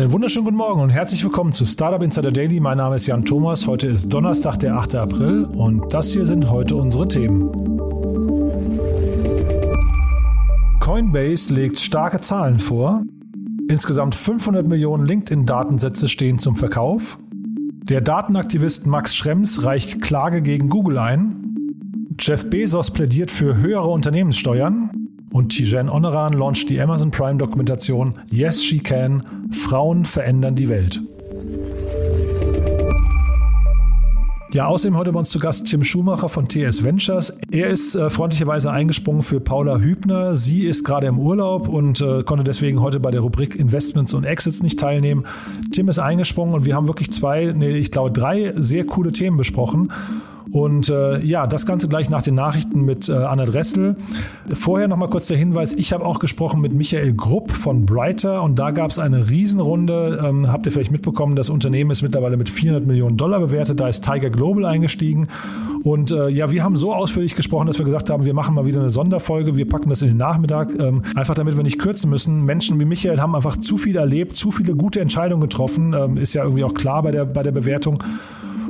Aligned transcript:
Einen 0.00 0.12
wunderschönen 0.12 0.46
guten 0.46 0.56
Morgen 0.56 0.80
und 0.80 0.88
herzlich 0.88 1.22
willkommen 1.22 1.52
zu 1.52 1.66
Startup 1.66 2.02
Insider 2.02 2.30
Daily. 2.30 2.58
Mein 2.58 2.78
Name 2.78 2.96
ist 2.96 3.06
Jan 3.06 3.22
Thomas. 3.22 3.66
Heute 3.66 3.86
ist 3.86 4.08
Donnerstag, 4.08 4.56
der 4.56 4.76
8. 4.76 4.94
April 4.94 5.44
und 5.44 5.92
das 5.92 6.10
hier 6.14 6.24
sind 6.24 6.50
heute 6.50 6.74
unsere 6.76 7.06
Themen. 7.06 7.50
Coinbase 10.80 11.52
legt 11.52 11.78
starke 11.78 12.18
Zahlen 12.22 12.60
vor. 12.60 13.02
Insgesamt 13.68 14.14
500 14.14 14.66
Millionen 14.66 15.04
LinkedIn-Datensätze 15.04 16.08
stehen 16.08 16.38
zum 16.38 16.56
Verkauf. 16.56 17.18
Der 17.82 18.00
Datenaktivist 18.00 18.86
Max 18.86 19.14
Schrems 19.14 19.64
reicht 19.64 20.00
Klage 20.00 20.40
gegen 20.40 20.70
Google 20.70 20.96
ein. 20.96 21.56
Jeff 22.18 22.48
Bezos 22.48 22.90
plädiert 22.90 23.30
für 23.30 23.58
höhere 23.58 23.88
Unternehmenssteuern. 23.88 24.99
Und 25.32 25.50
Tijen 25.50 25.88
Oneran 25.88 26.32
launcht 26.32 26.68
die 26.68 26.80
Amazon 26.80 27.10
Prime 27.10 27.38
Dokumentation 27.38 28.14
Yes 28.30 28.64
She 28.64 28.80
Can 28.80 29.22
Frauen 29.52 30.04
verändern 30.04 30.56
die 30.56 30.68
Welt. 30.68 31.00
Ja, 34.52 34.66
außerdem 34.66 34.96
heute 34.96 35.12
bei 35.12 35.20
uns 35.20 35.30
zu 35.30 35.38
Gast 35.38 35.68
Tim 35.68 35.84
Schumacher 35.84 36.28
von 36.28 36.48
TS 36.48 36.82
Ventures. 36.82 37.32
Er 37.52 37.68
ist 37.68 37.94
äh, 37.94 38.10
freundlicherweise 38.10 38.72
eingesprungen 38.72 39.22
für 39.22 39.38
Paula 39.38 39.78
Hübner. 39.78 40.34
Sie 40.34 40.66
ist 40.66 40.82
gerade 40.82 41.06
im 41.06 41.20
Urlaub 41.20 41.68
und 41.68 42.00
äh, 42.00 42.24
konnte 42.24 42.42
deswegen 42.42 42.80
heute 42.80 42.98
bei 42.98 43.12
der 43.12 43.20
Rubrik 43.20 43.54
Investments 43.54 44.12
und 44.12 44.24
Exits 44.24 44.64
nicht 44.64 44.80
teilnehmen. 44.80 45.24
Tim 45.70 45.88
ist 45.88 46.00
eingesprungen 46.00 46.52
und 46.52 46.64
wir 46.64 46.74
haben 46.74 46.88
wirklich 46.88 47.12
zwei, 47.12 47.52
nee, 47.54 47.76
ich 47.76 47.92
glaube 47.92 48.10
drei 48.10 48.52
sehr 48.56 48.84
coole 48.86 49.12
Themen 49.12 49.36
besprochen. 49.36 49.92
Und 50.52 50.88
äh, 50.88 51.20
ja, 51.20 51.46
das 51.46 51.66
Ganze 51.66 51.88
gleich 51.88 52.10
nach 52.10 52.22
den 52.22 52.34
Nachrichten 52.34 52.84
mit 52.84 53.08
äh, 53.08 53.12
Anna 53.12 53.44
Dressel. 53.44 53.96
Vorher 54.52 54.88
noch 54.88 54.96
mal 54.96 55.08
kurz 55.08 55.28
der 55.28 55.36
Hinweis, 55.36 55.74
ich 55.74 55.92
habe 55.92 56.04
auch 56.04 56.18
gesprochen 56.18 56.60
mit 56.60 56.72
Michael 56.72 57.12
Grupp 57.12 57.52
von 57.52 57.86
Brighter 57.86 58.42
und 58.42 58.58
da 58.58 58.70
gab 58.70 58.90
es 58.90 58.98
eine 58.98 59.30
Riesenrunde. 59.30 60.20
Ähm, 60.24 60.50
habt 60.50 60.66
ihr 60.66 60.72
vielleicht 60.72 60.90
mitbekommen, 60.90 61.36
das 61.36 61.50
Unternehmen 61.50 61.90
ist 61.90 62.02
mittlerweile 62.02 62.36
mit 62.36 62.48
400 62.48 62.86
Millionen 62.86 63.16
Dollar 63.16 63.40
bewertet. 63.40 63.80
Da 63.80 63.88
ist 63.88 64.04
Tiger 64.04 64.30
Global 64.30 64.64
eingestiegen. 64.64 65.28
Und 65.82 66.10
äh, 66.10 66.28
ja, 66.28 66.50
wir 66.50 66.62
haben 66.62 66.76
so 66.76 66.92
ausführlich 66.92 67.34
gesprochen, 67.34 67.66
dass 67.66 67.78
wir 67.78 67.84
gesagt 67.84 68.10
haben, 68.10 68.24
wir 68.24 68.34
machen 68.34 68.54
mal 68.54 68.66
wieder 68.66 68.80
eine 68.80 68.90
Sonderfolge. 68.90 69.56
Wir 69.56 69.68
packen 69.68 69.88
das 69.88 70.02
in 70.02 70.08
den 70.08 70.16
Nachmittag, 70.18 70.70
ähm, 70.78 71.02
einfach 71.14 71.34
damit 71.34 71.56
wir 71.56 71.62
nicht 71.62 71.78
kürzen 71.78 72.10
müssen. 72.10 72.44
Menschen 72.44 72.78
wie 72.80 72.84
Michael 72.84 73.20
haben 73.20 73.34
einfach 73.34 73.56
zu 73.56 73.78
viel 73.78 73.96
erlebt, 73.96 74.36
zu 74.36 74.50
viele 74.50 74.74
gute 74.74 75.00
Entscheidungen 75.00 75.40
getroffen. 75.40 75.94
Ähm, 75.94 76.16
ist 76.16 76.34
ja 76.34 76.42
irgendwie 76.42 76.64
auch 76.64 76.74
klar 76.74 77.02
bei 77.02 77.10
der, 77.10 77.24
bei 77.24 77.42
der 77.42 77.52
Bewertung. 77.52 78.02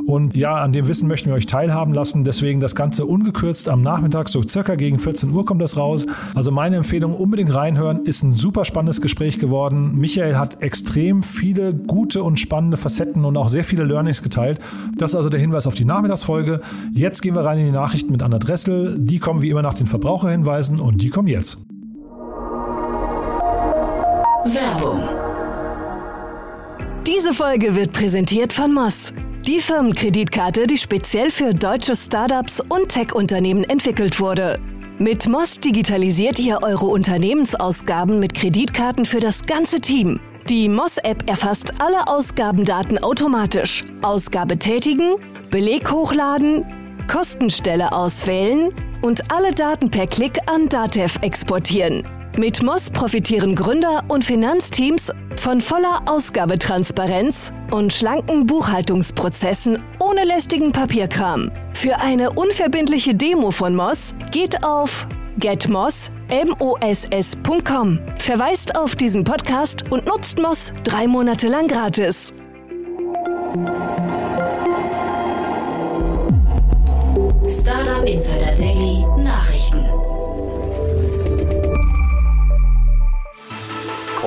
Und 0.07 0.37
ja, 0.37 0.55
an 0.55 0.73
dem 0.73 0.89
Wissen 0.89 1.09
möchten 1.09 1.29
wir 1.29 1.35
euch 1.35 1.47
teilhaben 1.47 1.93
lassen. 1.93 2.25
Deswegen 2.25 2.61
das 2.61 2.75
Ganze 2.75 3.07
ungekürzt 3.07 3.69
am 3.69 3.83
Nachmittag, 3.83 4.29
so 4.29 4.43
circa 4.43 4.75
gegen 4.75 4.99
14 4.99 5.31
Uhr 5.31 5.45
kommt 5.45 5.63
das 5.63 5.77
raus. 5.77 6.07
Also 6.35 6.51
meine 6.51 6.77
Empfehlung, 6.77 7.15
unbedingt 7.15 7.55
reinhören. 7.55 8.05
Ist 8.05 8.23
ein 8.23 8.33
super 8.33 8.65
spannendes 8.65 9.01
Gespräch 9.01 9.39
geworden. 9.39 9.99
Michael 9.99 10.37
hat 10.37 10.63
extrem 10.63 11.23
viele 11.23 11.75
gute 11.75 12.23
und 12.23 12.39
spannende 12.39 12.77
Facetten 12.77 13.25
und 13.25 13.37
auch 13.37 13.49
sehr 13.49 13.65
viele 13.65 13.85
Learnings 13.85 14.23
geteilt. 14.23 14.61
Das 14.97 15.13
ist 15.13 15.17
also 15.17 15.29
der 15.29 15.41
Hinweis 15.41 15.67
auf 15.67 15.75
die 15.75 15.85
Nachmittagsfolge. 15.85 16.61
Jetzt 16.93 17.23
gehen 17.23 17.35
wir 17.35 17.45
rein 17.45 17.59
in 17.59 17.67
die 17.67 17.73
Nachrichten 17.73 18.13
mit 18.13 18.23
Anna 18.23 18.39
Dressel. 18.39 18.97
Die 18.99 19.19
kommen 19.19 19.43
wie 19.43 19.51
immer 19.51 19.63
nach 19.63 19.75
den 19.75 19.87
Verbraucherhinweisen 19.87 20.81
und 20.81 21.03
die 21.03 21.11
kommen 21.11 21.29
jetzt. 21.29 21.59
Werbung. 24.45 25.01
Diese 27.07 27.33
Folge 27.33 27.75
wird 27.75 27.93
präsentiert 27.93 28.53
von 28.53 28.73
Moss. 28.73 29.13
Die 29.47 29.61
Firmenkreditkarte, 29.61 30.67
die 30.67 30.77
speziell 30.77 31.31
für 31.31 31.55
deutsche 31.55 31.97
Startups 31.97 32.61
und 32.61 32.89
Tech-Unternehmen 32.89 33.65
entwickelt 33.65 34.21
wurde. 34.21 34.61
Mit 34.99 35.29
Moss 35.29 35.57
digitalisiert 35.59 36.39
ihr 36.39 36.59
eure 36.63 36.85
Unternehmensausgaben 36.87 38.21
mit 38.21 38.35
Kreditkarten 38.35 39.07
für 39.07 39.19
das 39.19 39.47
ganze 39.47 39.81
Team. 39.81 40.21
Die 40.51 40.69
Moss-App 40.69 41.29
erfasst 41.29 41.73
alle 41.81 42.07
Ausgabendaten 42.07 42.99
automatisch. 43.03 43.83
Ausgabe 44.03 44.59
tätigen, 44.59 45.15
Beleg 45.51 45.91
hochladen, 45.91 46.67
Kostenstelle 47.09 47.93
auswählen 47.93 48.69
und 49.01 49.33
alle 49.33 49.53
Daten 49.53 49.91
per 49.91 50.07
Klick 50.07 50.39
an 50.51 50.69
Datev 50.69 51.19
exportieren. 51.23 52.05
Mit 52.37 52.63
Moss 52.63 52.91
profitieren 52.91 53.55
Gründer 53.55 54.05
und 54.09 54.25
Finanzteams 54.25 55.11
von 55.41 55.61
voller 55.61 56.03
Ausgabetransparenz 56.07 57.53
und 57.71 57.93
schlanken 57.93 58.47
Buchhaltungsprozessen 58.47 59.83
ohne 59.99 60.25
lästigen 60.25 60.71
Papierkram. 60.73 61.51
Für 61.73 61.99
eine 61.99 62.31
unverbindliche 62.31 63.15
Demo 63.15 63.51
von 63.51 63.75
Moss 63.75 64.15
geht 64.31 64.63
auf 64.63 65.07
getmoss.com. 65.39 66.11
Verweist 68.19 68.77
auf 68.77 68.95
diesen 68.97 69.25
Podcast 69.25 69.91
und 69.91 70.07
nutzt 70.07 70.39
Moss 70.41 70.75
drei 70.85 71.07
Monate 71.07 71.49
lang 71.49 71.67
gratis. 71.69 72.35
Startup 77.49 78.05
Insider 78.05 78.55
Daily 78.55 79.07
Nachrichten. 79.23 80.00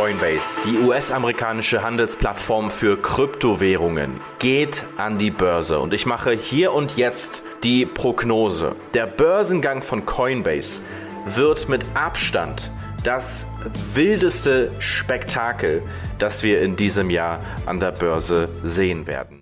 Coinbase, 0.04 0.60
die 0.66 0.80
US-amerikanische 0.80 1.82
Handelsplattform 1.82 2.72
für 2.72 3.02
Kryptowährungen, 3.02 4.20
geht 4.38 4.84
an 4.98 5.18
die 5.18 5.32
Börse. 5.32 5.80
Und 5.80 5.94
ich 5.94 6.06
mache 6.06 6.32
hier 6.34 6.74
und 6.74 6.98
jetzt 6.98 7.42
die 7.64 7.86
Prognose. 7.86 8.76
Der 8.94 9.08
Börsengang 9.08 9.82
von 9.82 10.06
Coinbase 10.06 10.82
wird 11.26 11.70
mit 11.70 11.86
Abstand 11.94 12.70
das 13.06 13.46
wildeste 13.94 14.72
Spektakel, 14.80 15.82
das 16.20 16.44
wir 16.44 16.62
in 16.62 16.76
diesem 16.76 17.10
Jahr 17.10 17.40
an 17.66 17.80
der 17.80 17.92
Börse 17.92 18.50
sehen 18.62 19.08
werden. 19.08 19.42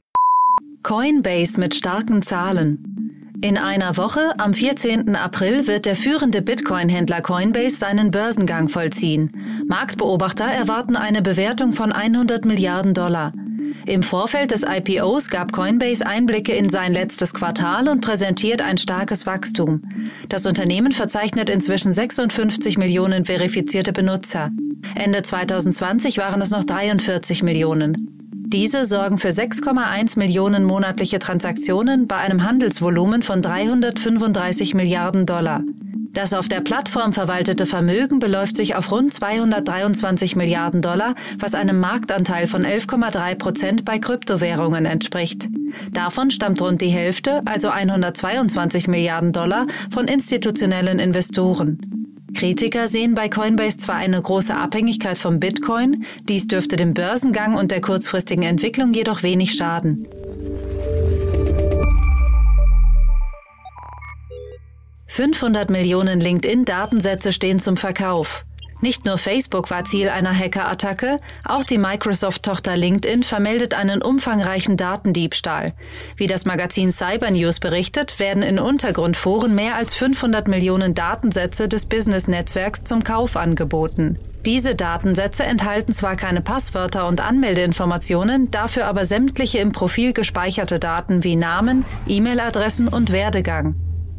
Coinbase 0.84 1.60
mit 1.60 1.74
starken 1.74 2.22
Zahlen. 2.22 3.01
In 3.44 3.58
einer 3.58 3.98
Woche, 3.98 4.34
am 4.38 4.54
14. 4.54 5.16
April, 5.16 5.66
wird 5.66 5.88
der 5.88 5.96
führende 5.96 6.44
Bitcoin-Händler 6.44 7.22
Coinbase 7.22 7.76
seinen 7.76 8.12
Börsengang 8.12 8.70
vollziehen. 8.70 9.32
Marktbeobachter 9.68 10.46
erwarten 10.46 10.96
eine 10.96 11.24
Bewertung 11.24 11.74
von 11.74 11.92
100 11.92 12.46
Milliarden 12.46 12.94
Dollar. 12.94 13.34
Im 13.88 14.04
Vorfeld 14.04 14.52
des 14.52 14.62
IPOs 14.64 15.30
gab 15.30 15.54
Coinbase 15.54 16.06
Einblicke 16.06 16.54
in 16.54 16.70
sein 16.70 16.94
letztes 16.94 17.34
Quartal 17.34 17.90
und 17.90 18.02
präsentiert 18.02 18.62
ein 18.62 18.78
starkes 18.78 19.26
Wachstum. 19.26 19.82
Das 20.30 20.46
Unternehmen 20.46 20.92
verzeichnet 20.92 21.50
inzwischen 21.50 21.96
56 21.96 22.78
Millionen 22.78 23.26
verifizierte 23.26 23.92
Benutzer. 23.92 24.52
Ende 24.94 25.24
2020 25.24 26.20
waren 26.20 26.42
es 26.42 26.52
noch 26.52 26.64
43 26.64 27.42
Millionen. 27.42 28.21
Diese 28.52 28.84
sorgen 28.84 29.18
für 29.18 29.30
6,1 29.30 30.20
Millionen 30.20 30.66
monatliche 30.66 31.20
Transaktionen 31.20 32.08
bei 32.08 32.18
einem 32.18 32.44
Handelsvolumen 32.44 33.22
von 33.22 33.42
335 33.42 34.74
Milliarden 34.74 35.26
Dollar. 35.26 35.64
Das 36.12 36.34
auf 36.34 36.50
der 36.50 36.60
Plattform 36.60 37.14
verwaltete 37.14 37.66
Vermögen 37.66 38.20
beläuft 38.20 38.58
sich 38.58 38.76
auf 38.76 38.92
rund 38.92 39.14
223 39.14 40.36
Milliarden 40.36 40.82
Dollar, 40.82 41.16
was 41.40 41.56
einem 41.56 41.80
Marktanteil 41.80 42.48
von 42.48 42.66
11,3 42.66 43.36
Prozent 43.36 43.86
bei 43.86 44.00
Kryptowährungen 44.00 44.86
entspricht. 44.86 45.48
Davon 45.94 46.30
stammt 46.30 46.62
rund 46.62 46.82
die 46.82 46.90
Hälfte, 46.90 47.44
also 47.46 47.70
122 47.70 48.90
Milliarden 48.90 49.32
Dollar, 49.32 49.66
von 49.90 50.10
institutionellen 50.10 51.00
Investoren. 51.00 52.01
Kritiker 52.34 52.88
sehen 52.88 53.14
bei 53.14 53.30
Coinbase 53.30 53.78
zwar 53.78 53.96
eine 53.96 54.22
große 54.22 54.56
Abhängigkeit 54.56 55.18
vom 55.18 55.40
Bitcoin, 55.40 56.06
dies 56.28 56.48
dürfte 56.48 56.76
dem 56.76 56.94
Börsengang 56.94 57.56
und 57.56 57.72
der 57.72 57.82
kurzfristigen 57.82 58.44
Entwicklung 58.44 58.94
jedoch 58.94 59.24
wenig 59.24 59.54
schaden. 59.54 60.08
»500 65.08 65.72
Millionen 65.72 66.22
LinkedIn-Datensätze 66.22 67.34
stehen 67.34 67.60
zum 67.60 67.76
Verkauf. 67.76 68.46
Nicht 68.82 69.06
nur 69.06 69.20
Facebook 69.20 69.70
war 69.70 69.86
Ziel 69.86 70.10
einer 70.10 70.36
Hackerattacke, 70.36 71.20
auch 71.46 71.64
die 71.64 71.78
Microsoft-Tochter 71.78 72.76
LinkedIn 72.76 73.22
vermeldet 73.22 73.76
einen 73.76 74.02
umfangreichen 74.02 74.76
Datendiebstahl. 74.76 75.72
Wie 76.18 76.26
das 76.26 76.46
Magazin 76.46 76.92
Cyber 76.92 77.30
News 77.30 77.60
berichtet, 77.60 78.18
werden 78.18 78.42
in 78.42 78.58
Untergrundforen 78.58 79.54
mehr 79.54 79.76
als 79.76 79.94
500 79.94 80.48
Millionen 80.48 80.96
Datensätze 80.96 81.70
des 81.70 81.86
Business-Netzwerks 81.86 82.84
zum 82.84 83.04
Kauf 83.04 83.38
angeboten. 83.38 84.18
Diese 84.48 84.74
Datensätze 84.74 85.44
enthalten 85.44 85.94
zwar 85.94 86.16
keine 86.16 86.42
Passwörter 86.42 87.08
und 87.08 87.22
Anmeldeinformationen, 87.22 88.50
dafür 88.50 88.88
aber 88.88 89.06
sämtliche 89.06 89.60
im 89.60 89.72
Profil 89.72 90.14
gespeicherte 90.14 90.80
Daten 90.80 91.24
wie 91.24 91.36
Namen, 91.36 91.86
E-Mail-Adressen 92.08 92.88
und 92.88 93.12
Werdegang. 93.12 93.76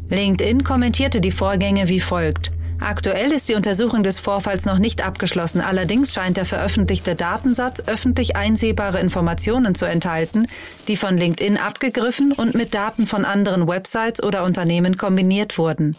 LinkedIn 0.07 0.63
kommentierte 0.63 1.19
die 1.19 1.31
Vorgänge 1.31 1.89
wie 1.89 1.99
folgt. 1.99 2.51
Aktuell 2.79 3.31
ist 3.31 3.49
die 3.49 3.55
Untersuchung 3.55 4.03
des 4.03 4.19
Vorfalls 4.19 4.65
noch 4.65 4.79
nicht 4.79 5.05
abgeschlossen. 5.05 5.61
Allerdings 5.61 6.13
scheint 6.13 6.37
der 6.37 6.45
veröffentlichte 6.45 7.15
Datensatz 7.15 7.83
öffentlich 7.85 8.35
einsehbare 8.35 8.99
Informationen 8.99 9.75
zu 9.75 9.85
enthalten, 9.85 10.47
die 10.87 10.97
von 10.97 11.17
LinkedIn 11.17 11.57
abgegriffen 11.57 12.31
und 12.31 12.55
mit 12.55 12.73
Daten 12.73 13.07
von 13.07 13.25
anderen 13.25 13.67
Websites 13.67 14.21
oder 14.21 14.43
Unternehmen 14.43 14.97
kombiniert 14.97 15.57
wurden. 15.57 15.95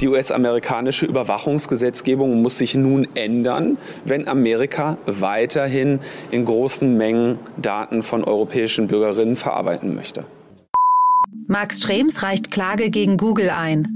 Die 0.00 0.06
US-amerikanische 0.06 1.06
Überwachungsgesetzgebung 1.06 2.40
muss 2.40 2.58
sich 2.58 2.76
nun 2.76 3.08
ändern, 3.16 3.78
wenn 4.04 4.28
Amerika 4.28 4.96
weiterhin 5.06 5.98
in 6.30 6.44
großen 6.44 6.96
Mengen 6.96 7.40
Daten 7.56 8.04
von 8.04 8.22
europäischen 8.22 8.86
Bürgerinnen 8.86 9.34
verarbeiten 9.34 9.96
möchte. 9.96 10.24
Max 11.46 11.82
Schrems 11.82 12.22
reicht 12.22 12.50
Klage 12.50 12.90
gegen 12.90 13.16
Google 13.16 13.50
ein. 13.50 13.94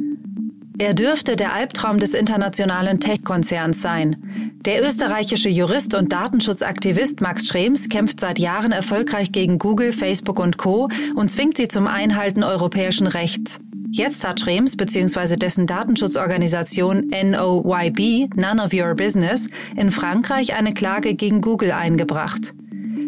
Er 0.79 0.95
dürfte 0.95 1.37
der 1.37 1.53
Albtraum 1.53 1.99
des 1.99 2.15
internationalen 2.15 2.99
Tech-Konzerns 2.99 3.83
sein. 3.83 4.53
Der 4.65 4.83
österreichische 4.87 5.49
Jurist 5.49 5.95
und 5.95 6.13
Datenschutzaktivist 6.13 7.21
Max 7.21 7.49
Schrems 7.49 7.89
kämpft 7.89 8.21
seit 8.21 8.39
Jahren 8.39 8.73
erfolgreich 8.73 9.33
gegen 9.33 9.59
Google, 9.59 9.93
Facebook 9.93 10.39
und 10.39 10.57
Co. 10.57 10.89
und 11.15 11.31
zwingt 11.31 11.57
sie 11.57 11.69
zum 11.69 11.87
Einhalten 11.87 12.43
europäischen 12.43 13.07
Rechts. 13.07 13.61
Jetzt 13.91 14.27
hat 14.27 14.41
Schrems 14.41 14.77
bzw. 14.77 15.37
dessen 15.37 15.67
Datenschutzorganisation 15.67 17.09
NOYB, 17.09 18.35
None 18.35 18.63
of 18.63 18.73
Your 18.73 18.95
Business, 18.95 19.49
in 19.77 19.91
Frankreich 19.91 20.55
eine 20.55 20.73
Klage 20.73 21.15
gegen 21.15 21.43
Google 21.43 21.73
eingebracht. 21.73 22.55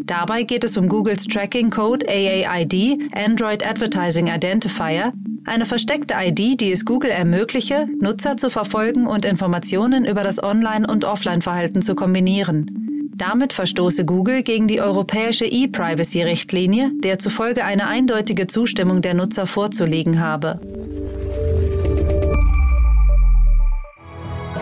Dabei 0.06 0.42
geht 0.42 0.64
es 0.64 0.76
um 0.76 0.88
Googles 0.88 1.26
Tracking 1.26 1.70
Code 1.70 2.06
AAID, 2.06 2.98
Android 3.14 3.66
Advertising 3.66 4.26
Identifier, 4.26 5.10
eine 5.46 5.64
versteckte 5.64 6.14
ID, 6.18 6.60
die 6.60 6.72
es 6.72 6.84
Google 6.84 7.10
ermögliche, 7.10 7.86
Nutzer 8.00 8.36
zu 8.36 8.50
verfolgen 8.50 9.06
und 9.06 9.24
Informationen 9.24 10.04
über 10.04 10.22
das 10.22 10.42
Online- 10.42 10.86
und 10.86 11.06
Offline-Verhalten 11.06 11.80
zu 11.80 11.94
kombinieren. 11.94 13.10
Damit 13.16 13.54
verstoße 13.54 14.04
Google 14.04 14.42
gegen 14.42 14.68
die 14.68 14.82
europäische 14.82 15.46
E-Privacy-Richtlinie, 15.46 16.90
der 17.02 17.18
zufolge 17.18 17.64
eine 17.64 17.86
eindeutige 17.86 18.46
Zustimmung 18.46 19.00
der 19.00 19.14
Nutzer 19.14 19.46
vorzulegen 19.46 20.20
habe. 20.20 20.60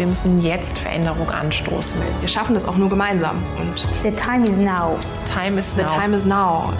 Wir 0.02 0.08
müssen 0.08 0.42
jetzt 0.42 0.80
Veränderung 0.80 1.30
anstoßen. 1.30 2.02
Wir 2.18 2.28
schaffen 2.28 2.54
das 2.54 2.64
auch 2.64 2.74
nur 2.76 2.88
gemeinsam. 2.88 3.36
Und 3.60 3.86
The 4.02 4.10
time 4.10 4.42
is 4.42 4.56
now. 4.56 4.98
Time 5.26 5.56
is 5.56 5.76
the 5.76 5.82
now. 5.82 5.88
time 5.96 6.16
is 6.16 6.24
now. 6.24 6.72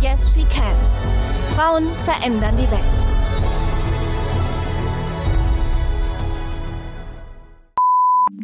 Yes, 0.00 0.32
she 0.32 0.44
can. 0.44 0.76
Frauen 1.56 1.88
verändern 2.04 2.56
die 2.56 2.70
Welt. 2.70 2.95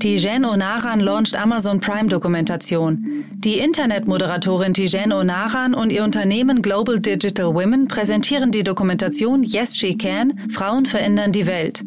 Tijen 0.03 0.45
Onaran 0.45 0.99
launcht 0.99 1.37
Amazon 1.37 1.79
Prime 1.79 2.09
Dokumentation. 2.09 3.25
Die 3.37 3.59
Internetmoderatorin 3.59 4.75
Tijen 4.75 5.13
Onaran 5.13 5.75
und 5.75 5.93
ihr 5.93 6.03
Unternehmen 6.03 6.61
Global 6.61 6.99
Digital 6.99 7.55
Women 7.55 7.87
präsentieren 7.87 8.51
die 8.51 8.65
Dokumentation 8.65 9.45
Yes 9.45 9.77
She 9.77 9.97
Can, 9.97 10.41
Frauen 10.51 10.87
verändern 10.87 11.31
die 11.31 11.47
Welt. 11.47 11.85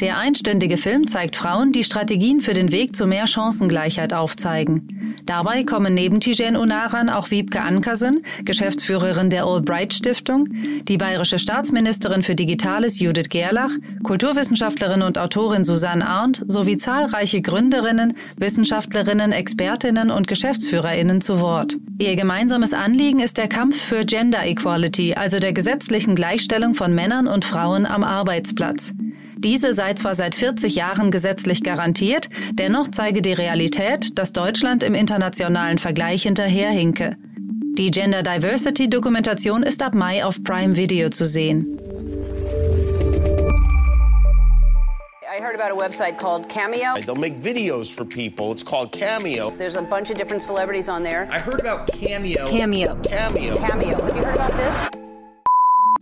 Der 0.00 0.18
einstündige 0.18 0.76
Film 0.76 1.06
zeigt 1.06 1.36
Frauen, 1.36 1.70
die 1.70 1.84
Strategien 1.84 2.40
für 2.40 2.52
den 2.52 2.72
Weg 2.72 2.96
zu 2.96 3.06
mehr 3.06 3.28
Chancengleichheit 3.28 4.12
aufzeigen. 4.12 5.14
Dabei 5.26 5.62
kommen 5.62 5.94
neben 5.94 6.18
Tijen 6.18 6.56
Onaran 6.56 7.08
auch 7.08 7.30
Wiebke 7.30 7.60
Ankersen, 7.60 8.18
Geschäftsführerin 8.44 9.30
der 9.30 9.44
Albright 9.44 9.94
Stiftung, 9.94 10.48
die 10.88 10.96
bayerische 10.96 11.38
Staatsministerin 11.38 12.24
für 12.24 12.34
Digitales 12.34 12.98
Judith 12.98 13.28
Gerlach, 13.28 13.70
Kulturwissenschaftlerin 14.02 15.02
und 15.02 15.18
Autorin 15.18 15.62
Susanne 15.62 16.08
Arndt 16.08 16.42
sowie 16.46 16.78
zahlreiche 16.78 17.40
Gründerinnen, 17.52 18.14
Wissenschaftlerinnen, 18.38 19.30
Expertinnen 19.30 20.10
und 20.10 20.26
Geschäftsführerinnen 20.26 21.20
zu 21.20 21.38
Wort. 21.38 21.76
Ihr 21.98 22.16
gemeinsames 22.16 22.72
Anliegen 22.72 23.20
ist 23.20 23.36
der 23.36 23.46
Kampf 23.46 23.78
für 23.78 24.06
Gender 24.06 24.46
Equality, 24.46 25.16
also 25.16 25.38
der 25.38 25.52
gesetzlichen 25.52 26.14
Gleichstellung 26.14 26.74
von 26.74 26.94
Männern 26.94 27.28
und 27.28 27.44
Frauen 27.44 27.84
am 27.84 28.04
Arbeitsplatz. 28.04 28.94
Diese 29.36 29.74
sei 29.74 29.92
zwar 29.92 30.14
seit 30.14 30.34
40 30.34 30.76
Jahren 30.76 31.10
gesetzlich 31.10 31.62
garantiert, 31.62 32.30
dennoch 32.52 32.88
zeige 32.88 33.20
die 33.20 33.34
Realität, 33.34 34.18
dass 34.18 34.32
Deutschland 34.32 34.82
im 34.82 34.94
internationalen 34.94 35.76
Vergleich 35.76 36.22
hinterherhinke. 36.22 37.18
Die 37.76 37.90
Gender 37.90 38.22
Diversity 38.22 38.88
Dokumentation 38.88 39.62
ist 39.62 39.82
ab 39.82 39.94
Mai 39.94 40.24
auf 40.24 40.42
Prime 40.42 40.76
Video 40.76 41.10
zu 41.10 41.26
sehen. 41.26 41.76
Heard 45.42 45.54
about 45.56 45.72
a 45.72 45.74
website 45.74 46.16
called 46.18 46.48
Cameo. 46.48 46.94
They'll 47.04 47.16
make 47.16 47.36
videos 47.36 47.90
for 47.90 48.04
people. 48.04 48.52
It's 48.52 48.62
called 48.62 48.92
Cameo. 48.92 49.50
There's 49.50 49.76
a 49.76 49.82
bunch 49.82 50.10
of 50.10 50.16
different 50.16 50.42
celebrities 50.42 50.88
on 50.88 51.02
there. 51.02 51.28
I 51.30 51.40
heard 51.40 51.60
about 51.60 51.88
Cameo. 51.88 52.46
Cameo. 52.46 52.96
Cameo. 53.02 53.56
Cameo. 53.56 54.00
Have 54.00 54.16
you 54.16 54.22
heard 54.22 54.36
about 54.36 54.56
this? 54.56 54.84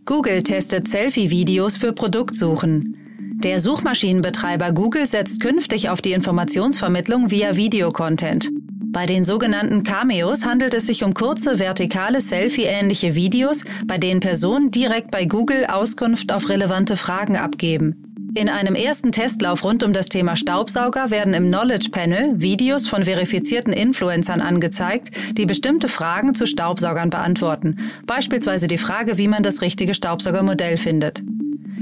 Google 0.05 0.43
testet 0.43 0.89
Selfie-Videos 0.89 1.77
für 1.77 1.93
Produktsuchen. 1.93 2.97
Der 3.43 3.61
Suchmaschinenbetreiber 3.61 4.73
Google 4.73 5.07
setzt 5.07 5.41
künftig 5.41 5.89
auf 5.89 6.03
die 6.03 6.13
Informationsvermittlung 6.13 7.31
via 7.31 7.57
Videocontent. 7.57 8.51
Bei 8.93 9.07
den 9.07 9.25
sogenannten 9.25 9.85
Cameos 9.85 10.45
handelt 10.45 10.75
es 10.75 10.87
sich 10.87 11.05
um 11.05 11.15
kurze, 11.15 11.59
vertikale, 11.59 12.21
Selfie-ähnliche 12.21 13.15
Videos, 13.15 13.65
bei 13.87 13.99
denen 13.99 14.21
Personen 14.21 14.71
direkt 14.73 15.13
bei 15.13 15.25
Google 15.25 15.67
Auskunft 15.67 16.33
auf 16.33 16.49
relevante 16.49 16.97
Fragen 16.97 17.37
abgeben. 17.37 18.10
In 18.35 18.49
einem 18.49 18.77
ersten 18.77 19.11
Testlauf 19.11 19.65
rund 19.65 19.83
um 19.83 19.93
das 19.93 20.09
Thema 20.09 20.37
Staubsauger 20.37 21.11
werden 21.11 21.35
im 21.35 21.49
Knowledge 21.49 21.89
Panel 21.91 22.41
Videos 22.41 22.87
von 22.87 23.05
verifizierten 23.05 23.73
Influencern 23.73 24.41
angezeigt, 24.41 25.11
die 25.37 25.47
bestimmte 25.47 25.89
Fragen 25.89 26.35
zu 26.35 26.47
Staubsaugern 26.47 27.11
beantworten, 27.11 27.79
beispielsweise 28.07 28.69
die 28.69 28.79
Frage, 28.79 29.19
wie 29.19 29.27
man 29.27 29.43
das 29.43 29.63
richtige 29.63 29.95
Staubsaugermodell 29.95 30.77
findet. 30.77 31.23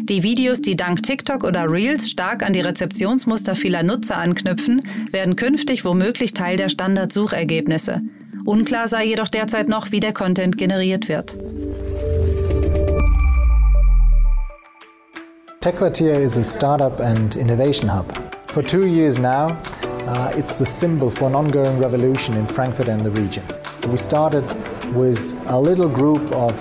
Die 0.09 0.23
Videos, 0.23 0.62
die 0.62 0.75
dank 0.75 1.03
TikTok 1.03 1.45
oder 1.45 1.71
Reels 1.71 2.09
stark 2.09 2.43
an 2.43 2.55
die 2.55 2.61
Rezeptionsmuster 2.61 3.55
vieler 3.55 3.83
Nutzer 3.83 4.17
anknüpfen, 4.17 4.81
werden 5.11 5.37
künftig 5.37 5.85
womöglich 5.85 6.33
Teil 6.33 6.56
der 6.56 6.71
Standardsuchergebnisse. 6.71 8.01
Unklar 8.47 8.89
sei 8.89 9.05
jedoch 9.05 9.29
derzeit 9.29 9.69
noch, 9.69 9.93
wie 9.93 10.01
der 10.01 10.15
Content 10.15 10.56
generiert 10.56 11.09
wird. 11.09 11.37
TechQuartier 15.60 16.14
is 16.14 16.37
a 16.37 16.44
startup 16.44 17.00
and 17.00 17.34
innovation 17.34 17.88
hub. 17.88 18.06
For 18.46 18.62
two 18.62 18.87
years 18.87 19.19
now, 19.19 19.46
uh, 20.06 20.32
it's 20.37 20.56
the 20.60 20.64
symbol 20.64 21.10
for 21.10 21.25
an 21.26 21.34
ongoing 21.34 21.81
revolution 21.81 22.34
in 22.34 22.46
Frankfurt 22.46 22.87
and 22.87 23.00
the 23.00 23.10
region. 23.10 23.44
We 23.88 23.96
started 23.96 24.44
with 24.94 25.34
a 25.49 25.58
little 25.58 25.88
group 25.88 26.31
of 26.31 26.52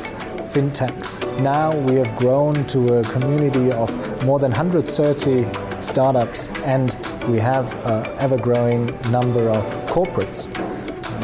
fintechs. 0.52 1.22
Now 1.44 1.78
we 1.78 1.98
have 1.98 2.16
grown 2.16 2.66
to 2.70 2.98
a 2.98 3.04
community 3.04 3.72
of 3.72 3.92
more 4.26 4.40
than 4.40 4.50
130 4.50 5.46
startups, 5.80 6.50
and 6.66 6.98
we 7.30 7.38
have 7.38 7.72
an 7.86 8.08
ever 8.18 8.38
growing 8.40 8.88
number 9.12 9.48
of 9.48 9.64
corporates, 9.86 10.48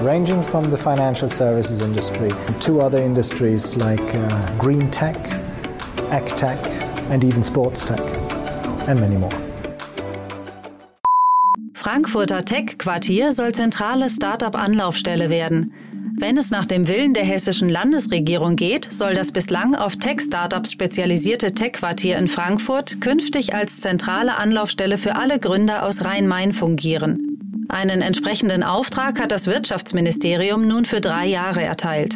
ranging 0.06 0.44
from 0.44 0.65
the 0.65 0.77
financial 0.77 1.27
services 1.27 1.82
industry 1.82 2.30
to 2.60 2.82
other 2.82 3.01
industries 3.01 3.75
like 3.75 4.00
uh, 4.00 4.58
green 4.60 4.92
tech, 4.92 5.18
ag 6.12 6.27
tech, 6.38 6.83
and 7.10 7.24
even 7.24 7.44
sports 7.44 7.84
tech, 7.84 8.00
and 8.88 9.00
many 9.00 9.18
more. 9.18 9.32
Frankfurter 11.74 12.46
Tech-Quartier 12.46 13.34
soll 13.34 13.52
zentrale 13.54 14.10
Startup-Anlaufstelle 14.10 15.30
werden. 15.30 15.74
Wenn 16.18 16.38
es 16.38 16.52
nach 16.52 16.66
dem 16.66 16.88
Willen 16.88 17.14
der 17.14 17.26
hessischen 17.26 17.68
Landesregierung 17.68 18.56
geht, 18.56 18.88
soll 18.92 19.16
das 19.16 19.32
bislang 19.32 19.76
auf 19.76 19.98
Tech-Startups 19.98 20.72
spezialisierte 20.72 21.54
Tech-Quartier 21.54 22.18
in 22.18 22.28
Frankfurt 22.28 23.02
künftig 23.02 23.54
als 23.54 23.82
zentrale 23.82 24.38
Anlaufstelle 24.38 24.98
für 24.98 25.16
alle 25.16 25.40
Gründer 25.40 25.84
aus 25.84 26.06
Rhein-Main 26.06 26.54
fungieren. 26.54 27.66
Einen 27.68 28.02
entsprechenden 28.02 28.64
Auftrag 28.64 29.20
hat 29.20 29.32
das 29.32 29.48
Wirtschaftsministerium 29.48 30.68
nun 30.68 30.86
für 30.86 31.02
drei 31.02 31.26
Jahre 31.26 31.64
erteilt. 31.64 32.16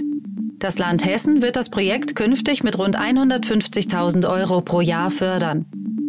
Das 0.59 0.79
Land 0.79 1.05
Hessen 1.05 1.43
wird 1.43 1.55
das 1.55 1.69
Projekt 1.69 2.15
künftig 2.15 2.63
mit 2.63 2.79
rund 2.79 2.97
150.000 2.97 4.27
Euro 4.27 4.61
pro 4.61 4.81
Jahr 4.81 5.11
fördern. 5.11 5.65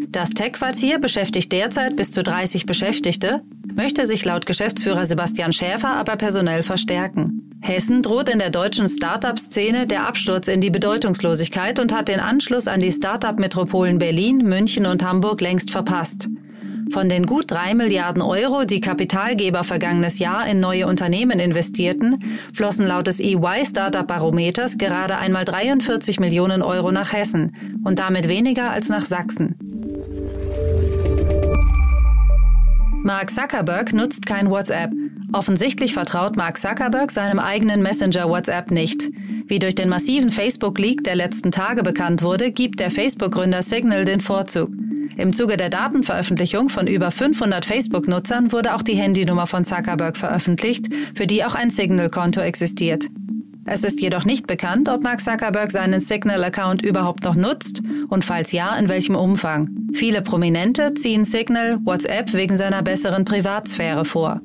Das 0.08 0.30
Tech-Quartier 0.30 0.98
beschäftigt 0.98 1.52
derzeit 1.52 1.96
bis 1.96 2.12
zu 2.12 2.22
30 2.22 2.64
Beschäftigte, 2.64 3.42
möchte 3.74 4.06
sich 4.06 4.24
laut 4.24 4.46
Geschäftsführer 4.46 5.04
Sebastian 5.04 5.52
Schäfer 5.52 5.96
aber 5.96 6.16
personell 6.16 6.62
verstärken. 6.62 7.58
Hessen 7.60 8.00
droht 8.00 8.30
in 8.30 8.38
der 8.38 8.48
deutschen 8.48 8.88
Start-up-Szene 8.88 9.86
der 9.86 10.08
Absturz 10.08 10.48
in 10.48 10.62
die 10.62 10.70
Bedeutungslosigkeit 10.70 11.78
und 11.78 11.92
hat 11.92 12.08
den 12.08 12.20
Anschluss 12.20 12.68
an 12.68 12.80
die 12.80 12.92
Start-up-Metropolen 12.92 13.98
Berlin, 13.98 14.38
München 14.38 14.86
und 14.86 15.02
Hamburg 15.02 15.42
längst 15.42 15.70
verpasst. 15.70 16.28
Von 16.90 17.08
den 17.08 17.26
gut 17.26 17.50
drei 17.50 17.74
Milliarden 17.74 18.22
Euro, 18.22 18.64
die 18.64 18.80
Kapitalgeber 18.80 19.62
vergangenes 19.62 20.18
Jahr 20.18 20.46
in 20.46 20.60
neue 20.60 20.86
Unternehmen 20.86 21.38
investierten, 21.38 22.18
flossen 22.52 22.86
laut 22.86 23.06
des 23.06 23.20
EY 23.20 23.64
Startup 23.64 24.06
Barometers 24.06 24.78
gerade 24.78 25.18
einmal 25.18 25.44
43 25.44 26.18
Millionen 26.18 26.62
Euro 26.62 26.90
nach 26.90 27.12
Hessen 27.12 27.80
und 27.84 27.98
damit 27.98 28.28
weniger 28.28 28.70
als 28.70 28.88
nach 28.88 29.04
Sachsen. 29.04 29.54
Mark 33.02 33.30
Zuckerberg 33.30 33.92
nutzt 33.92 34.26
kein 34.26 34.50
WhatsApp. 34.50 34.90
Offensichtlich 35.32 35.92
vertraut 35.92 36.36
Mark 36.36 36.58
Zuckerberg 36.58 37.10
seinem 37.10 37.38
eigenen 37.38 37.82
Messenger 37.82 38.28
WhatsApp 38.28 38.70
nicht. 38.70 39.10
Wie 39.46 39.58
durch 39.58 39.74
den 39.74 39.88
massiven 39.88 40.30
Facebook-Leak 40.30 41.04
der 41.04 41.16
letzten 41.16 41.50
Tage 41.50 41.82
bekannt 41.82 42.22
wurde, 42.22 42.50
gibt 42.50 42.80
der 42.80 42.90
Facebook-Gründer 42.90 43.62
Signal 43.62 44.04
den 44.04 44.20
Vorzug. 44.20 44.70
Im 45.18 45.32
Zuge 45.32 45.56
der 45.56 45.68
Datenveröffentlichung 45.68 46.68
von 46.68 46.86
über 46.86 47.10
500 47.10 47.64
Facebook-Nutzern 47.64 48.52
wurde 48.52 48.76
auch 48.76 48.82
die 48.82 48.94
Handynummer 48.94 49.48
von 49.48 49.64
Zuckerberg 49.64 50.16
veröffentlicht, 50.16 50.86
für 51.16 51.26
die 51.26 51.44
auch 51.44 51.56
ein 51.56 51.70
Signal-Konto 51.70 52.40
existiert. 52.40 53.08
Es 53.64 53.82
ist 53.82 54.00
jedoch 54.00 54.24
nicht 54.24 54.46
bekannt, 54.46 54.88
ob 54.88 55.02
Mark 55.02 55.20
Zuckerberg 55.20 55.72
seinen 55.72 56.00
Signal-Account 56.00 56.82
überhaupt 56.82 57.24
noch 57.24 57.34
nutzt 57.34 57.82
und 58.08 58.24
falls 58.24 58.52
ja, 58.52 58.76
in 58.76 58.88
welchem 58.88 59.16
Umfang. 59.16 59.68
Viele 59.92 60.22
Prominente 60.22 60.94
ziehen 60.94 61.24
Signal, 61.24 61.80
WhatsApp 61.84 62.32
wegen 62.34 62.56
seiner 62.56 62.82
besseren 62.82 63.24
Privatsphäre 63.24 64.04
vor. 64.04 64.40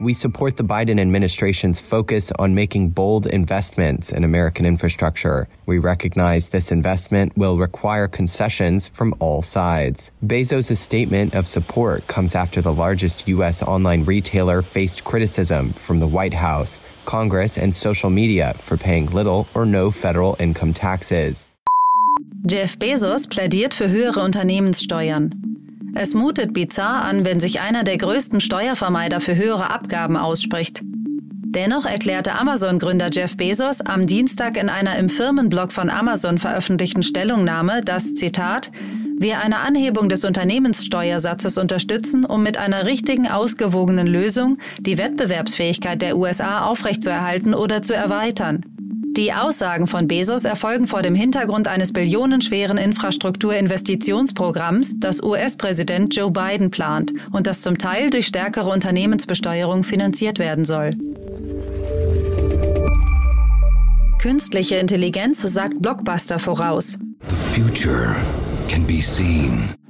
We 0.00 0.14
support 0.14 0.56
the 0.56 0.64
Biden 0.64 0.98
administration's 0.98 1.78
focus 1.78 2.32
on 2.38 2.54
making 2.54 2.88
bold 2.88 3.26
investments 3.26 4.10
in 4.10 4.24
American 4.24 4.64
infrastructure. 4.64 5.46
We 5.66 5.78
recognize 5.78 6.48
this 6.48 6.72
investment 6.72 7.36
will 7.36 7.58
require 7.58 8.08
concessions 8.08 8.88
from 8.88 9.14
all 9.18 9.42
sides. 9.42 10.10
Bezos' 10.24 10.78
statement 10.78 11.34
of 11.34 11.46
support 11.46 12.06
comes 12.06 12.34
after 12.34 12.62
the 12.62 12.72
largest 12.72 13.28
U.S. 13.28 13.62
online 13.62 14.04
retailer 14.04 14.62
faced 14.62 15.04
criticism 15.04 15.74
from 15.74 15.98
the 15.98 16.08
White 16.08 16.32
House, 16.32 16.78
Congress, 17.04 17.58
and 17.58 17.74
social 17.74 18.08
media 18.08 18.54
for 18.62 18.78
paying 18.78 19.04
little 19.08 19.48
or 19.54 19.66
no 19.66 19.90
federal 19.90 20.34
income 20.38 20.72
taxes. 20.72 21.46
Jeff 22.46 22.78
Bezos 22.78 23.28
plädiert 23.28 23.74
für 23.74 23.90
höhere 23.90 24.20
Unternehmenssteuern. 24.22 25.59
Es 25.94 26.14
mutet 26.14 26.52
bizarr 26.52 27.04
an, 27.04 27.24
wenn 27.24 27.40
sich 27.40 27.60
einer 27.60 27.82
der 27.82 27.98
größten 27.98 28.40
Steuervermeider 28.40 29.20
für 29.20 29.36
höhere 29.36 29.70
Abgaben 29.70 30.16
ausspricht. 30.16 30.82
Dennoch 31.52 31.84
erklärte 31.84 32.38
Amazon-Gründer 32.38 33.08
Jeff 33.12 33.36
Bezos 33.36 33.80
am 33.80 34.06
Dienstag 34.06 34.56
in 34.56 34.68
einer 34.68 34.96
im 34.96 35.08
Firmenblog 35.08 35.72
von 35.72 35.90
Amazon 35.90 36.38
veröffentlichten 36.38 37.02
Stellungnahme, 37.02 37.82
dass, 37.82 38.14
Zitat, 38.14 38.70
wir 39.18 39.40
eine 39.40 39.58
Anhebung 39.58 40.08
des 40.08 40.24
Unternehmenssteuersatzes 40.24 41.58
unterstützen, 41.58 42.24
um 42.24 42.44
mit 42.44 42.56
einer 42.56 42.86
richtigen, 42.86 43.26
ausgewogenen 43.26 44.06
Lösung 44.06 44.58
die 44.78 44.96
Wettbewerbsfähigkeit 44.96 46.00
der 46.00 46.16
USA 46.16 46.66
aufrechtzuerhalten 46.66 47.52
oder 47.52 47.82
zu 47.82 47.94
erweitern. 47.94 48.64
Die 49.16 49.32
Aussagen 49.32 49.88
von 49.88 50.06
Bezos 50.06 50.44
erfolgen 50.44 50.86
vor 50.86 51.02
dem 51.02 51.16
Hintergrund 51.16 51.66
eines 51.66 51.92
billionenschweren 51.92 52.78
Infrastrukturinvestitionsprogramms, 52.78 55.00
das 55.00 55.20
US-Präsident 55.20 56.14
Joe 56.14 56.30
Biden 56.30 56.70
plant 56.70 57.12
und 57.32 57.48
das 57.48 57.62
zum 57.62 57.76
Teil 57.76 58.10
durch 58.10 58.28
stärkere 58.28 58.70
Unternehmensbesteuerung 58.70 59.82
finanziert 59.82 60.38
werden 60.38 60.64
soll. 60.64 60.90
Künstliche 64.20 64.76
Intelligenz 64.76 65.42
sagt 65.42 65.82
Blockbuster 65.82 66.38
voraus. 66.38 66.96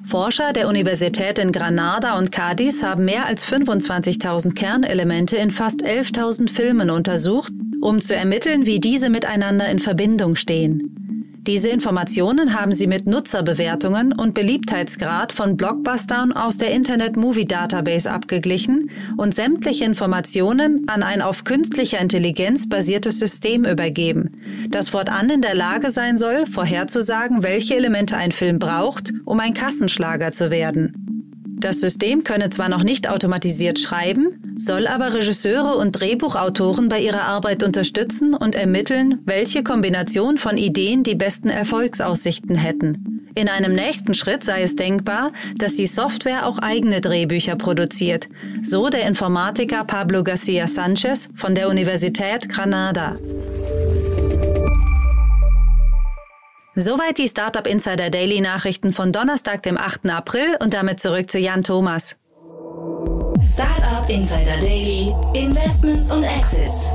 Forscher 0.04 0.54
der 0.54 0.66
Universität 0.66 1.38
in 1.38 1.52
Granada 1.52 2.16
und 2.16 2.32
Cadiz 2.32 2.82
haben 2.82 3.04
mehr 3.04 3.26
als 3.26 3.46
25.000 3.46 4.54
Kernelemente 4.54 5.36
in 5.36 5.50
fast 5.50 5.84
11.000 5.84 6.50
Filmen 6.50 6.88
untersucht 6.88 7.52
um 7.80 8.00
zu 8.00 8.14
ermitteln, 8.14 8.66
wie 8.66 8.80
diese 8.80 9.10
miteinander 9.10 9.68
in 9.68 9.78
Verbindung 9.78 10.36
stehen. 10.36 11.00
Diese 11.46 11.70
Informationen 11.70 12.54
haben 12.54 12.72
sie 12.72 12.86
mit 12.86 13.06
Nutzerbewertungen 13.06 14.12
und 14.12 14.34
Beliebtheitsgrad 14.34 15.32
von 15.32 15.56
Blockbustern 15.56 16.32
aus 16.32 16.58
der 16.58 16.70
Internet 16.70 17.16
Movie 17.16 17.46
Database 17.46 18.10
abgeglichen 18.10 18.90
und 19.16 19.34
sämtliche 19.34 19.86
Informationen 19.86 20.84
an 20.86 21.02
ein 21.02 21.22
auf 21.22 21.44
künstlicher 21.44 21.98
Intelligenz 21.98 22.68
basiertes 22.68 23.18
System 23.18 23.64
übergeben, 23.64 24.36
das 24.68 24.90
fortan 24.90 25.30
in 25.30 25.40
der 25.40 25.54
Lage 25.54 25.90
sein 25.90 26.18
soll, 26.18 26.46
vorherzusagen, 26.46 27.42
welche 27.42 27.74
Elemente 27.74 28.18
ein 28.18 28.32
Film 28.32 28.58
braucht, 28.58 29.10
um 29.24 29.40
ein 29.40 29.54
Kassenschlager 29.54 30.32
zu 30.32 30.50
werden. 30.50 31.09
Das 31.60 31.78
System 31.78 32.24
könne 32.24 32.48
zwar 32.48 32.70
noch 32.70 32.82
nicht 32.82 33.10
automatisiert 33.10 33.78
schreiben, 33.78 34.54
soll 34.56 34.86
aber 34.86 35.12
Regisseure 35.12 35.76
und 35.76 35.92
Drehbuchautoren 35.92 36.88
bei 36.88 37.00
ihrer 37.00 37.24
Arbeit 37.24 37.62
unterstützen 37.62 38.34
und 38.34 38.54
ermitteln, 38.54 39.18
welche 39.26 39.62
Kombination 39.62 40.38
von 40.38 40.56
Ideen 40.56 41.02
die 41.02 41.14
besten 41.14 41.50
Erfolgsaussichten 41.50 42.54
hätten. 42.54 43.28
In 43.34 43.50
einem 43.50 43.74
nächsten 43.74 44.14
Schritt 44.14 44.42
sei 44.42 44.62
es 44.62 44.74
denkbar, 44.74 45.32
dass 45.58 45.74
die 45.74 45.86
Software 45.86 46.46
auch 46.46 46.58
eigene 46.58 47.02
Drehbücher 47.02 47.56
produziert, 47.56 48.30
so 48.62 48.88
der 48.88 49.06
Informatiker 49.06 49.84
Pablo 49.84 50.24
Garcia 50.24 50.66
Sanchez 50.66 51.28
von 51.34 51.54
der 51.54 51.68
Universität 51.68 52.48
Granada. 52.48 53.18
Soweit 56.80 57.18
die 57.18 57.28
Startup 57.28 57.66
Insider 57.66 58.08
Daily 58.08 58.40
Nachrichten 58.40 58.94
von 58.94 59.12
Donnerstag, 59.12 59.62
dem 59.64 59.76
8. 59.76 60.08
April 60.08 60.56
und 60.60 60.72
damit 60.72 60.98
zurück 60.98 61.30
zu 61.30 61.38
Jan 61.38 61.62
Thomas. 61.62 62.16
Startup 63.42 64.08
Insider 64.08 64.56
Daily, 64.58 65.14
Investments 65.34 66.10
und 66.10 66.22
Exits. 66.22 66.90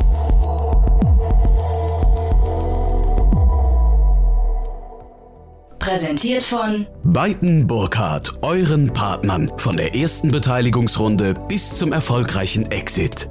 Präsentiert 5.77 6.41
von 6.41 6.87
Beiten 7.03 7.67
Burkhardt, 7.67 8.39
euren 8.41 8.91
Partnern 8.91 9.51
von 9.57 9.77
der 9.77 9.93
ersten 9.93 10.31
Beteiligungsrunde 10.31 11.35
bis 11.47 11.77
zum 11.77 11.93
erfolgreichen 11.93 12.71
Exit. 12.71 13.29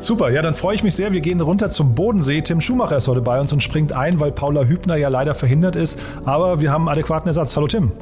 Super, 0.00 0.30
ja, 0.30 0.40
dann 0.40 0.54
freue 0.54 0.74
ich 0.74 0.82
mich 0.82 0.96
sehr. 0.96 1.12
Wir 1.12 1.20
gehen 1.20 1.42
runter 1.42 1.70
zum 1.70 1.94
Bodensee. 1.94 2.40
Tim 2.40 2.62
Schumacher 2.62 2.96
ist 2.96 3.06
heute 3.06 3.20
bei 3.20 3.38
uns 3.38 3.52
und 3.52 3.62
springt 3.62 3.92
ein, 3.92 4.18
weil 4.18 4.32
Paula 4.32 4.64
Hübner 4.64 4.96
ja 4.96 5.10
leider 5.10 5.34
verhindert 5.34 5.76
ist. 5.76 6.00
Aber 6.24 6.62
wir 6.62 6.72
haben 6.72 6.88
einen 6.88 6.96
adäquaten 6.96 7.28
Ersatz. 7.28 7.54
Hallo 7.54 7.66
Tim. 7.66 7.92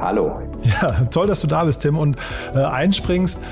Hallo. 0.00 0.40
Ja, 0.64 1.04
toll, 1.10 1.26
dass 1.26 1.42
du 1.42 1.48
da 1.48 1.64
bist, 1.64 1.82
Tim, 1.82 1.98
und 1.98 2.16
äh, 2.54 2.60
einspringst. 2.60 3.42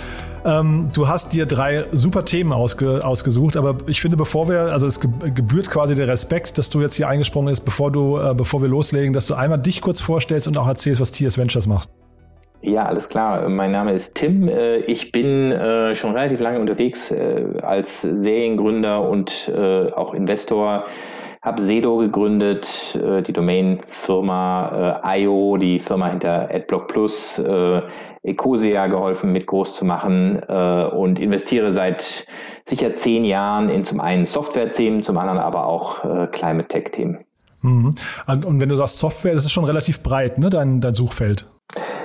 Ähm, 0.44 0.90
du 0.94 1.06
hast 1.06 1.34
dir 1.34 1.44
drei 1.44 1.84
super 1.92 2.24
Themen 2.24 2.52
ausge, 2.52 3.04
ausgesucht, 3.04 3.56
aber 3.56 3.76
ich 3.88 4.00
finde, 4.00 4.16
bevor 4.16 4.48
wir, 4.48 4.72
also 4.72 4.86
es 4.86 5.00
gebührt 5.00 5.68
quasi 5.68 5.94
der 5.94 6.08
Respekt, 6.08 6.56
dass 6.56 6.70
du 6.70 6.80
jetzt 6.80 6.94
hier 6.94 7.08
eingesprungen 7.08 7.50
bist, 7.50 7.66
bevor 7.66 7.92
du, 7.92 8.16
äh, 8.16 8.32
bevor 8.34 8.62
wir 8.62 8.68
loslegen, 8.68 9.12
dass 9.12 9.26
du 9.26 9.34
einmal 9.34 9.60
dich 9.60 9.82
kurz 9.82 10.00
vorstellst 10.00 10.48
und 10.48 10.56
auch 10.56 10.66
erzählst, 10.66 11.00
was 11.00 11.12
TS 11.12 11.36
Ventures 11.36 11.66
macht. 11.66 11.90
Ja, 12.62 12.84
alles 12.84 13.08
klar. 13.08 13.48
Mein 13.48 13.72
Name 13.72 13.92
ist 13.92 14.14
Tim. 14.16 14.46
Äh, 14.46 14.78
ich 14.80 15.12
bin 15.12 15.52
äh, 15.52 15.94
schon 15.94 16.12
relativ 16.12 16.40
lange 16.40 16.60
unterwegs 16.60 17.10
äh, 17.10 17.44
als 17.62 18.02
Seriengründer 18.02 19.08
und 19.08 19.50
auch 19.94 20.14
Investor. 20.14 20.84
Habe 21.42 21.62
Sedo 21.62 21.96
gegründet, 21.96 23.00
die 23.26 23.32
Domain-Firma 23.32 25.00
IO, 25.16 25.56
die 25.56 25.78
Firma 25.78 26.08
hinter 26.10 26.50
AdBlock 26.50 26.88
Plus, 26.88 27.42
Ecosia 28.22 28.86
geholfen 28.88 29.32
mit 29.32 29.46
groß 29.46 29.74
zu 29.74 29.86
machen 29.86 30.38
und 30.40 31.18
investiere 31.18 31.72
seit 31.72 32.26
sicher 32.68 32.94
zehn 32.96 33.24
Jahren 33.24 33.70
in 33.70 33.84
zum 33.84 34.00
einen 34.00 34.26
Software-Themen, 34.26 35.02
zum 35.02 35.16
anderen 35.16 35.38
aber 35.38 35.64
auch 35.64 36.30
Climate 36.30 36.68
Tech-Themen. 36.68 37.24
Mhm. 37.62 37.94
Und 38.26 38.60
wenn 38.60 38.68
du 38.68 38.74
sagst 38.74 38.98
Software, 38.98 39.34
das 39.34 39.46
ist 39.46 39.52
schon 39.52 39.64
relativ 39.64 40.02
breit, 40.02 40.38
ne, 40.38 40.50
dein, 40.50 40.82
dein 40.82 40.92
Suchfeld. 40.92 41.46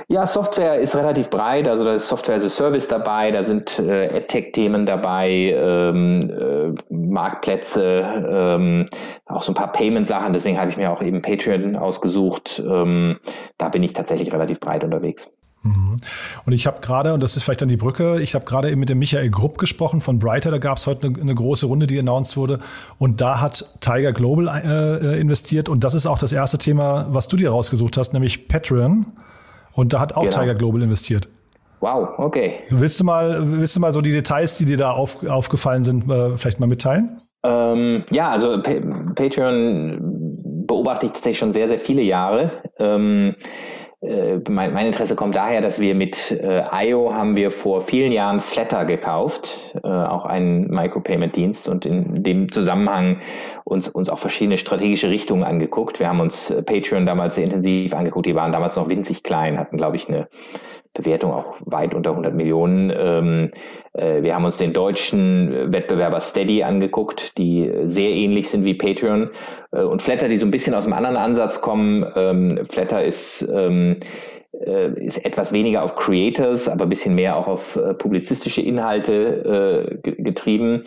Ja, 0.08 0.24
Software 0.24 0.78
ist 0.78 0.94
relativ 0.94 1.30
breit, 1.30 1.66
also 1.66 1.84
da 1.84 1.94
ist 1.94 2.06
Software 2.06 2.36
as 2.36 2.44
a 2.44 2.48
Service 2.48 2.86
dabei, 2.86 3.32
da 3.32 3.42
sind 3.42 3.80
äh, 3.80 4.08
AdTech-Themen 4.16 4.86
dabei, 4.86 5.52
ähm, 5.56 6.20
äh, 6.30 6.94
Marktplätze, 6.94 8.04
ähm, 8.28 8.86
auch 9.24 9.42
so 9.42 9.50
ein 9.50 9.56
paar 9.56 9.72
Payment-Sachen, 9.72 10.32
deswegen 10.32 10.60
habe 10.60 10.70
ich 10.70 10.76
mir 10.76 10.92
auch 10.92 11.02
eben 11.02 11.22
Patreon 11.22 11.74
ausgesucht. 11.74 12.62
Ähm, 12.64 13.18
da 13.58 13.68
bin 13.68 13.82
ich 13.82 13.94
tatsächlich 13.94 14.32
relativ 14.32 14.60
breit 14.60 14.84
unterwegs. 14.84 15.28
Mhm. 15.64 15.96
Und 16.44 16.52
ich 16.52 16.68
habe 16.68 16.80
gerade, 16.80 17.12
und 17.12 17.20
das 17.20 17.36
ist 17.36 17.42
vielleicht 17.42 17.62
dann 17.62 17.68
die 17.68 17.76
Brücke, 17.76 18.20
ich 18.20 18.36
habe 18.36 18.44
gerade 18.44 18.70
eben 18.70 18.78
mit 18.78 18.88
dem 18.88 19.00
Michael 19.00 19.30
Grupp 19.30 19.58
gesprochen 19.58 20.00
von 20.00 20.20
Brighter, 20.20 20.52
da 20.52 20.58
gab 20.58 20.76
es 20.76 20.86
heute 20.86 21.08
eine, 21.08 21.20
eine, 21.20 21.34
große 21.34 21.66
Runde, 21.66 21.88
die 21.88 21.98
announced 21.98 22.36
wurde. 22.36 22.58
Und 22.98 23.20
da 23.20 23.40
hat 23.40 23.64
Tiger 23.80 24.12
Global 24.12 24.46
äh, 24.46 25.16
äh, 25.16 25.20
investiert. 25.20 25.68
Und 25.68 25.82
das 25.82 25.94
ist 25.94 26.06
auch 26.06 26.20
das 26.20 26.32
erste 26.32 26.58
Thema, 26.58 27.08
was 27.10 27.26
du 27.26 27.36
dir 27.36 27.50
rausgesucht 27.50 27.96
hast, 27.96 28.12
nämlich 28.12 28.46
Patreon. 28.46 29.06
Und 29.76 29.92
da 29.92 30.00
hat 30.00 30.16
auch 30.16 30.22
genau. 30.22 30.40
Tiger 30.40 30.54
Global 30.54 30.82
investiert. 30.82 31.28
Wow, 31.80 32.18
okay. 32.18 32.60
Willst 32.70 32.98
du 32.98 33.04
mal, 33.04 33.38
willst 33.60 33.76
du 33.76 33.80
mal 33.80 33.92
so 33.92 34.00
die 34.00 34.10
Details, 34.10 34.56
die 34.56 34.64
dir 34.64 34.78
da 34.78 34.92
auf, 34.92 35.24
aufgefallen 35.24 35.84
sind, 35.84 36.10
äh, 36.10 36.36
vielleicht 36.36 36.58
mal 36.58 36.66
mitteilen? 36.66 37.20
Ähm, 37.44 38.04
ja, 38.10 38.30
also 38.30 38.60
pa 38.62 38.72
Patreon 39.14 40.64
beobachte 40.66 41.06
ich 41.06 41.12
tatsächlich 41.12 41.38
schon 41.38 41.52
sehr, 41.52 41.68
sehr 41.68 41.78
viele 41.78 42.02
Jahre. 42.02 42.62
Ähm, 42.78 43.36
äh, 43.38 43.85
mein, 44.48 44.72
mein, 44.72 44.86
Interesse 44.86 45.16
kommt 45.16 45.36
daher, 45.36 45.60
dass 45.60 45.80
wir 45.80 45.94
mit 45.94 46.30
äh, 46.30 46.64
IO 46.72 47.12
haben 47.12 47.36
wir 47.36 47.50
vor 47.50 47.80
vielen 47.82 48.12
Jahren 48.12 48.40
Flatter 48.40 48.84
gekauft, 48.84 49.74
äh, 49.82 49.88
auch 49.88 50.24
einen 50.24 50.68
Micropayment-Dienst 50.68 51.68
und 51.68 51.86
in 51.86 52.22
dem 52.22 52.50
Zusammenhang 52.50 53.20
uns, 53.64 53.88
uns 53.88 54.08
auch 54.08 54.18
verschiedene 54.18 54.56
strategische 54.56 55.10
Richtungen 55.10 55.44
angeguckt. 55.44 55.98
Wir 55.98 56.08
haben 56.08 56.20
uns 56.20 56.50
äh, 56.50 56.62
Patreon 56.62 57.06
damals 57.06 57.34
sehr 57.34 57.44
intensiv 57.44 57.94
angeguckt, 57.94 58.26
die 58.26 58.34
waren 58.34 58.52
damals 58.52 58.76
noch 58.76 58.88
winzig 58.88 59.22
klein, 59.22 59.58
hatten 59.58 59.76
glaube 59.76 59.96
ich 59.96 60.08
eine 60.08 60.28
Bewertung 60.96 61.32
auch 61.32 61.56
weit 61.60 61.94
unter 61.94 62.10
100 62.10 62.34
Millionen. 62.34 62.92
Ähm, 62.96 63.50
äh, 63.92 64.22
wir 64.22 64.34
haben 64.34 64.44
uns 64.44 64.58
den 64.58 64.72
deutschen 64.72 65.72
Wettbewerber 65.72 66.20
Steady 66.20 66.62
angeguckt, 66.62 67.36
die 67.38 67.70
sehr 67.84 68.10
ähnlich 68.10 68.48
sind 68.48 68.64
wie 68.64 68.74
Patreon. 68.74 69.30
Äh, 69.72 69.82
und 69.82 70.02
Flatter, 70.02 70.28
die 70.28 70.36
so 70.36 70.46
ein 70.46 70.50
bisschen 70.50 70.74
aus 70.74 70.84
einem 70.84 70.94
anderen 70.94 71.16
Ansatz 71.16 71.60
kommen. 71.60 72.06
Ähm, 72.14 72.66
Flatter 72.70 73.04
ist, 73.04 73.46
ähm, 73.52 74.00
äh, 74.64 74.90
ist 75.04 75.24
etwas 75.24 75.52
weniger 75.52 75.82
auf 75.82 75.96
Creators, 75.96 76.68
aber 76.68 76.84
ein 76.86 76.88
bisschen 76.88 77.14
mehr 77.14 77.36
auch 77.36 77.46
auf 77.46 77.78
publizistische 77.98 78.62
Inhalte 78.62 80.00
getrieben 80.02 80.82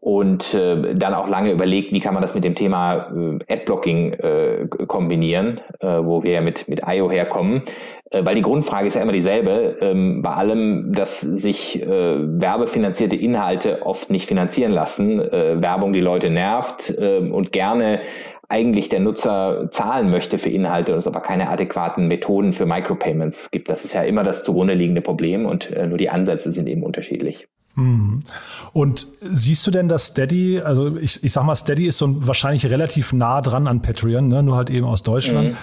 und 0.00 0.54
äh, 0.54 0.94
dann 0.94 1.12
auch 1.12 1.28
lange 1.28 1.52
überlegt, 1.52 1.92
wie 1.92 2.00
kann 2.00 2.14
man 2.14 2.22
das 2.22 2.34
mit 2.34 2.42
dem 2.42 2.54
Thema 2.54 3.12
äh, 3.14 3.52
Adblocking 3.52 4.14
äh, 4.14 4.66
kombinieren, 4.86 5.60
äh, 5.80 5.86
wo 5.86 6.22
wir 6.22 6.32
ja 6.32 6.40
mit, 6.40 6.68
mit 6.68 6.82
IO 6.86 7.10
herkommen. 7.10 7.62
Äh, 8.10 8.24
weil 8.24 8.34
die 8.34 8.42
Grundfrage 8.42 8.86
ist 8.86 8.94
ja 8.94 9.02
immer 9.02 9.12
dieselbe, 9.12 9.76
ähm, 9.82 10.22
bei 10.22 10.30
allem, 10.30 10.94
dass 10.94 11.20
sich 11.20 11.82
äh, 11.82 11.86
werbefinanzierte 11.86 13.14
Inhalte 13.14 13.84
oft 13.84 14.08
nicht 14.08 14.26
finanzieren 14.26 14.72
lassen, 14.72 15.20
äh, 15.20 15.60
Werbung 15.60 15.92
die 15.92 16.00
Leute 16.00 16.30
nervt 16.30 16.94
äh, 16.98 17.18
und 17.18 17.52
gerne 17.52 18.00
eigentlich 18.48 18.88
der 18.88 19.00
Nutzer 19.00 19.68
zahlen 19.70 20.10
möchte 20.10 20.38
für 20.38 20.48
Inhalte 20.48 20.92
und 20.92 20.98
es 20.98 21.06
aber 21.06 21.20
keine 21.20 21.50
adäquaten 21.50 22.08
Methoden 22.08 22.52
für 22.52 22.66
Micropayments 22.66 23.50
gibt. 23.50 23.68
Das 23.68 23.84
ist 23.84 23.92
ja 23.92 24.02
immer 24.02 24.24
das 24.24 24.42
zugrunde 24.44 24.74
liegende 24.74 25.02
Problem 25.02 25.44
und 25.44 25.70
äh, 25.70 25.86
nur 25.86 25.98
die 25.98 26.08
Ansätze 26.08 26.50
sind 26.52 26.68
eben 26.68 26.82
unterschiedlich. 26.82 27.48
Mhm. 27.74 28.20
Und 28.72 29.06
siehst 29.20 29.66
du 29.66 29.70
denn, 29.70 29.88
dass 29.88 30.06
Steady, 30.06 30.60
also 30.60 30.96
ich, 30.96 31.22
ich 31.22 31.32
sag 31.32 31.44
mal, 31.44 31.54
Steady 31.54 31.86
ist 31.86 31.98
so 31.98 32.26
wahrscheinlich 32.26 32.66
relativ 32.66 33.12
nah 33.12 33.40
dran 33.40 33.66
an 33.66 33.82
Patreon, 33.82 34.28
ne? 34.28 34.42
nur 34.42 34.56
halt 34.56 34.70
eben 34.70 34.86
aus 34.86 35.02
Deutschland. 35.02 35.50
Mhm. 35.50 35.56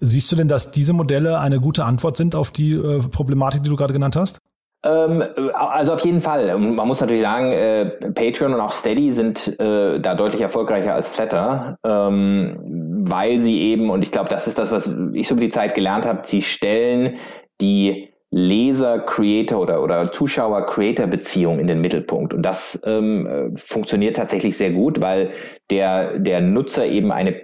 Siehst 0.00 0.32
du 0.32 0.36
denn, 0.36 0.48
dass 0.48 0.70
diese 0.70 0.94
Modelle 0.94 1.40
eine 1.40 1.60
gute 1.60 1.84
Antwort 1.84 2.16
sind 2.16 2.34
auf 2.34 2.50
die 2.50 2.72
äh, 2.72 3.00
Problematik, 3.00 3.62
die 3.62 3.68
du 3.68 3.76
gerade 3.76 3.92
genannt 3.92 4.16
hast? 4.16 4.40
Ähm, 4.82 5.22
also 5.52 5.92
auf 5.92 6.04
jeden 6.04 6.22
Fall. 6.22 6.56
Man 6.58 6.88
muss 6.88 7.02
natürlich 7.02 7.20
sagen, 7.20 7.52
äh, 7.52 7.86
Patreon 8.12 8.54
und 8.54 8.60
auch 8.60 8.70
Steady 8.70 9.10
sind 9.10 9.60
äh, 9.60 10.00
da 10.00 10.14
deutlich 10.14 10.40
erfolgreicher 10.40 10.94
als 10.94 11.08
Flatter, 11.10 11.78
ähm, 11.84 13.04
weil 13.06 13.40
sie 13.40 13.60
eben, 13.60 13.90
und 13.90 14.02
ich 14.02 14.10
glaube, 14.10 14.30
das 14.30 14.46
ist 14.46 14.58
das, 14.58 14.72
was 14.72 14.90
ich 15.12 15.28
so 15.28 15.34
über 15.34 15.42
die 15.42 15.50
Zeit 15.50 15.74
gelernt 15.74 16.06
habe, 16.06 16.20
sie 16.24 16.40
stellen 16.40 17.18
die 17.60 18.09
Leser-Creator 18.32 19.60
oder, 19.60 19.82
oder 19.82 20.12
Zuschauer-Creator-Beziehung 20.12 21.58
in 21.58 21.66
den 21.66 21.80
Mittelpunkt. 21.80 22.32
Und 22.32 22.42
das 22.42 22.80
ähm, 22.84 23.54
funktioniert 23.56 24.16
tatsächlich 24.16 24.56
sehr 24.56 24.70
gut, 24.70 25.00
weil 25.00 25.32
der, 25.70 26.18
der 26.18 26.40
Nutzer 26.40 26.86
eben 26.86 27.10
eine 27.10 27.34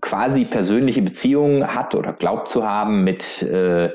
quasi 0.00 0.44
persönliche 0.44 1.00
Beziehung 1.00 1.66
hat 1.66 1.94
oder 1.94 2.12
glaubt 2.12 2.48
zu 2.48 2.66
haben 2.66 3.04
mit 3.04 3.42
äh, 3.42 3.90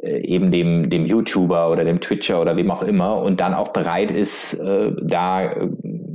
eben 0.00 0.52
dem, 0.52 0.90
dem 0.90 1.06
YouTuber 1.06 1.70
oder 1.70 1.84
dem 1.84 2.00
Twitcher 2.00 2.40
oder 2.40 2.56
wem 2.56 2.70
auch 2.70 2.82
immer 2.82 3.20
und 3.20 3.40
dann 3.40 3.54
auch 3.54 3.68
bereit 3.68 4.12
ist, 4.12 4.54
äh, 4.54 4.92
da 5.02 5.44
äh, 5.44 5.68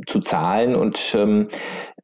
zu 0.06 0.22
zahlen 0.22 0.76
und 0.76 1.16
ähm, 1.18 1.50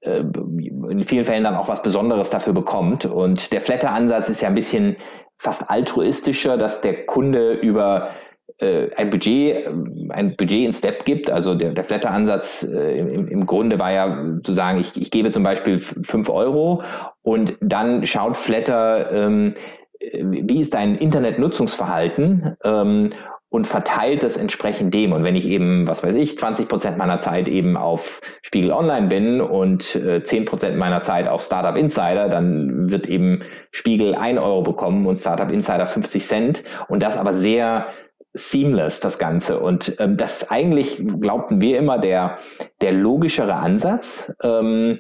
äh, 0.02 0.20
in 0.20 1.04
vielen 1.06 1.26
Fällen 1.26 1.44
dann 1.44 1.56
auch 1.56 1.68
was 1.68 1.82
Besonderes 1.82 2.30
dafür 2.30 2.54
bekommt. 2.54 3.06
Und 3.06 3.54
der 3.54 3.62
Flatter-Ansatz 3.62 4.30
ist 4.30 4.42
ja 4.42 4.50
ein 4.50 4.56
bisschen 4.56 4.98
fast 5.38 5.70
altruistischer, 5.70 6.58
dass 6.58 6.82
der 6.82 7.06
Kunde 7.06 7.54
über 7.54 8.10
äh, 8.58 8.88
ein 8.96 9.10
Budget, 9.10 9.68
ein 10.10 10.36
Budget 10.38 10.66
ins 10.66 10.84
Web 10.84 11.06
gibt. 11.06 11.30
Also 11.30 11.56
der, 11.56 11.72
der 11.72 11.84
Flatter-Ansatz 11.84 12.64
äh, 12.64 12.98
im, 12.98 13.28
im 13.28 13.46
Grunde 13.46 13.80
war 13.80 13.92
ja 13.92 14.40
zu 14.44 14.54
sagen, 14.54 14.80
ich, 14.80 14.96
ich 15.00 15.12
gebe 15.12 15.30
zum 15.30 15.44
Beispiel 15.44 15.80
fünf 15.80 16.30
Euro 16.30 16.82
und 17.22 17.58
dann 17.60 18.06
schaut 18.06 18.38
Flatter, 18.38 19.12
ähm, 19.12 19.56
wie 20.00 20.60
ist 20.60 20.74
dein 20.74 20.96
Internetnutzungsverhalten 20.96 22.56
ähm, 22.64 23.10
und 23.50 23.68
verteilt 23.68 24.24
das 24.24 24.38
entsprechend 24.38 24.94
dem. 24.94 25.14
Und 25.14 25.24
wenn 25.24 25.36
ich 25.36 25.48
eben, 25.48 25.88
was 25.88 26.04
weiß 26.04 26.16
ich, 26.16 26.38
20 26.38 26.68
Prozent 26.68 26.98
meiner 26.98 27.20
Zeit 27.20 27.48
eben 27.48 27.78
auf 27.78 28.20
Spiegel 28.42 28.72
Online 28.72 29.08
bin 29.08 29.42
und 29.42 29.96
äh, 29.96 30.24
10 30.24 30.46
Prozent 30.46 30.78
meiner 30.78 31.02
Zeit 31.02 31.28
auf 31.28 31.42
Startup 31.42 31.78
Insider, 31.78 32.28
dann 32.28 32.92
wird 32.92 33.08
eben 33.08 33.44
Spiegel 33.76 34.16
1 34.16 34.40
Euro 34.40 34.62
bekommen 34.62 35.06
und 35.06 35.18
Startup 35.18 35.52
Insider 35.52 35.86
50 35.86 36.26
Cent. 36.26 36.64
Und 36.88 37.04
das 37.04 37.18
aber 37.18 37.34
sehr 37.34 37.88
seamless, 38.34 39.02
das 39.02 39.20
Ganze. 39.20 39.60
Und 39.60 39.98
ähm, 40.00 40.16
das 40.16 40.44
ist 40.44 40.52
eigentlich, 40.52 41.04
glaubten 41.20 41.60
wir 41.60 41.78
immer, 41.78 42.00
der, 42.00 42.38
der 42.80 42.94
logischere 42.94 43.54
Ansatz. 43.54 44.32
Ähm, 44.42 45.00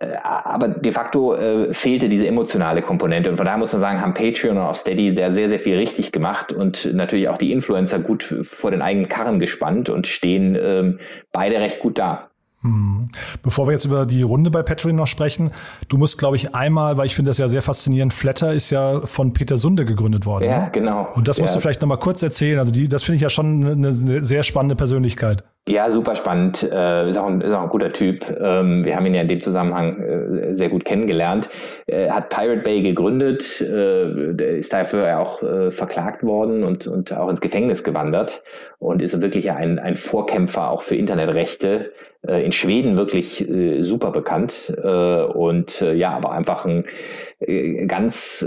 äh, 0.00 0.08
aber 0.24 0.66
de 0.70 0.90
facto 0.90 1.36
äh, 1.36 1.72
fehlte 1.72 2.08
diese 2.08 2.26
emotionale 2.26 2.82
Komponente. 2.82 3.30
Und 3.30 3.36
von 3.36 3.46
daher 3.46 3.58
muss 3.58 3.72
man 3.72 3.80
sagen, 3.80 4.00
haben 4.00 4.14
Patreon 4.14 4.56
und 4.56 4.64
auch 4.64 4.74
Steady 4.74 5.14
sehr, 5.14 5.30
sehr, 5.30 5.48
sehr 5.48 5.60
viel 5.60 5.76
richtig 5.76 6.10
gemacht 6.10 6.52
und 6.52 6.92
natürlich 6.94 7.28
auch 7.28 7.38
die 7.38 7.52
Influencer 7.52 8.00
gut 8.00 8.24
vor 8.42 8.72
den 8.72 8.82
eigenen 8.82 9.08
Karren 9.08 9.38
gespannt 9.38 9.88
und 9.88 10.08
stehen 10.08 10.58
ähm, 10.60 10.98
beide 11.30 11.60
recht 11.60 11.78
gut 11.78 12.00
da. 12.00 12.30
Hm. 12.64 13.08
Bevor 13.42 13.66
wir 13.66 13.72
jetzt 13.72 13.84
über 13.84 14.06
die 14.06 14.22
Runde 14.22 14.50
bei 14.50 14.62
Patreon 14.62 14.96
noch 14.96 15.06
sprechen, 15.06 15.50
du 15.88 15.98
musst, 15.98 16.18
glaube 16.18 16.36
ich, 16.36 16.54
einmal, 16.54 16.96
weil 16.96 17.04
ich 17.04 17.14
finde 17.14 17.28
das 17.30 17.36
ja 17.36 17.46
sehr 17.46 17.60
faszinierend, 17.60 18.14
Flatter 18.14 18.54
ist 18.54 18.70
ja 18.70 19.02
von 19.04 19.34
Peter 19.34 19.58
Sunde 19.58 19.84
gegründet 19.84 20.24
worden. 20.24 20.44
Ja, 20.44 20.64
ne? 20.64 20.70
genau. 20.72 21.08
Und 21.14 21.28
das 21.28 21.36
ja. 21.36 21.42
musst 21.42 21.54
du 21.54 21.60
vielleicht 21.60 21.82
nochmal 21.82 21.98
kurz 21.98 22.22
erzählen. 22.22 22.58
Also 22.58 22.72
die, 22.72 22.88
das 22.88 23.04
finde 23.04 23.16
ich 23.16 23.22
ja 23.22 23.28
schon 23.28 23.64
eine, 23.64 23.88
eine 23.88 24.24
sehr 24.24 24.42
spannende 24.42 24.76
Persönlichkeit. 24.76 25.44
Ja, 25.66 25.88
super 25.88 26.14
spannend. 26.14 26.62
Äh, 26.62 27.08
ist, 27.08 27.16
auch 27.16 27.26
ein, 27.26 27.40
ist 27.40 27.52
auch 27.54 27.62
ein 27.62 27.68
guter 27.70 27.90
Typ. 27.90 28.22
Ähm, 28.38 28.84
wir 28.84 28.94
haben 28.96 29.06
ihn 29.06 29.14
ja 29.14 29.22
in 29.22 29.28
dem 29.28 29.40
Zusammenhang 29.40 29.98
äh, 29.98 30.52
sehr 30.52 30.68
gut 30.68 30.84
kennengelernt. 30.84 31.48
Äh, 31.86 32.10
hat 32.10 32.28
Pirate 32.28 32.60
Bay 32.60 32.82
gegründet, 32.82 33.62
äh, 33.62 34.58
ist 34.58 34.74
dafür 34.74 35.18
auch 35.18 35.42
äh, 35.42 35.70
verklagt 35.70 36.22
worden 36.22 36.64
und, 36.64 36.86
und 36.86 37.16
auch 37.16 37.30
ins 37.30 37.40
Gefängnis 37.40 37.82
gewandert 37.82 38.42
und 38.78 39.00
ist 39.00 39.18
wirklich 39.22 39.52
ein, 39.52 39.78
ein 39.78 39.96
Vorkämpfer 39.96 40.70
auch 40.70 40.82
für 40.82 40.96
Internetrechte 40.96 41.92
äh, 42.26 42.44
in 42.44 42.52
Schweden 42.52 42.98
wirklich 42.98 43.46
super 43.80 44.10
bekannt 44.10 44.72
und 45.34 45.80
ja, 45.80 46.10
aber 46.10 46.32
einfach 46.32 46.64
ein 46.64 46.84
ganz, 47.88 48.46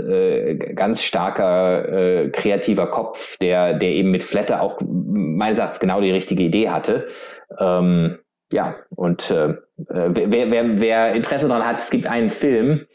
ganz 0.74 1.02
starker 1.02 2.28
kreativer 2.32 2.88
Kopf, 2.88 3.36
der, 3.38 3.74
der 3.74 3.90
eben 3.90 4.10
mit 4.10 4.24
Flatter 4.24 4.62
auch 4.62 4.80
meines 4.80 5.58
Erachtens 5.58 5.80
genau 5.80 6.00
die 6.00 6.10
richtige 6.10 6.42
Idee 6.42 6.70
hatte. 6.70 7.07
Ähm, 7.58 8.18
ja, 8.52 8.76
und 8.96 9.30
äh, 9.30 9.54
wer, 9.76 10.50
wer, 10.50 10.80
wer 10.80 11.14
Interesse 11.14 11.48
daran 11.48 11.66
hat, 11.66 11.80
es 11.80 11.90
gibt 11.90 12.06
einen 12.06 12.30
Film, 12.30 12.86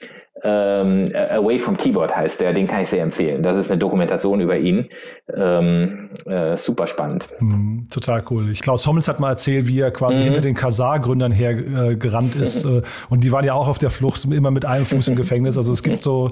ähm, 0.46 1.10
Away 1.16 1.58
from 1.58 1.78
Keyboard 1.78 2.14
heißt 2.14 2.42
der, 2.42 2.54
den 2.54 2.68
kann 2.68 2.82
ich 2.82 2.90
sehr 2.90 3.02
empfehlen. 3.02 3.44
Das 3.44 3.56
ist 3.56 3.72
eine 3.72 3.78
Dokumentation 3.78 4.42
über 4.42 4.58
ihn. 4.58 4.90
Ähm, 5.34 6.10
äh, 6.26 6.58
super 6.58 6.88
spannend. 6.88 7.30
Hm, 7.38 7.88
total 7.90 8.24
cool. 8.30 8.52
Ich, 8.52 8.62
Klaus 8.62 8.86
Hommels 8.86 9.08
hat 9.08 9.22
mal 9.22 9.30
erzählt, 9.30 9.68
wie 9.68 9.80
er 9.80 9.92
quasi 9.92 10.20
mhm. 10.20 10.24
hinter 10.26 10.42
den 10.42 10.56
Kasar-Gründern 10.56 11.32
hergerannt 11.32 12.36
äh, 12.36 12.42
ist. 12.42 12.66
Mhm. 12.66 12.82
und 13.10 13.24
die 13.24 13.32
waren 13.32 13.46
ja 13.46 13.54
auch 13.54 13.70
auf 13.70 13.78
der 13.78 13.90
Flucht, 13.90 14.26
immer 14.26 14.52
mit 14.52 14.66
einem 14.66 14.86
Fuß 14.86 15.08
im 15.08 15.16
Gefängnis. 15.24 15.58
Also 15.58 15.72
es 15.72 15.82
gibt 15.82 16.04
so, 16.04 16.32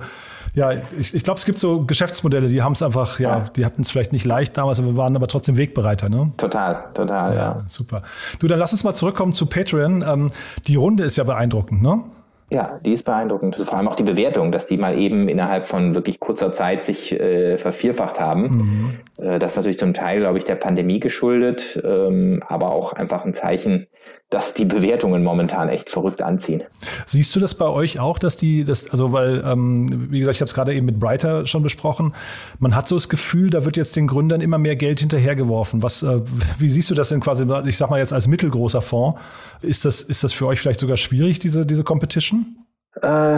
ja, 0.54 0.72
ich, 0.98 1.14
ich 1.14 1.24
glaube, 1.24 1.38
es 1.38 1.46
gibt 1.46 1.60
so 1.60 1.86
Geschäftsmodelle, 1.86 2.48
die 2.48 2.62
haben 2.62 2.74
es 2.74 2.84
einfach, 2.84 3.20
ja, 3.20 3.38
ja. 3.38 3.46
die 3.56 3.66
hatten 3.66 3.82
es 3.82 3.92
vielleicht 3.92 4.12
nicht 4.12 4.26
leicht 4.26 4.58
damals, 4.58 4.80
aber 4.80 4.98
waren 4.98 5.16
aber 5.16 5.28
trotzdem 5.28 5.58
Wegbereiter, 5.58 6.10
ne? 6.10 6.32
Total, 6.38 6.86
total, 6.94 7.32
ja. 7.34 7.38
ja. 7.38 7.64
Super. 7.68 8.04
Du, 8.40 8.48
dann 8.48 8.60
lass 8.60 8.72
uns 8.74 8.84
mal 8.84 8.94
zurückkommen 8.94 9.34
zu 9.34 9.46
Patreon. 9.46 10.04
Ähm, 10.06 10.32
die 10.68 10.76
Runde 10.76 11.04
ist 11.04 11.18
ja 11.18 11.24
beeindruckend, 11.24 11.82
ne? 11.82 12.04
Ja, 12.52 12.82
die 12.84 12.92
ist 12.92 13.04
beeindruckend. 13.04 13.56
Vor 13.56 13.78
allem 13.78 13.88
auch 13.88 13.96
die 13.96 14.04
Bewertung, 14.04 14.52
dass 14.52 14.66
die 14.66 14.76
mal 14.76 15.00
eben 15.00 15.30
innerhalb 15.30 15.68
von 15.68 15.96
wirklich 15.96 16.20
kurzer 16.20 16.52
Zeit 16.52 16.84
sich 16.84 17.14
äh, 17.14 17.58
vervierfacht 17.58 18.20
haben. 18.20 18.98
Mhm. 19.18 19.26
Äh, 19.26 19.40
das 19.40 19.54
ist 19.54 19.56
natürlich 19.56 19.80
zum 19.80 19.94
Teil, 19.94 20.20
glaube 20.20 20.38
ich, 20.38 20.44
der 20.44 20.56
Pandemie 20.56 21.00
geschuldet, 21.00 21.82
ähm, 21.82 22.44
aber 22.46 22.72
auch 22.72 22.92
einfach 22.92 23.24
ein 23.24 23.34
Zeichen, 23.34 23.88
dass 24.32 24.54
die 24.54 24.64
Bewertungen 24.64 25.24
momentan 25.24 25.68
echt 25.68 25.90
verrückt 25.90 26.22
anziehen. 26.22 26.64
Siehst 27.06 27.36
du 27.36 27.40
das 27.42 27.54
bei 27.54 27.68
euch 27.68 28.00
auch, 28.00 28.18
dass 28.18 28.38
die, 28.38 28.64
das, 28.64 28.90
also 28.90 29.12
weil, 29.12 29.44
ähm, 29.46 30.10
wie 30.10 30.20
gesagt, 30.20 30.36
ich 30.36 30.42
habe 30.42 30.48
es 30.48 30.54
gerade 30.54 30.74
eben 30.74 30.86
mit 30.86 31.00
Brighter 31.00 31.46
schon 31.46 31.64
besprochen, 31.64 32.16
man 32.58 32.74
hat 32.74 32.88
so 32.88 32.96
das 32.96 33.10
Gefühl, 33.10 33.50
da 33.50 33.66
wird 33.66 33.76
jetzt 33.76 33.94
den 33.98 34.08
Gründern 34.08 34.40
immer 34.40 34.58
mehr 34.58 34.78
Geld 34.78 35.02
hinterhergeworfen. 35.02 35.84
Was, 35.84 36.02
äh, 36.02 36.22
wie 36.60 36.70
siehst 36.70 36.90
du 36.90 36.96
das 36.96 37.10
denn 37.10 37.20
quasi, 37.20 37.46
ich 37.66 37.78
sag 37.78 37.90
mal 37.90 38.00
jetzt 38.00 38.14
als 38.14 38.28
mittelgroßer 38.28 38.82
Fonds? 38.82 39.20
Ist 39.62 39.84
das, 39.84 40.02
ist 40.02 40.24
das 40.24 40.32
für 40.32 40.48
euch 40.48 40.62
vielleicht 40.62 40.80
sogar 40.80 40.96
schwierig, 40.96 41.40
diese, 41.40 41.66
diese 41.66 41.84
Competition? 41.84 42.56
Äh, 43.02 43.38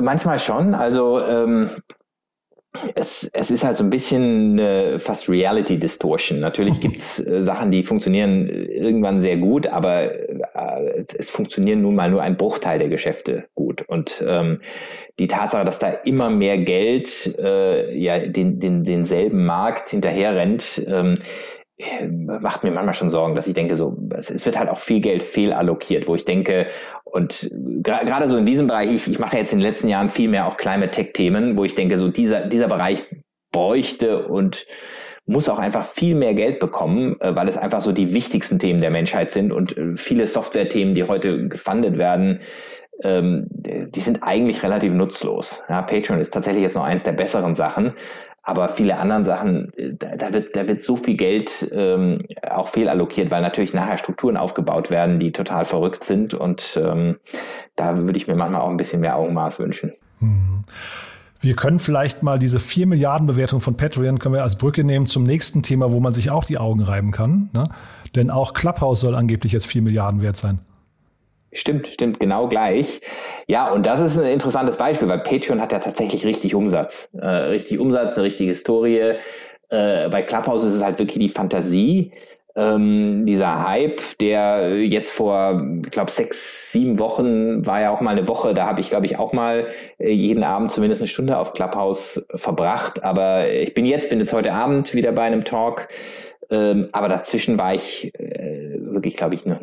manchmal 0.00 0.38
schon. 0.38 0.74
Also 0.74 1.20
ähm, 1.20 1.70
es, 2.94 3.28
es 3.32 3.50
ist 3.50 3.64
halt 3.64 3.76
so 3.76 3.84
ein 3.84 3.90
bisschen 3.90 4.58
äh, 4.58 4.98
fast 4.98 5.28
Reality 5.28 5.78
Distortion. 5.78 6.40
Natürlich 6.40 6.80
gibt's 6.80 7.18
äh, 7.18 7.42
Sachen, 7.42 7.70
die 7.70 7.82
funktionieren 7.82 8.48
irgendwann 8.48 9.20
sehr 9.20 9.36
gut, 9.36 9.66
aber 9.66 10.12
äh, 10.12 10.90
es, 10.96 11.08
es 11.14 11.30
funktionieren 11.30 11.82
nun 11.82 11.96
mal 11.96 12.10
nur 12.10 12.22
ein 12.22 12.36
Bruchteil 12.36 12.78
der 12.78 12.88
Geschäfte 12.88 13.46
gut. 13.54 13.82
Und 13.82 14.22
ähm, 14.26 14.60
die 15.18 15.26
Tatsache, 15.26 15.64
dass 15.64 15.78
da 15.78 15.88
immer 15.90 16.30
mehr 16.30 16.58
Geld 16.58 17.38
äh, 17.38 17.96
ja 17.96 18.20
den, 18.20 18.60
den, 18.60 18.84
denselben 18.84 19.44
Markt 19.44 19.90
hinterherrennt, 19.90 20.82
ähm, 20.86 21.16
macht 22.40 22.62
mir 22.62 22.70
manchmal 22.70 22.94
schon 22.94 23.10
Sorgen, 23.10 23.34
dass 23.34 23.46
ich 23.46 23.54
denke, 23.54 23.76
so, 23.76 23.96
es, 24.14 24.44
wird 24.44 24.58
halt 24.58 24.68
auch 24.68 24.78
viel 24.78 25.00
Geld 25.00 25.22
fehlallokiert, 25.22 26.06
wo 26.08 26.14
ich 26.14 26.24
denke, 26.24 26.66
und 27.10 27.50
gerade 27.82 28.28
so 28.28 28.36
in 28.36 28.46
diesem 28.46 28.66
Bereich, 28.66 28.92
ich, 28.92 29.10
ich 29.10 29.18
mache 29.18 29.36
jetzt 29.36 29.52
in 29.52 29.58
den 29.58 29.66
letzten 29.66 29.88
Jahren 29.88 30.08
viel 30.08 30.28
mehr 30.28 30.46
auch 30.46 30.56
Climate 30.56 30.90
Tech 30.90 31.12
Themen, 31.12 31.56
wo 31.58 31.64
ich 31.64 31.74
denke, 31.74 31.96
so 31.96 32.08
dieser, 32.08 32.46
dieser 32.46 32.68
Bereich 32.68 33.04
bräuchte 33.52 34.26
und 34.26 34.66
muss 35.26 35.48
auch 35.48 35.58
einfach 35.58 35.84
viel 35.84 36.14
mehr 36.14 36.34
Geld 36.34 36.58
bekommen, 36.58 37.20
äh, 37.20 37.34
weil 37.34 37.48
es 37.48 37.56
einfach 37.56 37.80
so 37.80 37.92
die 37.92 38.14
wichtigsten 38.14 38.58
Themen 38.58 38.80
der 38.80 38.90
Menschheit 38.90 39.32
sind 39.32 39.52
und 39.52 39.76
äh, 39.76 39.96
viele 39.96 40.26
Software-Themen, 40.26 40.94
die 40.94 41.04
heute 41.04 41.48
gefundet 41.48 41.98
werden, 41.98 42.40
ähm, 43.02 43.46
die 43.50 44.00
sind 44.00 44.22
eigentlich 44.22 44.62
relativ 44.62 44.92
nutzlos. 44.92 45.62
Ja, 45.68 45.82
Patreon 45.82 46.20
ist 46.20 46.34
tatsächlich 46.34 46.62
jetzt 46.62 46.74
noch 46.74 46.84
eins 46.84 47.02
der 47.02 47.12
besseren 47.12 47.54
Sachen, 47.54 47.94
aber 48.42 48.70
viele 48.74 48.98
anderen 48.98 49.24
Sachen, 49.24 49.72
äh, 49.74 49.94
da, 49.94 50.16
da, 50.16 50.32
wird, 50.32 50.56
da 50.56 50.66
wird 50.66 50.80
so 50.80 50.96
viel 50.96 51.16
Geld 51.16 51.68
ähm, 51.72 52.26
auch 52.48 52.68
fehlallokiert, 52.68 53.30
weil 53.30 53.42
natürlich 53.42 53.74
nachher 53.74 53.98
Strukturen 53.98 54.36
aufgebaut 54.36 54.90
werden, 54.90 55.18
die 55.18 55.32
total 55.32 55.64
verrückt 55.64 56.04
sind. 56.04 56.34
Und 56.34 56.80
ähm, 56.82 57.16
da 57.76 57.96
würde 57.96 58.16
ich 58.16 58.26
mir 58.26 58.36
manchmal 58.36 58.62
auch 58.62 58.70
ein 58.70 58.76
bisschen 58.76 59.00
mehr 59.00 59.16
Augenmaß 59.16 59.58
wünschen. 59.58 59.92
Hm. 60.20 60.62
Wir 61.42 61.56
können 61.56 61.78
vielleicht 61.78 62.22
mal 62.22 62.38
diese 62.38 62.60
4 62.60 62.86
Milliarden 62.86 63.26
Bewertung 63.26 63.62
von 63.62 63.74
Patreon 63.74 64.18
können 64.18 64.34
wir 64.34 64.42
als 64.42 64.56
Brücke 64.56 64.84
nehmen 64.84 65.06
zum 65.06 65.24
nächsten 65.24 65.62
Thema, 65.62 65.90
wo 65.90 65.98
man 65.98 66.12
sich 66.12 66.30
auch 66.30 66.44
die 66.44 66.58
Augen 66.58 66.82
reiben 66.82 67.12
kann. 67.12 67.48
Ne? 67.54 67.68
Denn 68.14 68.30
auch 68.30 68.52
Clubhouse 68.52 69.00
soll 69.00 69.14
angeblich 69.14 69.52
jetzt 69.52 69.66
4 69.66 69.80
Milliarden 69.80 70.20
wert 70.20 70.36
sein. 70.36 70.60
Stimmt, 71.52 71.88
stimmt, 71.88 72.20
genau 72.20 72.48
gleich. 72.48 73.00
Ja, 73.48 73.72
und 73.72 73.84
das 73.84 74.00
ist 74.00 74.16
ein 74.16 74.26
interessantes 74.26 74.76
Beispiel, 74.76 75.08
weil 75.08 75.18
Patreon 75.20 75.60
hat 75.60 75.72
ja 75.72 75.80
tatsächlich 75.80 76.24
richtig 76.24 76.54
Umsatz. 76.54 77.08
Äh, 77.20 77.26
richtig 77.26 77.80
Umsatz, 77.80 78.14
eine 78.14 78.24
richtige 78.24 78.50
Historie. 78.50 79.16
Äh, 79.70 80.08
bei 80.08 80.22
Clubhouse 80.22 80.64
ist 80.64 80.74
es 80.74 80.82
halt 80.84 80.98
wirklich 81.00 81.18
die 81.18 81.28
Fantasie. 81.28 82.12
Ähm, 82.56 83.24
dieser 83.26 83.66
Hype, 83.66 84.00
der 84.20 84.84
jetzt 84.84 85.12
vor, 85.12 85.64
ich 85.84 85.90
glaube, 85.90 86.10
sechs, 86.10 86.72
sieben 86.72 86.98
Wochen 86.98 87.64
war 87.64 87.80
ja 87.80 87.90
auch 87.90 88.00
mal 88.00 88.16
eine 88.16 88.26
Woche, 88.26 88.54
da 88.54 88.66
habe 88.66 88.80
ich, 88.80 88.90
glaube 88.90 89.06
ich, 89.06 89.18
auch 89.18 89.32
mal 89.32 89.68
äh, 89.98 90.10
jeden 90.10 90.42
Abend 90.44 90.72
zumindest 90.72 91.00
eine 91.00 91.08
Stunde 91.08 91.36
auf 91.36 91.52
Clubhouse 91.52 92.26
verbracht. 92.34 93.02
Aber 93.02 93.48
ich 93.50 93.74
bin 93.74 93.86
jetzt, 93.86 94.08
bin 94.08 94.18
jetzt 94.20 94.32
heute 94.32 94.52
Abend 94.52 94.94
wieder 94.94 95.12
bei 95.12 95.22
einem 95.22 95.44
Talk. 95.44 95.88
Ähm, 96.50 96.88
aber 96.92 97.08
dazwischen 97.08 97.58
war 97.58 97.74
ich 97.74 98.12
äh, 98.18 98.78
wirklich, 98.80 99.16
glaube 99.16 99.36
ich, 99.36 99.46
noch 99.46 99.60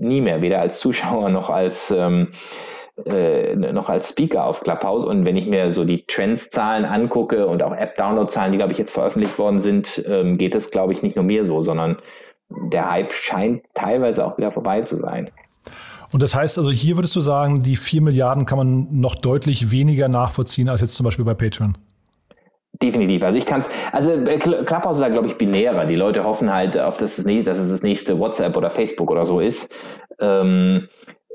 nie 0.00 0.20
mehr, 0.20 0.42
weder 0.42 0.60
als 0.60 0.78
Zuschauer 0.80 1.28
noch 1.30 1.50
als 1.50 1.90
ähm, 1.90 2.28
äh, 3.06 3.56
noch 3.56 3.88
als 3.88 4.10
Speaker 4.10 4.44
auf 4.44 4.60
Clubhouse. 4.60 5.04
Und 5.04 5.24
wenn 5.24 5.36
ich 5.36 5.46
mir 5.46 5.72
so 5.72 5.84
die 5.84 6.04
Trends-Zahlen 6.06 6.84
angucke 6.84 7.46
und 7.46 7.62
auch 7.62 7.72
App-Download-Zahlen, 7.72 8.52
die, 8.52 8.58
glaube 8.58 8.72
ich, 8.72 8.78
jetzt 8.78 8.92
veröffentlicht 8.92 9.36
worden 9.38 9.58
sind, 9.58 10.04
ähm, 10.06 10.38
geht 10.38 10.54
es, 10.54 10.70
glaube 10.70 10.92
ich, 10.92 11.02
nicht 11.02 11.16
nur 11.16 11.24
mir 11.24 11.44
so, 11.44 11.60
sondern 11.62 11.96
der 12.50 12.88
Hype 12.88 13.12
scheint 13.12 13.64
teilweise 13.74 14.24
auch 14.24 14.38
wieder 14.38 14.52
vorbei 14.52 14.82
zu 14.82 14.96
sein. 14.96 15.30
Und 16.12 16.22
das 16.22 16.36
heißt 16.36 16.58
also, 16.58 16.70
hier 16.70 16.96
würdest 16.96 17.16
du 17.16 17.20
sagen, 17.20 17.64
die 17.64 17.74
4 17.74 18.00
Milliarden 18.00 18.46
kann 18.46 18.58
man 18.58 18.86
noch 18.92 19.16
deutlich 19.16 19.72
weniger 19.72 20.08
nachvollziehen 20.08 20.68
als 20.68 20.80
jetzt 20.80 20.94
zum 20.94 21.02
Beispiel 21.02 21.24
bei 21.24 21.34
Patreon? 21.34 21.76
Definitiv. 22.82 23.22
Also 23.22 23.38
ich 23.38 23.46
kann 23.46 23.60
es, 23.60 23.68
also 23.92 24.10
äh, 24.10 24.38
Clubhouse 24.38 24.96
ist 24.96 25.02
da, 25.02 25.08
glaube 25.08 25.28
ich, 25.28 25.38
binärer. 25.38 25.86
Die 25.86 25.94
Leute 25.94 26.24
hoffen 26.24 26.52
halt 26.52 26.76
auf, 26.78 26.96
dass 26.96 27.18
es, 27.18 27.24
nicht, 27.24 27.46
dass 27.46 27.58
es 27.58 27.70
das 27.70 27.82
nächste 27.82 28.18
WhatsApp 28.18 28.56
oder 28.56 28.68
Facebook 28.68 29.10
oder 29.10 29.24
so 29.24 29.38
ist. 29.38 29.72
Ähm, 30.20 30.88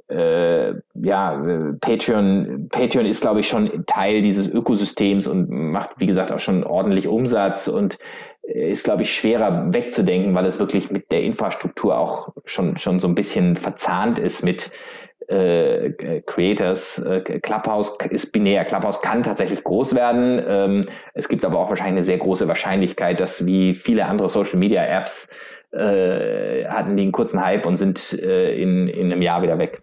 äh, 0.10 0.73
ja, 0.95 1.43
Patreon, 1.80 2.67
Patreon 2.69 3.06
ist, 3.06 3.21
glaube 3.21 3.39
ich, 3.39 3.47
schon 3.47 3.86
Teil 3.86 4.21
dieses 4.21 4.49
Ökosystems 4.49 5.28
und 5.28 5.49
macht, 5.49 5.91
wie 5.97 6.08
gesagt, 6.08 6.32
auch 6.32 6.39
schon 6.39 6.63
ordentlich 6.65 7.08
Umsatz 7.08 7.69
und 7.69 7.99
äh, 8.41 8.71
ist, 8.71 8.84
glaube 8.84 9.04
ich, 9.04 9.13
schwerer 9.13 9.73
wegzudenken, 9.73 10.36
weil 10.36 10.45
es 10.45 10.60
wirklich 10.60 10.91
mit 10.91 11.10
der 11.12 11.23
Infrastruktur 11.23 11.97
auch 11.97 12.34
schon, 12.45 12.78
schon 12.78 12.99
so 12.99 13.08
ein 13.08 13.15
bisschen 13.15 13.56
verzahnt 13.56 14.19
ist 14.19 14.43
mit, 14.43 14.71
äh, 15.30 16.22
Creators. 16.26 17.00
Äh, 17.00 17.22
Clubhouse 17.22 17.98
ist 18.10 18.32
binär. 18.32 18.65
Clubhouse 18.65 19.02
kann 19.02 19.24
tatsächlich 19.24 19.63
groß 19.63 19.96
werden. 19.96 20.42
Ähm, 20.48 20.86
es 21.13 21.28
gibt 21.28 21.46
aber 21.46 21.60
auch 21.60 21.70
wahrscheinlich 21.70 21.94
eine 21.94 22.04
sehr 22.04 22.18
große 22.18 22.48
Wahrscheinlichkeit, 22.48 23.20
dass 23.20 23.46
wie 23.46 23.76
viele 23.76 24.06
andere 24.06 24.30
Social 24.30 24.58
Media 24.58 24.84
Apps 24.86 25.30
äh, 25.72 26.65
hatten 26.65 26.98
die 26.98 27.04
einen 27.04 27.12
kurzen 27.12 27.44
Hype 27.44 27.65
und 27.65 27.78
sind 27.78 28.13
äh, 28.13 28.60
in, 28.60 28.88
in 28.88 29.12
einem 29.12 29.22
Jahr 29.22 29.42
wieder 29.44 29.60
weg. 29.60 29.82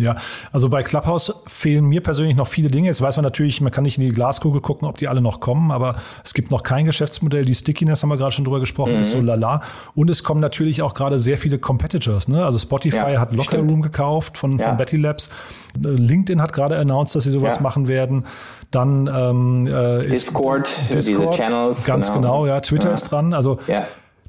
Ja, 0.00 0.16
also 0.52 0.68
bei 0.68 0.82
Clubhouse 0.82 1.42
fehlen 1.46 1.84
mir 1.84 2.00
persönlich 2.00 2.36
noch 2.36 2.48
viele 2.48 2.68
Dinge. 2.68 2.88
Jetzt 2.88 3.02
weiß 3.02 3.16
man 3.16 3.24
natürlich, 3.24 3.60
man 3.60 3.70
kann 3.70 3.84
nicht 3.84 3.98
in 3.98 4.04
die 4.04 4.12
Glaskugel 4.12 4.60
gucken, 4.60 4.88
ob 4.88 4.98
die 4.98 5.08
alle 5.08 5.20
noch 5.20 5.40
kommen, 5.40 5.70
aber 5.70 5.96
es 6.24 6.34
gibt 6.34 6.50
noch 6.50 6.62
kein 6.62 6.86
Geschäftsmodell. 6.86 7.44
Die 7.44 7.54
Stickiness 7.54 8.02
haben 8.02 8.10
wir 8.10 8.16
gerade 8.16 8.32
schon 8.32 8.44
drüber 8.44 8.60
gesprochen, 8.60 8.94
mhm. 8.94 9.00
ist 9.00 9.12
so 9.12 9.20
lala. 9.20 9.60
Und 9.94 10.10
es 10.10 10.24
kommen 10.24 10.40
natürlich 10.40 10.82
auch 10.82 10.94
gerade 10.94 11.18
sehr 11.18 11.38
viele 11.38 11.58
Competitors. 11.58 12.28
Ne? 12.28 12.44
Also 12.44 12.58
Spotify 12.58 13.12
ja, 13.12 13.20
hat 13.20 13.32
Locker 13.32 13.58
stimmt. 13.58 13.70
Room 13.70 13.82
gekauft 13.82 14.38
von, 14.38 14.58
ja. 14.58 14.68
von 14.68 14.76
Betty 14.76 14.96
Labs. 14.96 15.30
LinkedIn 15.78 16.40
hat 16.42 16.52
gerade 16.52 16.76
announced, 16.78 17.14
dass 17.14 17.24
sie 17.24 17.30
sowas 17.30 17.56
ja. 17.56 17.62
machen 17.62 17.88
werden. 17.88 18.24
Dann 18.70 19.10
ähm, 19.12 19.66
äh, 19.66 20.06
Discord, 20.06 20.68
Discord, 20.92 21.34
diese 21.34 21.42
Channels. 21.42 21.84
Ganz 21.84 22.12
genau, 22.12 22.42
genau 22.42 22.46
ja. 22.46 22.60
Twitter 22.60 22.92
ist 22.92 23.10
dran. 23.10 23.34
Also 23.34 23.58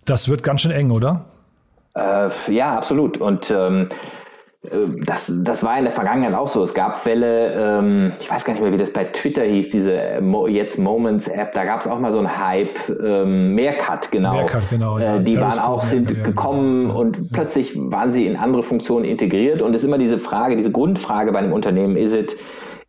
das 0.06 0.30
wird 0.30 0.44
ganz 0.44 0.62
schön 0.62 0.72
eng, 0.72 0.92
oder? 0.92 1.26
Äh, 1.96 2.30
ja, 2.48 2.78
absolut. 2.78 3.18
Und 3.18 3.52
ähm, 3.52 3.90
äh, 3.90 3.96
das, 4.64 5.34
das 5.44 5.64
war 5.64 5.76
in 5.80 5.86
der 5.86 5.94
Vergangenheit 5.94 6.36
auch 6.36 6.48
so. 6.48 6.62
Es 6.62 6.76
gab 6.76 7.00
Fälle, 7.00 7.80
ähm, 7.80 8.12
ich 8.20 8.30
weiß 8.30 8.46
gar 8.46 8.54
nicht 8.54 8.62
mehr, 8.62 8.72
wie 8.72 8.78
das 8.78 8.94
bei 8.94 9.06
Twitter 9.06 9.42
hieß, 9.42 9.72
diese 9.72 9.94
äh, 9.94 10.22
Mo 10.22 10.46
jetzt 10.46 10.78
Moments 10.78 11.28
App, 11.28 11.54
da 11.54 11.66
gab 11.66 11.82
es 11.82 11.88
auch 11.88 12.00
mal 12.00 12.12
so 12.12 12.20
einen 12.20 12.38
Hype, 12.38 12.78
ähm, 13.04 13.56
Meerkat, 13.56 14.12
genau. 14.12 14.34
Meerkat, 14.34 14.70
genau 14.70 15.00
ja. 15.00 15.16
äh, 15.16 15.24
die 15.24 15.36
Paris 15.36 15.58
waren 15.58 15.66
auch, 15.66 15.84
sind 15.84 16.12
ja, 16.12 16.24
gekommen 16.24 16.90
ja. 16.90 16.94
und 16.94 17.32
plötzlich 17.32 17.74
waren 17.76 18.12
sie 18.12 18.28
in 18.28 18.36
andere 18.36 18.62
Funktionen 18.62 19.04
integriert 19.04 19.64
und 19.64 19.74
es 19.74 19.82
ist 19.82 19.88
immer 19.88 19.98
diese 19.98 20.20
Frage, 20.20 20.56
diese 20.56 20.72
Grundfrage 20.72 21.32
bei 21.32 21.40
einem 21.40 21.54
Unternehmen, 21.54 21.98
ist 21.98 22.14
es 22.14 22.36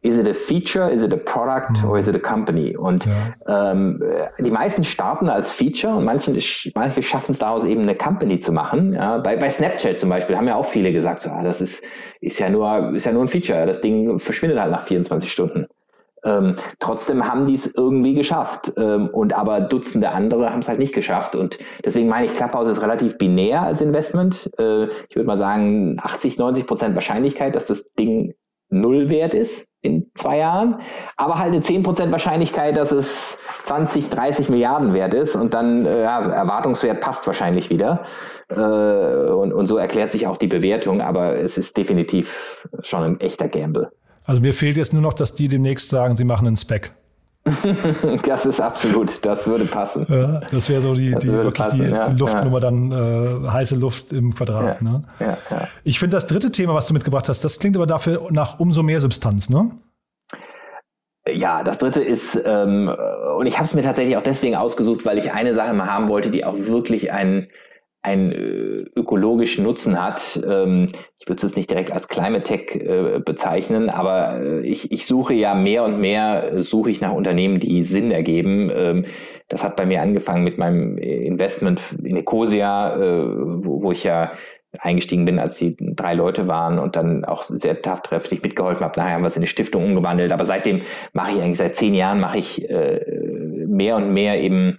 is 0.02 0.18
it 0.18 0.26
a 0.26 0.34
feature, 0.34 0.90
is 0.90 1.02
it 1.02 1.12
a 1.12 1.16
product 1.16 1.78
mhm. 1.78 1.88
or 1.88 1.98
is 1.98 2.08
it 2.08 2.16
a 2.16 2.18
company? 2.18 2.76
Und 2.76 3.06
ja. 3.46 3.72
ähm, 3.72 4.02
die 4.38 4.50
meisten 4.50 4.82
starten 4.84 5.28
als 5.28 5.52
Feature 5.52 5.94
und 5.94 6.04
manche, 6.04 6.36
manche 6.74 7.02
schaffen 7.02 7.30
es 7.30 7.38
daraus 7.38 7.64
eben 7.64 7.82
eine 7.82 7.94
Company 7.94 8.40
zu 8.40 8.52
machen. 8.52 8.94
Ja, 8.94 9.18
bei, 9.18 9.36
bei 9.36 9.48
Snapchat 9.48 10.00
zum 10.00 10.08
Beispiel 10.08 10.36
haben 10.36 10.48
ja 10.48 10.56
auch 10.56 10.66
viele 10.66 10.92
gesagt, 10.92 11.22
so, 11.22 11.30
ah, 11.30 11.42
das 11.42 11.60
ist, 11.60 11.84
ist, 12.20 12.38
ja 12.40 12.50
nur, 12.50 12.94
ist 12.94 13.06
ja 13.06 13.12
nur 13.12 13.22
ein 13.22 13.28
Feature, 13.28 13.64
das 13.64 13.80
Ding 13.80 14.18
verschwindet 14.18 14.58
halt 14.58 14.72
nach 14.72 14.86
24 14.86 15.30
Stunden. 15.30 15.66
Ähm, 16.24 16.54
trotzdem 16.78 17.26
haben 17.26 17.46
die 17.46 17.54
es 17.54 17.72
irgendwie 17.74 18.14
geschafft. 18.14 18.72
Ähm, 18.76 19.08
und 19.08 19.32
aber 19.32 19.60
Dutzende 19.60 20.10
andere 20.10 20.50
haben 20.50 20.60
es 20.60 20.68
halt 20.68 20.78
nicht 20.78 20.94
geschafft. 20.94 21.34
Und 21.34 21.58
deswegen 21.84 22.08
meine 22.08 22.26
ich, 22.26 22.34
Clubhouse 22.34 22.68
ist 22.68 22.82
relativ 22.82 23.18
binär 23.18 23.62
als 23.62 23.80
Investment. 23.80 24.50
Äh, 24.58 24.84
ich 25.08 25.16
würde 25.16 25.26
mal 25.26 25.36
sagen, 25.36 25.98
80, 26.00 26.38
90 26.38 26.66
Prozent 26.66 26.94
Wahrscheinlichkeit, 26.94 27.54
dass 27.54 27.66
das 27.66 27.92
Ding 27.94 28.34
null 28.72 29.10
wert 29.10 29.34
ist 29.34 29.68
in 29.82 30.10
zwei 30.14 30.38
Jahren, 30.38 30.80
aber 31.16 31.38
halt 31.38 31.52
eine 31.52 31.62
10% 31.62 32.10
Wahrscheinlichkeit, 32.12 32.76
dass 32.76 32.92
es 32.92 33.38
20, 33.64 34.10
30 34.10 34.48
Milliarden 34.48 34.94
wert 34.94 35.12
ist 35.12 35.34
und 35.34 35.54
dann 35.54 35.86
äh, 35.86 36.02
Erwartungswert 36.02 37.00
passt 37.00 37.26
wahrscheinlich 37.26 37.68
wieder. 37.68 38.04
Äh, 38.48 38.54
und, 38.54 39.52
und 39.52 39.66
so 39.66 39.76
erklärt 39.76 40.12
sich 40.12 40.26
auch 40.26 40.36
die 40.36 40.46
Bewertung, 40.46 41.00
aber 41.00 41.36
es 41.36 41.58
ist 41.58 41.76
definitiv 41.76 42.58
schon 42.82 43.02
ein 43.02 43.20
echter 43.20 43.48
Gamble. 43.48 43.90
Also 44.24 44.40
mir 44.40 44.54
fehlt 44.54 44.76
jetzt 44.76 44.92
nur 44.92 45.02
noch, 45.02 45.14
dass 45.14 45.34
die 45.34 45.48
demnächst 45.48 45.88
sagen, 45.88 46.16
sie 46.16 46.24
machen 46.24 46.46
einen 46.46 46.56
Spec. 46.56 46.92
das 48.24 48.46
ist 48.46 48.60
absolut, 48.60 49.24
das 49.24 49.46
würde 49.46 49.64
passen. 49.64 50.06
Ja, 50.08 50.40
das 50.50 50.68
wäre 50.68 50.80
so 50.80 50.94
die, 50.94 51.12
die 51.16 51.28
wirklich 51.28 51.54
passen, 51.54 51.82
die, 51.82 51.90
ja, 51.90 52.06
Luftnummer 52.08 52.58
ja. 52.58 52.60
dann 52.60 52.92
äh, 52.92 53.48
heiße 53.48 53.76
Luft 53.76 54.12
im 54.12 54.34
Quadrat. 54.34 54.80
Ne? 54.80 55.02
Ich 55.82 55.98
finde 55.98 56.16
das 56.16 56.28
dritte 56.28 56.52
Thema, 56.52 56.74
was 56.74 56.86
du 56.86 56.94
mitgebracht 56.94 57.28
hast, 57.28 57.44
das 57.44 57.58
klingt 57.58 57.76
aber 57.76 57.86
dafür 57.86 58.28
nach 58.30 58.60
umso 58.60 58.82
mehr 58.82 59.00
Substanz, 59.00 59.50
ne? 59.50 59.72
Ja, 61.28 61.62
das 61.62 61.78
dritte 61.78 62.02
ist, 62.02 62.40
ähm, 62.44 62.92
und 63.38 63.46
ich 63.46 63.54
habe 63.54 63.64
es 63.64 63.74
mir 63.74 63.82
tatsächlich 63.82 64.16
auch 64.16 64.22
deswegen 64.22 64.56
ausgesucht, 64.56 65.04
weil 65.04 65.18
ich 65.18 65.32
eine 65.32 65.54
Sache 65.54 65.72
mal 65.72 65.86
haben 65.86 66.08
wollte, 66.08 66.30
die 66.30 66.44
auch 66.44 66.56
wirklich 66.56 67.12
einen 67.12 67.48
einen 68.02 68.32
äh, 68.32 68.98
ökologischen 68.98 69.64
Nutzen 69.64 70.02
hat. 70.02 70.40
Ähm, 70.44 70.88
ich 71.18 71.28
würde 71.28 71.46
es 71.46 71.54
nicht 71.54 71.70
direkt 71.70 71.92
als 71.92 72.08
Climate 72.08 72.42
Tech 72.42 72.74
äh, 72.74 73.20
bezeichnen, 73.20 73.88
aber 73.88 74.40
äh, 74.40 74.66
ich, 74.66 74.90
ich 74.90 75.06
suche 75.06 75.34
ja 75.34 75.54
mehr 75.54 75.84
und 75.84 76.00
mehr, 76.00 76.50
suche 76.56 76.90
ich 76.90 77.00
nach 77.00 77.12
Unternehmen, 77.12 77.60
die 77.60 77.82
Sinn 77.82 78.10
ergeben. 78.10 78.70
Ähm, 78.74 79.04
das 79.48 79.62
hat 79.62 79.76
bei 79.76 79.86
mir 79.86 80.02
angefangen 80.02 80.42
mit 80.42 80.58
meinem 80.58 80.98
Investment 80.98 81.80
in 82.02 82.16
Ecosia, 82.16 82.96
wo, 83.62 83.92
ich 83.92 84.02
ja 84.02 84.32
eingestiegen 84.78 85.26
bin, 85.26 85.38
als 85.38 85.58
die 85.58 85.76
drei 85.78 86.14
Leute 86.14 86.48
waren 86.48 86.78
und 86.78 86.96
dann 86.96 87.26
auch 87.26 87.42
sehr 87.42 87.82
tatkräftig 87.82 88.42
mitgeholfen 88.42 88.82
habe. 88.82 88.98
Nachher 88.98 89.12
haben 89.12 89.22
wir 89.22 89.26
es 89.26 89.36
in 89.36 89.40
eine 89.40 89.46
Stiftung 89.46 89.84
umgewandelt. 89.84 90.32
Aber 90.32 90.46
seitdem 90.46 90.80
mache 91.12 91.32
ich 91.32 91.42
eigentlich 91.42 91.58
seit 91.58 91.76
zehn 91.76 91.94
Jahren 91.94 92.20
mache 92.20 92.38
ich 92.38 92.66
mehr 93.66 93.96
und 93.96 94.14
mehr 94.14 94.40
eben 94.40 94.78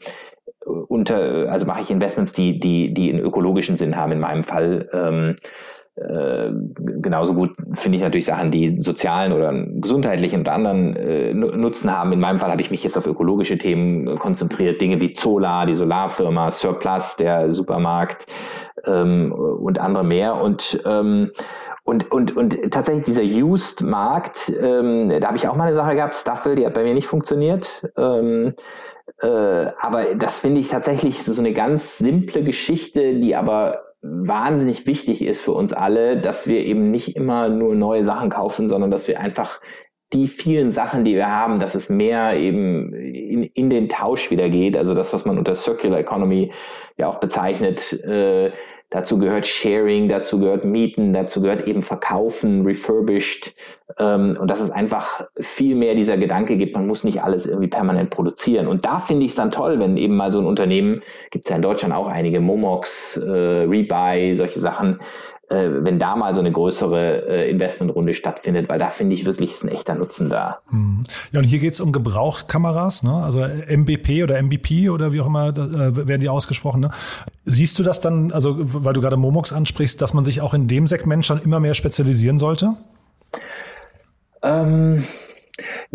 unter, 0.65 1.49
also 1.51 1.65
mache 1.65 1.81
ich 1.81 1.91
Investments, 1.91 2.33
die, 2.33 2.59
die, 2.59 2.93
die 2.93 3.09
einen 3.11 3.19
ökologischen 3.19 3.77
Sinn 3.77 3.95
haben 3.95 4.11
in 4.11 4.19
meinem 4.19 4.43
Fall. 4.43 4.89
Ähm, 4.93 5.35
äh, 5.95 6.51
genauso 6.75 7.35
gut 7.35 7.51
finde 7.73 7.97
ich 7.97 8.03
natürlich 8.03 8.25
Sachen, 8.25 8.49
die 8.49 8.81
sozialen 8.81 9.31
oder 9.31 9.53
gesundheitlichen 9.79 10.39
und 10.39 10.49
anderen 10.49 10.95
äh, 10.95 11.33
Nutzen 11.33 11.95
haben. 11.95 12.11
In 12.11 12.19
meinem 12.19 12.39
Fall 12.39 12.49
habe 12.49 12.61
ich 12.61 12.71
mich 12.71 12.83
jetzt 12.83 12.97
auf 12.97 13.05
ökologische 13.05 13.59
Themen 13.59 14.17
konzentriert, 14.17 14.81
Dinge 14.81 14.99
wie 15.01 15.13
Zola, 15.13 15.67
die 15.67 15.75
Solarfirma, 15.75 16.49
Surplus, 16.49 17.15
der 17.17 17.53
Supermarkt 17.53 18.25
ähm, 18.87 19.31
und 19.31 19.79
andere 19.79 20.03
mehr. 20.03 20.41
Und 20.41 20.81
ähm, 20.85 21.31
und, 21.85 22.09
und, 22.11 22.37
und 22.37 22.71
tatsächlich 22.71 23.03
dieser 23.03 23.23
Used-Markt, 23.23 24.53
ähm, 24.57 25.09
da 25.19 25.27
habe 25.27 25.35
ich 25.35 25.49
auch 25.49 25.55
mal 25.57 25.65
eine 25.65 25.75
Sache 25.75 25.95
gehabt, 25.95 26.15
Staffel, 26.15 26.55
die 26.55 26.65
hat 26.65 26.75
bei 26.75 26.83
mir 26.83 26.93
nicht 26.93 27.07
funktioniert. 27.07 27.85
Ähm, 27.97 28.53
Äh, 29.21 29.27
aber 29.27 30.15
das 30.15 30.39
finde 30.39 30.59
ich 30.59 30.69
tatsächlich 30.69 31.23
so 31.23 31.39
eine 31.39 31.53
ganz 31.53 31.97
simple 31.97 32.43
Geschichte, 32.43 33.15
die 33.19 33.35
aber 33.35 33.83
wahnsinnig 34.01 34.85
wichtig 34.85 35.23
ist 35.23 35.41
für 35.41 35.53
uns 35.53 35.71
alle, 35.71 36.19
dass 36.19 36.45
wir 36.45 36.59
eben 36.59 36.91
nicht 36.91 37.15
immer 37.15 37.47
nur 37.47 37.73
neue 37.73 38.03
Sachen 38.03 38.29
kaufen, 38.29 38.67
sondern 38.67 38.91
dass 38.91 39.07
wir 39.07 39.19
einfach 39.19 39.61
die 40.11 40.27
vielen 40.27 40.71
Sachen, 40.71 41.05
die 41.05 41.15
wir 41.15 41.31
haben, 41.31 41.59
dass 41.59 41.73
es 41.73 41.89
mehr 41.89 42.37
eben 42.37 42.93
in, 42.93 43.43
in 43.43 43.69
den 43.69 43.89
Tausch 43.89 44.29
wieder 44.29 44.49
geht. 44.49 44.77
Also 44.77 44.93
das, 44.93 45.13
was 45.13 45.25
man 45.25 45.37
unter 45.37 45.55
Circular 45.55 45.99
Economy 45.99 46.51
ja 46.97 47.07
auch 47.07 47.19
bezeichnet, 47.19 47.93
äh, 48.03 48.51
Dazu 48.93 49.17
gehört 49.17 49.47
Sharing, 49.47 50.07
dazu 50.07 50.39
gehört 50.39 50.65
Mieten, 50.65 51.13
dazu 51.13 51.41
gehört 51.41 51.67
eben 51.67 51.81
Verkaufen, 51.81 52.63
refurbished. 52.63 53.55
Ähm, 53.97 54.37
und 54.39 54.51
dass 54.51 54.59
es 54.59 54.69
einfach 54.69 55.25
viel 55.39 55.73
mehr 55.73 55.95
dieser 55.95 56.15
Gedanke 56.15 56.57
gibt, 56.57 56.75
man 56.75 56.85
muss 56.85 57.03
nicht 57.03 57.23
alles 57.23 57.47
irgendwie 57.47 57.69
permanent 57.69 58.11
produzieren. 58.11 58.67
Und 58.67 58.85
da 58.85 58.99
finde 58.99 59.25
ich 59.25 59.31
es 59.31 59.35
dann 59.35 59.49
toll, 59.49 59.79
wenn 59.79 59.97
eben 59.97 60.15
mal 60.15 60.31
so 60.31 60.39
ein 60.39 60.45
Unternehmen, 60.45 61.01
gibt 61.31 61.45
es 61.45 61.49
ja 61.49 61.55
in 61.55 61.63
Deutschland 61.63 61.91
auch 61.95 62.05
einige, 62.05 62.39
Momox, 62.39 63.17
äh, 63.17 63.31
Rebuy, 63.31 64.35
solche 64.35 64.59
Sachen, 64.59 64.99
äh, 65.53 65.83
wenn 65.83 65.99
da 65.99 66.15
mal 66.15 66.33
so 66.33 66.39
eine 66.39 66.51
größere 66.51 67.27
äh, 67.27 67.49
Investmentrunde 67.49 68.13
stattfindet, 68.13 68.69
weil 68.69 68.79
da 68.79 68.89
finde 68.89 69.13
ich 69.13 69.25
wirklich 69.25 69.53
ist 69.53 69.63
ein 69.63 69.69
echter 69.69 69.95
Nutzen 69.95 70.29
da. 70.29 70.59
Hm. 70.69 71.03
Ja, 71.31 71.39
und 71.39 71.45
hier 71.45 71.59
geht 71.59 71.73
es 71.73 71.79
um 71.79 71.91
Gebrauchtkameras, 71.91 73.03
ne? 73.03 73.13
also 73.13 73.39
MBP 73.39 74.23
oder 74.23 74.41
MBP 74.41 74.89
oder 74.89 75.13
wie 75.13 75.21
auch 75.21 75.27
immer 75.27 75.49
äh, 75.49 75.95
werden 76.07 76.21
die 76.21 76.29
ausgesprochen. 76.29 76.81
Ne? 76.81 76.91
Siehst 77.45 77.77
du 77.77 77.83
das 77.83 78.01
dann, 78.01 78.31
also 78.31 78.55
weil 78.57 78.93
du 78.93 79.01
gerade 79.01 79.17
Momox 79.17 79.53
ansprichst, 79.53 80.01
dass 80.01 80.13
man 80.13 80.25
sich 80.25 80.41
auch 80.41 80.53
in 80.53 80.67
dem 80.67 80.87
Segment 80.87 81.25
schon 81.25 81.39
immer 81.39 81.59
mehr 81.59 81.73
spezialisieren 81.73 82.39
sollte? 82.39 82.73
Ähm, 84.41 85.03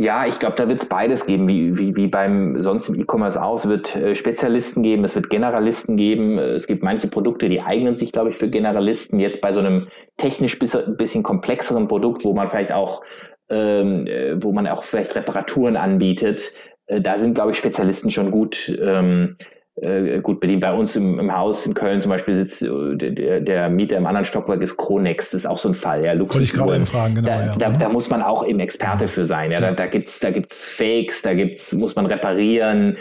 ja, 0.00 0.26
ich 0.26 0.38
glaube, 0.38 0.54
da 0.54 0.68
wird 0.68 0.80
es 0.80 0.88
beides 0.88 1.26
geben, 1.26 1.48
wie, 1.48 1.76
wie, 1.76 1.96
wie 1.96 2.06
beim 2.06 2.62
sonst 2.62 2.88
im 2.88 2.94
E-Commerce 2.94 3.42
auch. 3.42 3.56
Es 3.56 3.68
wird 3.68 3.96
äh, 3.96 4.14
Spezialisten 4.14 4.84
geben, 4.84 5.02
es 5.02 5.16
wird 5.16 5.28
Generalisten 5.28 5.96
geben. 5.96 6.38
Äh, 6.38 6.52
es 6.52 6.68
gibt 6.68 6.84
manche 6.84 7.08
Produkte, 7.08 7.48
die 7.48 7.61
eignen 7.61 7.96
sich, 7.96 8.12
glaube 8.12 8.30
ich, 8.30 8.37
für 8.37 8.48
Generalisten. 8.48 9.18
Jetzt 9.18 9.40
bei 9.40 9.52
so 9.52 9.58
einem 9.58 9.88
technisch 10.16 10.56
ein 10.62 10.96
bisschen 10.96 11.24
komplexeren 11.24 11.88
Produkt, 11.88 12.24
wo 12.24 12.32
man 12.32 12.48
vielleicht 12.48 12.70
auch, 12.70 13.02
ähm, 13.50 14.06
äh, 14.06 14.40
wo 14.40 14.52
man 14.52 14.68
auch 14.68 14.84
vielleicht 14.84 15.16
Reparaturen 15.16 15.76
anbietet, 15.76 16.52
äh, 16.87 17.00
da 17.00 17.18
sind, 17.18 17.34
glaube 17.34 17.50
ich, 17.50 17.56
Spezialisten 17.56 18.12
schon 18.12 18.30
gut. 18.30 18.72
Ähm, 18.80 19.37
äh, 19.82 20.20
gut 20.20 20.40
bedient. 20.40 20.60
Bei 20.60 20.72
uns 20.72 20.96
im, 20.96 21.18
im, 21.18 21.36
Haus 21.36 21.66
in 21.66 21.74
Köln 21.74 22.00
zum 22.00 22.10
Beispiel 22.10 22.34
sitzt 22.34 22.62
äh, 22.62 22.96
der, 22.96 23.40
der, 23.40 23.68
Mieter 23.68 23.96
im 23.96 24.06
anderen 24.06 24.24
Stockwerk 24.24 24.60
ist 24.62 24.76
Kronex. 24.76 25.30
Das 25.30 25.42
ist 25.42 25.46
auch 25.46 25.58
so 25.58 25.68
ein 25.68 25.74
Fall. 25.74 26.04
Ja, 26.04 26.12
Luxus 26.12 26.36
Wollte 26.36 26.44
ich 26.44 26.52
gerade 26.52 26.86
fragen, 26.86 27.14
genau. 27.16 27.28
Da, 27.28 27.46
ja. 27.46 27.54
da, 27.56 27.70
da, 27.70 27.88
muss 27.88 28.10
man 28.10 28.22
auch 28.22 28.46
eben 28.46 28.60
Experte 28.60 29.08
für 29.08 29.24
sein. 29.24 29.52
Ja, 29.52 29.60
da, 29.60 29.72
da 29.72 29.86
gibt's 29.86 30.20
da 30.20 30.30
gibt's 30.30 30.62
Fakes, 30.62 31.22
da 31.22 31.34
gibt's 31.34 31.72
muss 31.72 31.94
man 31.96 32.06
reparieren, 32.06 32.96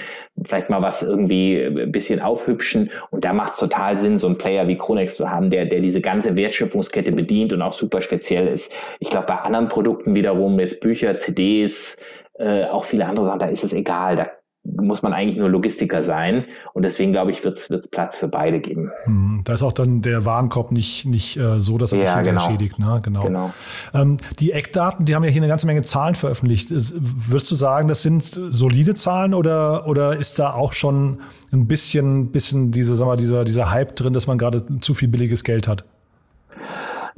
vielleicht 0.45 0.69
mal 0.69 0.81
was 0.81 1.01
irgendwie 1.01 1.61
ein 1.61 1.91
bisschen 1.91 2.21
aufhübschen. 2.21 2.91
Und 3.09 3.25
da 3.25 3.33
macht 3.33 3.53
es 3.53 3.57
total 3.57 3.97
Sinn, 3.97 4.17
so 4.17 4.27
einen 4.27 4.37
Player 4.37 4.67
wie 4.67 4.77
Kronex 4.77 5.15
zu 5.15 5.29
haben, 5.29 5.49
der, 5.49 5.65
der 5.65 5.79
diese 5.79 6.01
ganze 6.01 6.35
Wertschöpfungskette 6.35 7.11
bedient 7.11 7.53
und 7.53 7.61
auch 7.61 7.73
super 7.73 8.01
speziell 8.01 8.47
ist. 8.47 8.71
Ich 8.99 9.09
glaube, 9.09 9.27
bei 9.27 9.35
anderen 9.35 9.67
Produkten 9.67 10.15
wiederum, 10.15 10.59
jetzt 10.59 10.79
Bücher, 10.79 11.17
CDs, 11.17 11.97
äh, 12.39 12.65
auch 12.65 12.85
viele 12.85 13.05
andere 13.05 13.25
Sachen, 13.25 13.39
da 13.39 13.47
ist 13.47 13.63
es 13.63 13.73
egal. 13.73 14.15
Da 14.15 14.27
muss 14.75 15.01
man 15.01 15.13
eigentlich 15.13 15.37
nur 15.37 15.49
Logistiker 15.49 16.03
sein. 16.03 16.45
Und 16.73 16.83
deswegen 16.83 17.11
glaube 17.11 17.31
ich, 17.31 17.43
wird 17.43 17.57
es 17.57 17.87
Platz 17.87 18.17
für 18.17 18.27
beide 18.27 18.59
geben. 18.59 18.91
Hm, 19.03 19.41
da 19.43 19.53
ist 19.53 19.63
auch 19.63 19.73
dann 19.73 20.01
der 20.01 20.25
Warenkorb 20.25 20.71
nicht, 20.71 21.05
nicht 21.05 21.37
äh, 21.37 21.59
so, 21.59 21.77
dass 21.77 21.93
er 21.93 22.03
ja, 22.03 22.21
genau. 22.21 22.43
entschädigt. 22.43 22.79
Ne? 22.79 22.99
Genau. 23.03 23.23
genau. 23.23 23.53
Ähm, 23.93 24.17
die 24.39 24.51
Eckdaten, 24.51 25.05
die 25.05 25.15
haben 25.15 25.23
ja 25.23 25.29
hier 25.29 25.41
eine 25.41 25.49
ganze 25.49 25.67
Menge 25.67 25.83
Zahlen 25.83 26.15
veröffentlicht. 26.15 26.71
Ist, 26.71 26.95
würdest 26.99 27.49
du 27.51 27.55
sagen, 27.55 27.87
das 27.87 28.01
sind 28.01 28.23
solide 28.23 28.95
Zahlen 28.95 29.33
oder, 29.33 29.87
oder 29.87 30.17
ist 30.17 30.37
da 30.39 30.53
auch 30.53 30.73
schon 30.73 31.21
ein 31.51 31.67
bisschen, 31.67 32.31
bisschen 32.31 32.71
diese, 32.71 32.95
sag 32.95 33.05
mal, 33.07 33.17
dieser, 33.17 33.45
dieser 33.45 33.71
Hype 33.71 33.95
drin, 33.95 34.13
dass 34.13 34.27
man 34.27 34.37
gerade 34.37 34.63
zu 34.79 34.93
viel 34.93 35.07
billiges 35.07 35.43
Geld 35.43 35.67
hat? 35.67 35.85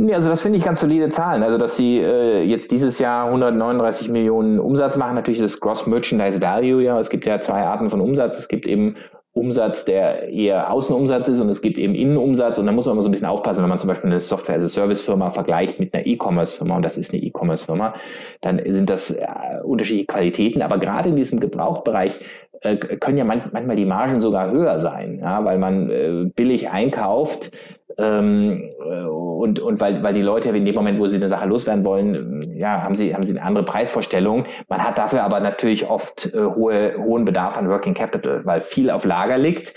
Nee, 0.02 0.14
also 0.14 0.30
das 0.30 0.42
finde 0.42 0.58
ich 0.58 0.64
ganz 0.64 0.80
solide 0.80 1.10
Zahlen. 1.10 1.44
Also 1.44 1.58
dass 1.58 1.76
sie 1.76 1.98
äh, 1.98 2.42
jetzt 2.42 2.72
dieses 2.72 3.00
Jahr 3.00 3.26
139 3.26 4.08
Millionen 4.08 4.58
Umsatz 4.58 4.96
machen, 4.96 5.16
natürlich 5.16 5.42
das 5.42 5.60
Gross 5.60 5.86
Merchandise 5.88 6.42
Value, 6.42 6.82
ja. 6.82 6.98
Es 6.98 7.10
gibt 7.10 7.26
ja 7.26 7.42
zwei 7.42 7.64
Arten 7.64 7.90
von 7.90 8.00
Umsatz. 8.00 8.40
Es 8.40 8.48
gibt 8.48 8.66
eben 8.66 8.96
Umsatz, 9.34 9.84
der 9.84 10.30
eher 10.30 10.72
Außenumsatz 10.72 11.28
ist 11.28 11.40
und 11.42 11.50
es 11.50 11.62
gibt 11.62 11.78
eben 11.78 11.96
Innenumsatz 11.96 12.58
und 12.58 12.66
da 12.66 12.72
muss 12.72 12.86
man 12.86 12.94
immer 12.94 13.04
so 13.04 13.10
ein 13.10 13.12
bisschen 13.12 13.28
aufpassen, 13.28 13.62
wenn 13.62 13.70
man 13.70 13.78
zum 13.78 13.90
Beispiel 13.90 14.10
eine 14.10 14.20
Software-as-a-Service-Firma 14.20 15.32
vergleicht 15.32 15.80
mit 15.80 15.94
einer 15.94 16.06
E-Commerce-Firma 16.06 16.78
und 16.78 16.84
das 16.84 16.98
ist 16.98 17.14
eine 17.14 17.22
E-Commerce-Firma, 17.22 17.94
dann 18.42 18.62
sind 18.68 18.90
das 18.90 19.12
äh, 19.12 19.28
unterschiedliche 19.64 20.08
Qualitäten, 20.08 20.62
aber 20.62 20.78
gerade 20.80 21.10
in 21.10 21.16
diesem 21.16 21.40
Gebrauchtbereich 21.40 22.20
können 22.62 23.18
ja 23.18 23.24
man, 23.24 23.44
manchmal 23.52 23.76
die 23.76 23.86
Margen 23.86 24.22
sogar 24.22 24.52
höher 24.52 24.80
sein, 24.80 25.20
ja, 25.22 25.44
weil 25.46 25.58
man 25.58 25.90
äh, 25.90 26.32
billig 26.36 26.70
einkauft 26.70 27.52
ähm, 27.98 28.72
äh, 28.84 29.04
und, 29.04 29.60
und 29.60 29.80
weil, 29.80 30.04
weil 30.04 30.14
die 30.14 30.22
Leute 30.22 30.50
in 30.50 30.66
dem 30.66 30.76
Moment, 30.76 31.00
wo 31.00 31.08
sie 31.08 31.18
eine 31.18 31.30
Sache 31.30 31.48
loswerden 31.48 31.86
wollen, 31.86 32.58
ja, 32.58 32.84
haben 32.84 32.96
sie, 32.96 33.14
haben 33.14 33.24
sie 33.24 33.32
eine 33.32 33.44
andere 33.44 33.64
Preisvorstellung. 33.64 34.46
Man 34.68 34.84
hat 34.84 34.98
dafür 34.98 35.24
aber 35.24 35.40
natürlich 35.40 35.90
oft 35.90 36.34
äh, 36.34 36.40
hohe, 36.40 36.96
hohen 36.98 37.26
Bedarf 37.26 37.58
an 37.58 37.70
Working 37.70 37.94
Capital, 37.94 38.42
weil 38.46 38.62
viel 38.62 38.90
auf 38.90 39.06
Lager 39.06 39.38
liegt. 39.38 39.74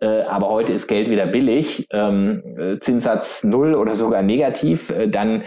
Äh, 0.00 0.22
aber 0.22 0.50
heute 0.50 0.74
ist 0.74 0.88
Geld 0.88 1.08
wieder 1.08 1.26
billig, 1.26 1.86
ähm, 1.90 2.42
äh, 2.58 2.78
Zinssatz 2.80 3.44
null 3.44 3.74
oder 3.74 3.94
sogar 3.94 4.22
negativ, 4.22 4.90
äh, 4.90 5.08
dann 5.08 5.44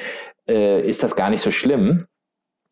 äh, 0.47 0.81
ist 0.87 1.03
das 1.03 1.15
gar 1.15 1.29
nicht 1.29 1.41
so 1.41 1.51
schlimm. 1.51 2.05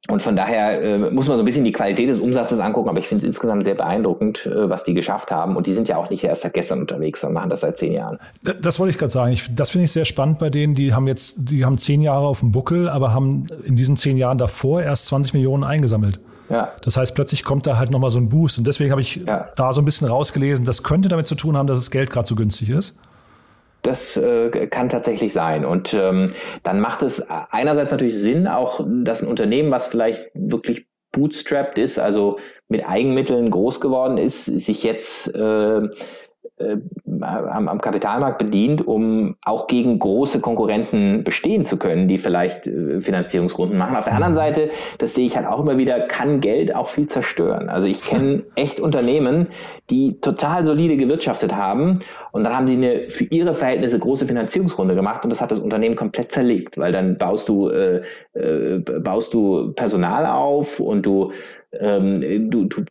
Und 0.10 0.24
von 0.24 0.38
daher 0.38 0.82
äh, 0.82 0.98
muss 1.12 1.28
man 1.28 1.36
so 1.36 1.44
ein 1.44 1.46
bisschen 1.46 1.66
die 1.66 1.74
Qualität 1.74 2.08
des 2.08 2.20
Umsatzes 2.20 2.60
angucken, 2.60 2.88
aber 2.88 3.00
ich 3.00 3.08
finde 3.08 3.26
es 3.26 3.28
insgesamt 3.28 3.66
sehr 3.66 3.76
beeindruckend, 3.76 4.46
äh, 4.46 4.70
was 4.70 4.86
die 4.86 4.94
geschafft 4.94 5.32
haben. 5.32 5.58
Und 5.58 5.68
die 5.68 5.74
sind 5.74 5.90
ja 5.90 5.98
auch 5.98 6.10
nicht 6.10 6.24
erst 6.24 6.44
seit 6.44 6.54
gestern 6.54 6.80
unterwegs, 6.80 7.20
sondern 7.20 7.34
machen 7.36 7.50
das 7.50 7.60
seit 7.62 7.78
zehn 7.78 7.92
Jahren. 7.92 8.18
Das, 8.42 8.56
das 8.62 8.80
wollte 8.80 8.92
ich 8.92 8.98
gerade 8.98 9.12
sagen. 9.12 9.34
Ich, 9.34 9.54
das 9.54 9.72
finde 9.72 9.86
ich 9.86 9.92
sehr 9.92 10.06
spannend 10.06 10.40
bei 10.40 10.50
denen. 10.50 10.76
Die 10.76 10.94
haben 10.94 11.08
jetzt, 11.08 11.52
die 11.52 11.66
haben 11.66 11.78
zehn 11.78 12.02
Jahre 12.02 12.26
auf 12.26 12.40
dem 12.40 12.52
Buckel, 12.52 12.88
aber 12.88 13.14
haben 13.14 13.48
in 13.66 13.76
diesen 13.76 13.98
zehn 13.98 14.18
Jahren 14.18 14.38
davor 14.38 14.82
erst 14.82 15.08
20 15.08 15.34
Millionen 15.34 15.66
eingesammelt. 15.66 16.20
Ja. 16.50 16.72
Das 16.82 16.96
heißt, 16.96 17.14
plötzlich 17.14 17.44
kommt 17.44 17.68
da 17.68 17.78
halt 17.78 17.92
nochmal 17.92 18.10
so 18.10 18.20
ein 18.20 18.30
Boost. 18.30 18.58
Und 18.58 18.68
deswegen 18.68 18.92
habe 18.92 19.02
ich 19.02 19.18
ja. 19.18 19.48
da 19.58 19.74
so 19.74 19.82
ein 19.82 19.86
bisschen 19.86 20.08
rausgelesen, 20.08 20.64
das 20.64 20.84
könnte 20.84 21.10
damit 21.10 21.28
zu 21.28 21.36
tun 21.36 21.58
haben, 21.58 21.68
dass 21.68 21.80
das 21.80 21.92
Geld 21.92 22.10
gerade 22.10 22.28
so 22.28 22.36
günstig 22.36 22.70
ist. 22.70 22.96
Das 23.88 24.18
äh, 24.18 24.68
kann 24.68 24.90
tatsächlich 24.90 25.32
sein. 25.32 25.64
Und 25.64 25.94
ähm, 25.94 26.34
dann 26.64 26.82
macht 26.82 27.04
es 27.04 27.26
einerseits 27.30 27.92
natürlich 27.92 28.16
Sinn, 28.16 28.46
auch 28.46 28.86
dass 28.86 29.22
ein 29.22 29.30
Unternehmen, 29.30 29.72
was 29.72 29.88
vielleicht 29.88 30.30
wirklich 30.34 30.88
bootstrapped 31.14 31.78
ist, 31.78 31.98
also 31.98 32.38
mit 32.68 32.86
Eigenmitteln 32.86 33.50
groß 33.50 33.80
geworden 33.80 34.18
ist, 34.18 34.44
sich 34.44 34.84
jetzt 34.84 35.34
äh, 35.34 35.82
am, 36.60 37.68
am, 37.68 37.82
Kapitalmarkt 37.82 38.40
bedient, 38.40 38.86
um 38.86 39.36
auch 39.44 39.68
gegen 39.68 40.00
große 40.00 40.40
Konkurrenten 40.40 41.24
bestehen 41.24 41.66
zu 41.66 41.78
können, 41.78 42.08
die 42.08 42.18
vielleicht 42.18 42.66
äh, 42.66 43.00
Finanzierungsrunden 43.02 43.78
machen. 43.78 43.96
Auf 43.96 44.06
der 44.06 44.16
anderen 44.16 44.36
Seite, 44.36 44.72
das 44.98 45.14
sehe 45.14 45.28
ich 45.28 45.38
halt 45.38 45.46
auch 45.46 45.60
immer 45.60 45.78
wieder, 45.78 46.00
kann 46.02 46.42
Geld 46.42 46.76
auch 46.76 46.90
viel 46.90 47.08
zerstören. 47.08 47.70
Also 47.70 47.88
ich 47.88 48.02
kenne 48.02 48.44
echt 48.56 48.80
Unternehmen, 48.80 49.48
die 49.92 50.20
total 50.20 50.66
solide 50.66 50.98
gewirtschaftet 50.98 51.56
haben 51.56 52.00
und 52.32 52.44
dann 52.44 52.56
haben 52.58 52.66
die 52.66 52.74
eine 52.74 53.10
für 53.10 53.26
ihre 53.26 53.54
Verhältnisse 53.54 54.00
große 54.00 54.26
Finanzierungsrunde 54.26 54.96
gemacht 54.96 55.24
und 55.24 55.30
das 55.30 55.42
hat 55.42 55.52
das 55.52 55.60
Unternehmen 55.60 55.96
komplett 55.96 56.32
zerlegt, 56.32 56.78
weil 56.80 56.92
dann 56.92 57.18
baust 57.18 57.50
du 57.50 57.70
äh, 57.70 58.02
äh, 58.34 58.80
baust 58.80 59.34
du 59.34 59.74
Personal 59.74 60.26
auf 60.26 60.80
und 60.80 61.06
du 61.06 61.32
ähm, 61.72 62.50
du, 62.50 62.66
du 62.66 62.84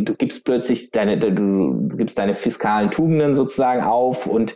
du 0.00 0.14
gibst 0.14 0.44
plötzlich 0.44 0.90
deine, 0.90 1.18
du 1.18 1.96
gibst 1.96 2.18
deine 2.18 2.34
fiskalen 2.34 2.90
Tugenden 2.90 3.34
sozusagen 3.34 3.82
auf 3.82 4.26
und 4.26 4.54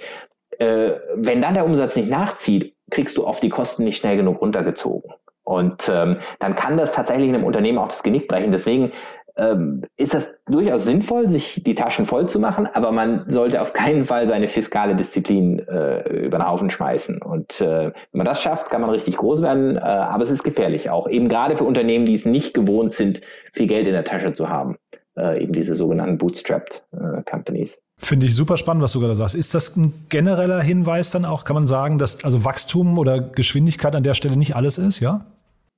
äh, 0.59 0.93
wenn 1.15 1.41
dann 1.41 1.55
der 1.55 1.65
Umsatz 1.65 1.97
nicht 1.97 2.09
nachzieht, 2.09 2.75
kriegst 2.91 3.17
du 3.19 3.27
oft 3.27 3.43
die 3.43 3.49
Kosten 3.49 3.85
nicht 3.85 3.99
schnell 3.99 4.17
genug 4.17 4.41
runtergezogen. 4.41 5.13
Und 5.45 5.89
ähm, 5.93 6.17
dann 6.41 6.55
kann 6.55 6.77
das 6.77 6.93
tatsächlich 6.93 7.29
einem 7.29 7.45
Unternehmen 7.45 7.79
auch 7.79 7.89
das 7.89 8.03
Genick 8.03 8.27
brechen. 8.27 8.51
Deswegen 8.51 8.93
ähm, 9.37 9.83
ist 9.97 10.15
das 10.15 10.35
durchaus 10.47 10.85
sinnvoll, 10.85 11.29
sich 11.29 11.63
die 11.65 11.75
Taschen 11.75 12.07
voll 12.07 12.29
zu 12.29 12.41
machen, 12.41 12.67
aber 12.73 12.91
man 12.91 13.29
sollte 13.29 13.61
auf 13.61 13.73
keinen 13.73 14.07
Fall 14.07 14.27
seine 14.27 14.49
fiskale 14.49 14.97
Disziplin 14.97 15.61
äh, 15.69 16.09
über 16.25 16.39
den 16.39 16.49
Haufen 16.49 16.71
schmeißen. 16.71 17.23
Und 17.23 17.61
äh, 17.61 17.93
wenn 17.93 17.93
man 18.13 18.25
das 18.25 18.43
schafft, 18.43 18.71
kann 18.71 18.81
man 18.81 18.91
richtig 18.91 19.19
groß 19.19 19.43
werden, 19.43 19.77
äh, 19.77 19.81
aber 19.81 20.25
es 20.25 20.31
ist 20.31 20.43
gefährlich 20.43 20.91
auch. 20.91 21.09
Eben 21.09 21.29
gerade 21.29 21.57
für 21.57 21.65
Unternehmen, 21.65 22.07
die 22.07 22.15
es 22.15 22.25
nicht 22.25 22.55
gewohnt 22.55 22.93
sind, 22.93 23.21
viel 23.53 23.67
Geld 23.67 23.87
in 23.87 23.93
der 23.93 24.05
Tasche 24.05 24.33
zu 24.33 24.49
haben 24.49 24.77
äh, 25.19 25.43
eben 25.43 25.53
diese 25.53 25.75
sogenannten 25.75 26.19
Bootstrapped 26.19 26.85
äh, 26.93 27.23
Companies. 27.29 27.79
Finde 27.99 28.27
ich 28.27 28.35
super 28.35 28.57
spannend, 28.57 28.83
was 28.83 28.93
du 28.93 29.01
gerade 29.01 29.17
sagst. 29.17 29.35
Ist 29.35 29.55
das 29.55 29.77
ein 29.77 29.95
genereller 30.11 30.61
Hinweis 30.61 31.11
dann 31.11 31.25
auch? 31.25 31.45
Kann 31.45 31.55
man 31.55 31.67
sagen, 31.67 31.99
dass 31.99 32.25
also 32.25 32.45
Wachstum 32.45 32.99
oder 32.99 33.21
Geschwindigkeit 33.21 33.97
an 33.97 34.03
der 34.03 34.15
Stelle 34.15 34.37
nicht 34.37 34.55
alles 34.55 34.77
ist, 34.77 35.01
ja? 35.01 35.25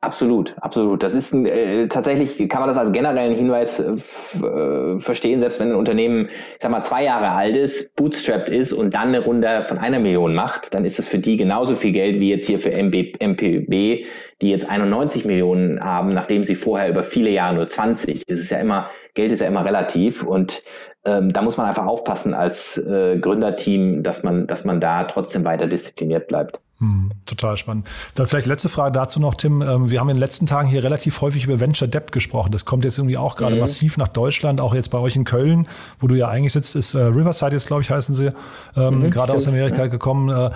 Absolut, 0.00 0.54
absolut. 0.60 1.02
Das 1.02 1.12
ist 1.12 1.34
ein, 1.34 1.44
äh, 1.44 1.88
tatsächlich 1.88 2.48
kann 2.48 2.60
man 2.60 2.68
das 2.68 2.78
als 2.78 2.92
generellen 2.92 3.34
Hinweis 3.34 3.80
äh, 3.80 3.94
äh, 4.40 5.00
verstehen, 5.00 5.40
selbst 5.40 5.58
wenn 5.58 5.70
ein 5.70 5.74
Unternehmen, 5.74 6.28
ich 6.28 6.58
sag 6.60 6.70
mal, 6.70 6.84
zwei 6.84 7.02
Jahre 7.02 7.30
alt 7.32 7.56
ist, 7.56 7.96
bootstrapped 7.96 8.48
ist 8.48 8.72
und 8.72 8.94
dann 8.94 9.08
eine 9.08 9.24
Runde 9.24 9.64
von 9.66 9.76
einer 9.78 9.98
Million 9.98 10.36
macht, 10.36 10.72
dann 10.72 10.84
ist 10.84 11.00
das 11.00 11.08
für 11.08 11.18
die 11.18 11.36
genauso 11.36 11.74
viel 11.74 11.90
Geld 11.90 12.20
wie 12.20 12.30
jetzt 12.30 12.46
hier 12.46 12.60
für 12.60 12.70
MB, 12.70 13.20
MPB, 13.20 14.06
die 14.40 14.50
jetzt 14.50 14.68
91 14.68 15.24
Millionen 15.24 15.82
haben, 15.82 16.14
nachdem 16.14 16.44
sie 16.44 16.54
vorher 16.54 16.88
über 16.90 17.02
viele 17.02 17.30
Jahre 17.30 17.56
nur 17.56 17.66
20. 17.66 18.24
Das 18.24 18.38
ist 18.38 18.50
ja 18.52 18.58
immer, 18.58 18.90
Geld 19.14 19.32
ist 19.32 19.40
ja 19.40 19.48
immer 19.48 19.64
relativ 19.64 20.22
und 20.22 20.62
ähm, 21.04 21.32
da 21.32 21.42
muss 21.42 21.56
man 21.56 21.66
einfach 21.66 21.86
aufpassen 21.86 22.34
als 22.34 22.78
äh, 22.78 23.18
Gründerteam, 23.18 24.04
dass 24.04 24.22
man, 24.22 24.46
dass 24.46 24.64
man 24.64 24.80
da 24.80 25.04
trotzdem 25.04 25.44
weiter 25.44 25.66
diszipliniert 25.66 26.28
bleibt. 26.28 26.60
Hm, 26.80 27.10
total 27.26 27.56
spannend. 27.56 27.88
Dann 28.14 28.28
vielleicht 28.28 28.46
letzte 28.46 28.68
Frage 28.68 28.92
dazu 28.92 29.18
noch, 29.18 29.34
Tim. 29.34 29.62
Ähm, 29.62 29.90
wir 29.90 29.98
haben 29.98 30.08
in 30.10 30.14
den 30.14 30.20
letzten 30.20 30.46
Tagen 30.46 30.68
hier 30.68 30.84
relativ 30.84 31.20
häufig 31.20 31.44
über 31.44 31.58
Venture 31.58 31.88
Debt 31.88 32.12
gesprochen. 32.12 32.52
Das 32.52 32.64
kommt 32.64 32.84
jetzt 32.84 32.98
irgendwie 32.98 33.16
auch 33.16 33.34
gerade 33.34 33.56
mhm. 33.56 33.62
massiv 33.62 33.96
nach 33.96 34.06
Deutschland, 34.06 34.60
auch 34.60 34.74
jetzt 34.74 34.90
bei 34.90 34.98
euch 34.98 35.16
in 35.16 35.24
Köln, 35.24 35.66
wo 35.98 36.06
du 36.06 36.14
ja 36.14 36.28
eigentlich 36.28 36.52
sitzt, 36.52 36.76
ist 36.76 36.94
äh, 36.94 37.00
Riverside 37.00 37.52
jetzt, 37.52 37.66
glaube 37.66 37.82
ich, 37.82 37.90
heißen 37.90 38.14
sie, 38.14 38.32
ähm, 38.76 39.00
mhm, 39.00 39.10
gerade 39.10 39.34
aus 39.34 39.48
Amerika 39.48 39.78
ja. 39.78 39.86
gekommen. 39.88 40.28
Äh, 40.28 40.50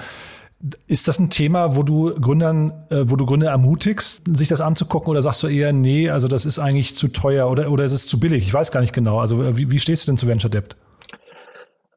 ist 0.87 1.09
das 1.09 1.19
ein 1.19 1.29
Thema, 1.29 1.75
wo 1.75 1.83
du 1.83 2.15
Gründern, 2.15 2.73
äh, 2.91 3.03
wo 3.07 3.17
du 3.17 3.27
Gründer 3.27 3.51
ermutigst, 3.51 4.23
sich 4.37 4.47
das 4.47 4.61
anzugucken 4.61 5.11
oder 5.11 5.23
sagst 5.23 5.43
du 5.43 5.49
eher, 5.49 5.73
nee, 5.73 6.09
also 6.09 6.29
das 6.29 6.47
ist 6.47 6.61
eigentlich 6.61 6.95
zu 6.95 7.09
teuer 7.09 7.51
oder, 7.51 7.69
oder 7.69 7.85
ist 7.85 7.91
es 7.91 8.07
zu 8.07 8.21
billig? 8.21 8.47
Ich 8.47 8.55
weiß 8.55 8.71
gar 8.71 8.81
nicht 8.81 8.93
genau. 8.93 9.19
Also 9.19 9.57
wie, 9.57 9.73
wie 9.73 9.81
stehst 9.81 10.07
du 10.07 10.13
denn 10.13 10.19
zu 10.19 10.29
Venture 10.29 10.51
Debt? 10.51 10.77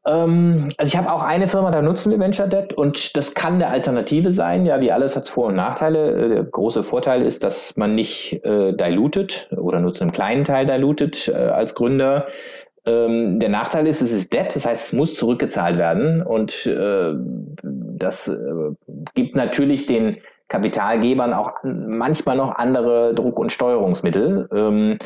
Ähm, 0.06 0.68
also 0.78 0.88
ich 0.88 0.96
habe 0.96 1.12
auch 1.12 1.22
eine 1.22 1.48
Firma, 1.48 1.70
da 1.70 1.82
nutzen 1.82 2.12
wir 2.12 2.18
Venture 2.18 2.46
Debt 2.46 2.72
und 2.72 3.16
das 3.16 3.34
kann 3.34 3.54
eine 3.54 3.66
Alternative 3.66 4.30
sein. 4.30 4.64
Ja, 4.64 4.80
wie 4.80 4.92
alles 4.92 5.16
hat 5.16 5.24
es 5.24 5.30
Vor- 5.30 5.46
und 5.46 5.56
Nachteile. 5.56 6.10
Äh, 6.10 6.28
der 6.28 6.44
große 6.44 6.82
Vorteil 6.82 7.22
ist, 7.22 7.42
dass 7.42 7.76
man 7.76 7.94
nicht 7.94 8.44
äh, 8.44 8.72
dilutet 8.72 9.48
oder 9.56 9.80
nur 9.80 9.92
zu 9.92 10.02
einem 10.02 10.12
kleinen 10.12 10.44
Teil 10.44 10.64
dilutet 10.66 11.28
äh, 11.28 11.32
als 11.32 11.74
Gründer. 11.74 12.28
Ähm, 12.86 13.40
der 13.40 13.48
Nachteil 13.48 13.88
ist, 13.88 14.00
es 14.00 14.12
ist 14.12 14.32
Debt, 14.32 14.54
das 14.54 14.64
heißt, 14.64 14.86
es 14.86 14.92
muss 14.92 15.14
zurückgezahlt 15.14 15.76
werden 15.76 16.22
und 16.22 16.66
äh, 16.66 17.14
das 17.64 18.28
äh, 18.28 18.36
gibt 19.14 19.34
natürlich 19.34 19.86
den 19.86 20.18
Kapitalgebern 20.48 21.32
auch 21.32 21.54
manchmal 21.64 22.36
noch 22.36 22.54
andere 22.54 23.14
Druck- 23.14 23.38
und 23.38 23.50
Steuerungsmittel. 23.50 24.48
Ähm, 24.54 24.98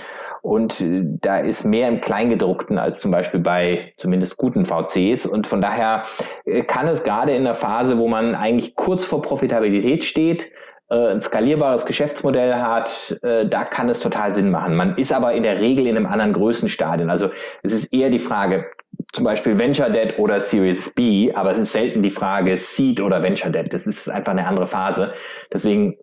und 0.43 0.81
äh, 0.81 1.03
da 1.05 1.39
ist 1.39 1.65
mehr 1.65 1.89
im 1.89 2.01
Kleingedruckten 2.01 2.79
als 2.79 3.01
zum 3.01 3.11
Beispiel 3.11 3.41
bei 3.41 3.93
zumindest 3.97 4.37
guten 4.37 4.67
VCs. 4.67 5.25
Und 5.25 5.47
von 5.47 5.63
daher 5.63 6.05
äh, 6.45 6.63
kann 6.63 6.89
es 6.89 7.05
gerade 7.05 7.33
in 7.33 7.45
der 7.45 7.55
Phase, 7.55 7.97
wo 7.99 8.07
man 8.07 8.35
eigentlich 8.35 8.75
kurz 8.75 9.05
vor 9.07 9.23
Profitabilität 9.23 10.05
steht, 10.05 10.51
äh, 10.91 11.13
ein 11.13 11.23
skalierbares 11.23 11.87
Geschäftsmodell 11.87 12.55
hat, 12.55 13.19
da 13.23 13.65
kann 13.65 13.89
es 13.89 14.01
total 14.01 14.33
Sinn 14.33 14.51
machen. 14.51 14.77
Man 14.77 14.97
ist 14.97 15.13
aber 15.13 15.33
in 15.33 15.43
der 15.43 15.61
Regel 15.61 15.87
in 15.87 15.97
einem 15.97 16.07
anderen 16.07 16.33
Größenstadion. 16.33 17.11
Also 17.11 17.31
es 17.63 17.73
ist 17.73 17.93
eher 17.93 18.11
die 18.11 18.19
Frage, 18.19 18.67
zum 19.13 19.25
Beispiel 19.25 19.59
Venture 19.59 19.91
Debt 19.91 20.19
oder 20.19 20.41
Series 20.41 20.95
B, 20.95 21.33
aber 21.33 21.53
es 21.53 21.59
ist 21.59 21.73
selten 21.73 22.03
die 22.03 22.11
Frage 22.11 22.57
Seed 22.57 23.01
oder 23.01 23.23
Venture 23.23 23.51
Debt. 23.51 23.73
Das 23.73 23.87
ist 23.87 24.09
einfach 24.09 24.33
eine 24.33 24.47
andere 24.47 24.67
Phase. 24.67 25.13
Deswegen 25.53 25.97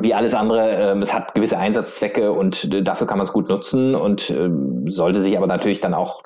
wie 0.00 0.14
alles 0.14 0.34
andere, 0.34 0.94
äh, 0.94 0.98
es 0.98 1.12
hat 1.12 1.34
gewisse 1.34 1.58
Einsatzzwecke 1.58 2.32
und 2.32 2.72
äh, 2.72 2.82
dafür 2.82 3.06
kann 3.06 3.18
man 3.18 3.26
es 3.26 3.32
gut 3.32 3.48
nutzen 3.48 3.94
und 3.94 4.30
äh, 4.30 4.48
sollte 4.86 5.22
sich 5.22 5.36
aber 5.36 5.46
natürlich 5.46 5.80
dann 5.80 5.92
auch 5.92 6.22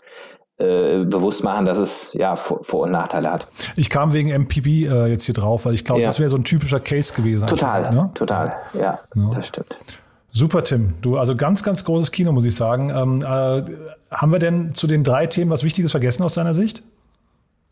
äh, 0.58 1.04
bewusst 1.04 1.42
machen, 1.42 1.66
dass 1.66 1.76
es 1.76 2.12
ja 2.14 2.36
Vor-, 2.36 2.62
und 2.72 2.90
Nachteile 2.92 3.30
hat. 3.30 3.48
Ich 3.76 3.90
kam 3.90 4.12
wegen 4.12 4.30
MPB 4.30 4.86
äh, 4.86 5.06
jetzt 5.06 5.24
hier 5.24 5.34
drauf, 5.34 5.66
weil 5.66 5.74
ich 5.74 5.84
glaube, 5.84 6.00
ja. 6.00 6.06
das 6.06 6.20
wäre 6.20 6.30
so 6.30 6.36
ein 6.36 6.44
typischer 6.44 6.80
Case 6.80 7.12
gewesen. 7.12 7.46
Total, 7.46 7.92
ne? 7.92 8.10
total, 8.14 8.56
ja, 8.72 9.00
ja, 9.14 9.30
das 9.34 9.48
stimmt. 9.48 9.76
Super, 10.36 10.62
Tim. 10.64 10.92
Du, 11.00 11.16
also 11.16 11.34
ganz, 11.34 11.62
ganz 11.62 11.82
großes 11.82 12.12
Kino, 12.12 12.30
muss 12.30 12.44
ich 12.44 12.54
sagen. 12.54 12.90
Ähm, 12.90 13.22
äh, 13.22 13.62
haben 14.10 14.32
wir 14.32 14.38
denn 14.38 14.74
zu 14.74 14.86
den 14.86 15.02
drei 15.02 15.26
Themen 15.26 15.50
was 15.50 15.64
Wichtiges 15.64 15.92
vergessen 15.92 16.22
aus 16.24 16.34
deiner 16.34 16.52
Sicht? 16.52 16.82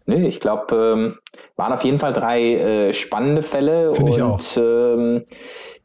Nee, 0.07 0.27
ich 0.27 0.40
glaube, 0.40 0.74
ähm, 0.74 1.18
waren 1.57 1.74
auf 1.74 1.85
jeden 1.85 1.98
Fall 1.98 2.14
drei 2.14 2.55
äh, 2.55 2.92
spannende 2.94 3.42
Fälle. 3.42 3.94
Finde 3.94 4.12
ich 4.12 4.22
auch. 4.22 4.40
Ähm, 4.57 5.24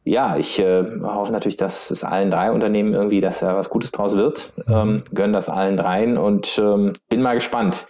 ja, 0.04 0.38
ich 0.38 0.58
äh, 0.58 0.84
hoffe 1.02 1.30
natürlich, 1.30 1.58
dass 1.58 1.90
es 1.90 2.04
allen 2.04 2.30
drei 2.30 2.50
Unternehmen 2.50 2.94
irgendwie, 2.94 3.20
dass 3.20 3.40
da 3.40 3.54
was 3.54 3.68
Gutes 3.68 3.92
draus 3.92 4.16
wird. 4.16 4.52
Ähm, 4.68 5.02
gönn 5.14 5.32
das 5.34 5.50
allen 5.50 5.76
dreien 5.76 6.16
und 6.16 6.58
ähm, 6.58 6.94
bin 7.10 7.20
mal 7.20 7.34
gespannt, 7.34 7.86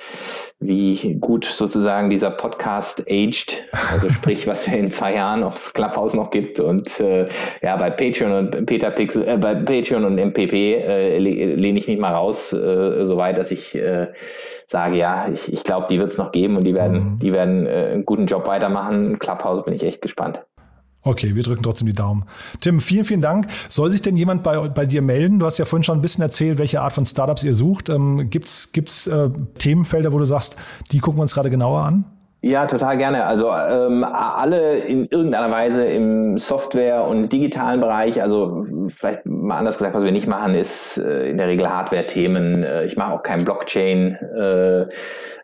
wie 0.59 1.16
gut 1.20 1.44
sozusagen 1.44 2.11
dieser 2.11 2.31
Podcast 2.31 3.05
aged. 3.09 3.64
Also 3.92 4.11
sprich, 4.12 4.49
was 4.49 4.68
wir 4.68 4.77
in 4.77 4.90
zwei 4.90 5.14
Jahren, 5.14 5.44
ob 5.44 5.55
es 5.55 5.73
Clubhouse 5.73 6.14
noch 6.14 6.31
gibt 6.31 6.59
und 6.59 6.99
äh, 6.99 7.29
ja, 7.62 7.77
bei 7.77 7.90
Patreon 7.90 8.33
und 8.33 8.66
Peter 8.66 8.90
Pixel, 8.90 9.27
äh, 9.27 9.38
bei 9.38 9.55
Patreon 9.55 10.05
und 10.05 10.16
MPP 10.16 10.53
äh, 10.53 11.18
lehne 11.18 11.79
ich 11.79 11.87
mich 11.87 11.99
mal 11.99 12.12
raus, 12.12 12.53
äh, 12.53 13.05
soweit, 13.05 13.38
dass 13.38 13.53
ich 13.53 13.75
äh, 13.77 14.09
sage, 14.66 14.96
ja, 14.96 15.29
ich, 15.33 15.53
ich 15.53 15.64
glaube, 15.64 15.87
die 15.88 15.99
wird 15.99 16.11
es 16.11 16.18
noch 16.18 16.33
geben 16.33 16.57
und 16.57 16.64
die 16.64 16.75
werden, 16.75 17.14
mhm. 17.14 17.18
die 17.20 17.33
werden 17.33 17.66
äh, 17.66 17.90
einen 17.92 18.05
guten 18.05 18.27
Job 18.27 18.46
weitermachen. 18.46 19.18
Clubhouse 19.18 19.64
bin 19.64 19.75
ich 19.75 19.83
echt 19.83 20.03
gespannt. 20.03 20.40
Okay, 21.02 21.34
wir 21.34 21.42
drücken 21.42 21.62
trotzdem 21.62 21.86
die 21.86 21.94
Daumen. 21.94 22.24
Tim, 22.60 22.80
vielen, 22.80 23.04
vielen 23.04 23.22
Dank. 23.22 23.46
Soll 23.68 23.90
sich 23.90 24.02
denn 24.02 24.16
jemand 24.16 24.42
bei, 24.42 24.68
bei 24.68 24.84
dir 24.84 25.00
melden? 25.00 25.38
Du 25.38 25.46
hast 25.46 25.58
ja 25.58 25.64
vorhin 25.64 25.84
schon 25.84 25.98
ein 25.98 26.02
bisschen 26.02 26.22
erzählt, 26.22 26.58
welche 26.58 26.82
Art 26.82 26.92
von 26.92 27.06
Startups 27.06 27.42
ihr 27.42 27.54
sucht. 27.54 27.88
Ähm, 27.88 28.28
gibt's 28.28 28.72
gibt's 28.72 29.06
äh, 29.06 29.30
Themenfelder, 29.58 30.12
wo 30.12 30.18
du 30.18 30.26
sagst, 30.26 30.56
die 30.92 30.98
gucken 30.98 31.18
wir 31.18 31.22
uns 31.22 31.34
gerade 31.34 31.48
genauer 31.48 31.80
an? 31.80 32.04
Ja, 32.42 32.64
total 32.64 32.96
gerne. 32.96 33.26
Also 33.26 33.53
ähm, 33.53 34.03
alle 34.03 34.79
in 34.79 35.07
irgendeiner 35.07 35.50
Weise 35.50 35.85
im 35.85 36.38
Software- 36.38 37.05
und 37.07 37.31
digitalen 37.31 37.81
Bereich. 37.81 38.22
Also 38.22 38.64
vielleicht 38.88 39.26
mal 39.26 39.59
anders 39.59 39.76
gesagt, 39.76 39.94
was 39.94 40.05
wir 40.05 40.12
nicht 40.12 40.26
machen, 40.26 40.55
ist 40.55 40.96
äh, 40.96 41.29
in 41.29 41.37
der 41.37 41.48
Regel 41.48 41.68
Hardware-Themen. 41.68 42.62
Äh, 42.62 42.85
ich 42.87 42.96
mache 42.96 43.12
auch 43.12 43.22
kein 43.22 43.44
Blockchain. 43.44 44.14
Äh, 44.14 44.87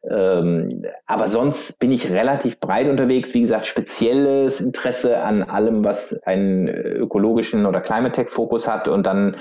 ähm, 0.09 0.85
aber 1.07 1.29
sonst 1.29 1.79
bin 1.81 1.91
ich 1.91 2.11
relativ 2.11 2.61
breit 2.61 2.89
unterwegs. 2.89 3.35
Wie 3.35 3.41
gesagt, 3.41 3.67
spezielles 3.67 4.61
Interesse 4.61 5.19
an 5.23 5.43
allem, 5.43 5.85
was 5.85 6.23
einen 6.23 6.69
ökologischen 6.69 7.67
oder 7.67 7.81
Climate 7.81 8.13
Tech 8.13 8.31
Fokus 8.31 8.69
hat 8.69 8.89
und 8.89 9.07
dann 9.07 9.37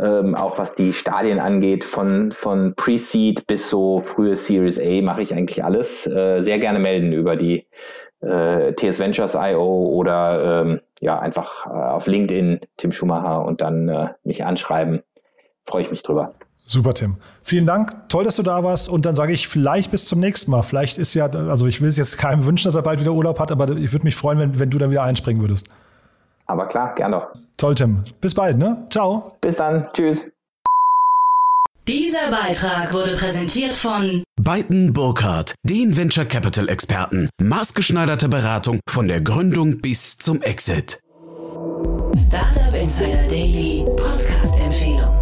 ähm, 0.00 0.34
auch 0.34 0.58
was 0.58 0.74
die 0.74 0.92
Stadien 0.92 1.38
angeht, 1.38 1.84
von, 1.84 2.32
von 2.32 2.74
Pre-Seed 2.74 3.46
bis 3.46 3.70
so 3.70 4.00
frühe 4.00 4.34
Series 4.34 4.78
A 4.78 5.02
mache 5.02 5.22
ich 5.22 5.32
eigentlich 5.32 5.62
alles. 5.62 6.06
Äh, 6.06 6.40
sehr 6.40 6.58
gerne 6.58 6.80
melden 6.80 6.97
über 7.12 7.36
die 7.36 7.66
äh, 8.20 8.72
TS 8.72 8.98
Ventures 8.98 9.34
IO 9.34 9.88
oder 9.88 10.62
ähm, 10.62 10.80
ja 11.00 11.18
einfach 11.18 11.66
äh, 11.66 11.70
auf 11.70 12.06
LinkedIn 12.06 12.60
Tim 12.76 12.92
Schumacher 12.92 13.44
und 13.44 13.60
dann 13.60 13.88
äh, 13.88 14.08
mich 14.24 14.44
anschreiben. 14.44 15.02
Freue 15.66 15.82
ich 15.82 15.90
mich 15.90 16.02
drüber. 16.02 16.34
Super, 16.66 16.92
Tim. 16.92 17.16
Vielen 17.42 17.64
Dank. 17.64 18.10
Toll, 18.10 18.24
dass 18.24 18.36
du 18.36 18.42
da 18.42 18.62
warst. 18.62 18.90
Und 18.90 19.06
dann 19.06 19.14
sage 19.14 19.32
ich 19.32 19.48
vielleicht 19.48 19.90
bis 19.90 20.06
zum 20.06 20.20
nächsten 20.20 20.50
Mal. 20.50 20.62
Vielleicht 20.62 20.98
ist 20.98 21.14
ja, 21.14 21.26
also 21.26 21.66
ich 21.66 21.80
will 21.80 21.88
es 21.88 21.96
jetzt 21.96 22.18
keinem 22.18 22.44
wünschen, 22.44 22.68
dass 22.68 22.74
er 22.74 22.82
bald 22.82 23.00
wieder 23.00 23.12
Urlaub 23.12 23.40
hat, 23.40 23.50
aber 23.50 23.70
ich 23.70 23.92
würde 23.92 24.04
mich 24.04 24.16
freuen, 24.16 24.38
wenn, 24.38 24.58
wenn 24.58 24.68
du 24.68 24.76
dann 24.76 24.90
wieder 24.90 25.02
einspringen 25.02 25.40
würdest. 25.40 25.68
Aber 26.44 26.66
klar, 26.66 26.94
gern 26.94 27.12
doch. 27.12 27.28
Toll, 27.56 27.74
Tim. 27.74 28.04
Bis 28.20 28.34
bald, 28.34 28.58
ne? 28.58 28.86
Ciao. 28.90 29.36
Bis 29.40 29.56
dann. 29.56 29.88
Tschüss. 29.94 30.30
Dieser 31.88 32.30
Beitrag 32.30 32.92
wurde 32.92 33.16
präsentiert 33.16 33.72
von 33.72 34.22
Beiten 34.38 34.92
Burkhardt, 34.92 35.54
den 35.62 35.96
Venture 35.96 36.26
Capital 36.26 36.68
Experten. 36.68 37.30
Maßgeschneiderte 37.40 38.28
Beratung 38.28 38.80
von 38.86 39.08
der 39.08 39.22
Gründung 39.22 39.80
bis 39.80 40.18
zum 40.18 40.42
Exit. 40.42 41.00
Startup 42.14 42.74
Insider 42.74 43.26
Daily 43.28 43.86
Podcast 43.96 44.58
Empfehlung. 44.60 45.14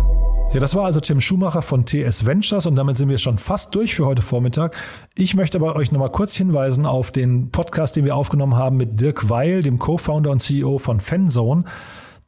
Ja, 0.53 0.59
das 0.59 0.75
war 0.75 0.87
also 0.87 0.99
Tim 0.99 1.21
Schumacher 1.21 1.63
von 1.63 1.87
TS 1.87 2.27
Ventures 2.27 2.67
und 2.67 2.75
damit 2.75 2.97
sind 2.97 3.11
wir 3.11 3.19
schon 3.19 3.39
fast 3.39 3.73
durch 3.77 3.95
für 3.95 4.05
heute 4.05 4.23
Vormittag. 4.23 4.77
Ich 5.15 5.37
möchte 5.37 5.59
aber 5.59 5.77
euch 5.77 5.93
nochmal 5.93 6.11
kurz 6.11 6.35
hinweisen 6.35 6.85
auf 6.85 7.13
den 7.13 7.53
Podcast, 7.53 7.95
den 7.95 8.05
wir 8.05 8.17
aufgenommen 8.17 8.57
haben 8.57 8.77
mit 8.77 9.01
Dirk 9.01 9.31
Weil, 9.31 9.63
dem 9.63 9.79
Co-Founder 9.79 10.33
und 10.33 10.41
CEO 10.41 10.79
von 10.79 10.99
Fanzone. 10.99 11.63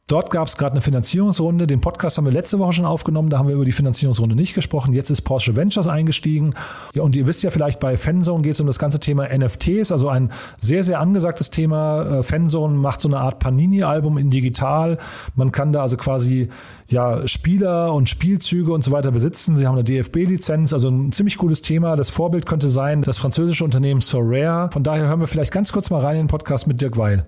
Dort 0.09 0.31
gab 0.31 0.47
es 0.47 0.57
gerade 0.57 0.71
eine 0.71 0.81
Finanzierungsrunde. 0.81 1.67
Den 1.67 1.81
Podcast 1.81 2.17
haben 2.17 2.25
wir 2.25 2.31
letzte 2.31 2.57
Woche 2.57 2.73
schon 2.73 2.85
aufgenommen. 2.85 3.29
Da 3.29 3.37
haben 3.37 3.47
wir 3.47 3.53
über 3.53 3.63
die 3.63 3.71
Finanzierungsrunde 3.71 4.35
nicht 4.35 4.55
gesprochen. 4.55 4.91
Jetzt 4.91 5.11
ist 5.11 5.21
Porsche 5.21 5.55
Ventures 5.55 5.85
eingestiegen. 5.85 6.55
Ja, 6.95 7.03
und 7.03 7.15
ihr 7.15 7.27
wisst 7.27 7.43
ja 7.43 7.51
vielleicht, 7.51 7.79
bei 7.79 7.95
Fanzone 7.95 8.41
geht 8.41 8.53
es 8.53 8.59
um 8.59 8.65
das 8.65 8.79
ganze 8.79 8.99
Thema 8.99 9.27
NFTs, 9.27 9.91
also 9.91 10.09
ein 10.09 10.31
sehr, 10.59 10.83
sehr 10.83 10.99
angesagtes 10.99 11.51
Thema. 11.51 12.21
Äh, 12.21 12.23
Fanzone 12.23 12.75
macht 12.75 13.01
so 13.01 13.07
eine 13.07 13.19
Art 13.19 13.37
Panini-Album 13.37 14.17
in 14.17 14.31
digital. 14.31 14.97
Man 15.35 15.51
kann 15.51 15.73
da 15.73 15.83
also 15.83 15.95
quasi 15.95 16.49
ja, 16.87 17.27
Spieler 17.27 17.93
und 17.93 18.09
Spielzüge 18.09 18.73
und 18.73 18.83
so 18.83 18.89
weiter 18.91 19.11
besitzen. 19.11 19.57
Sie 19.57 19.67
haben 19.67 19.75
eine 19.75 19.83
DFB-Lizenz, 19.83 20.73
also 20.73 20.89
ein 20.89 21.11
ziemlich 21.11 21.37
cooles 21.37 21.61
Thema. 21.61 21.95
Das 21.95 22.09
Vorbild 22.09 22.47
könnte 22.47 22.67
sein 22.67 23.03
das 23.03 23.19
französische 23.19 23.63
Unternehmen 23.63 24.01
Sorare. 24.01 24.71
Von 24.71 24.81
daher 24.81 25.07
hören 25.07 25.19
wir 25.19 25.27
vielleicht 25.27 25.51
ganz 25.51 25.71
kurz 25.71 25.91
mal 25.91 26.01
rein 26.01 26.15
in 26.15 26.23
den 26.23 26.29
Podcast 26.29 26.65
mit 26.65 26.81
Dirk 26.81 26.97
Weil. 26.97 27.27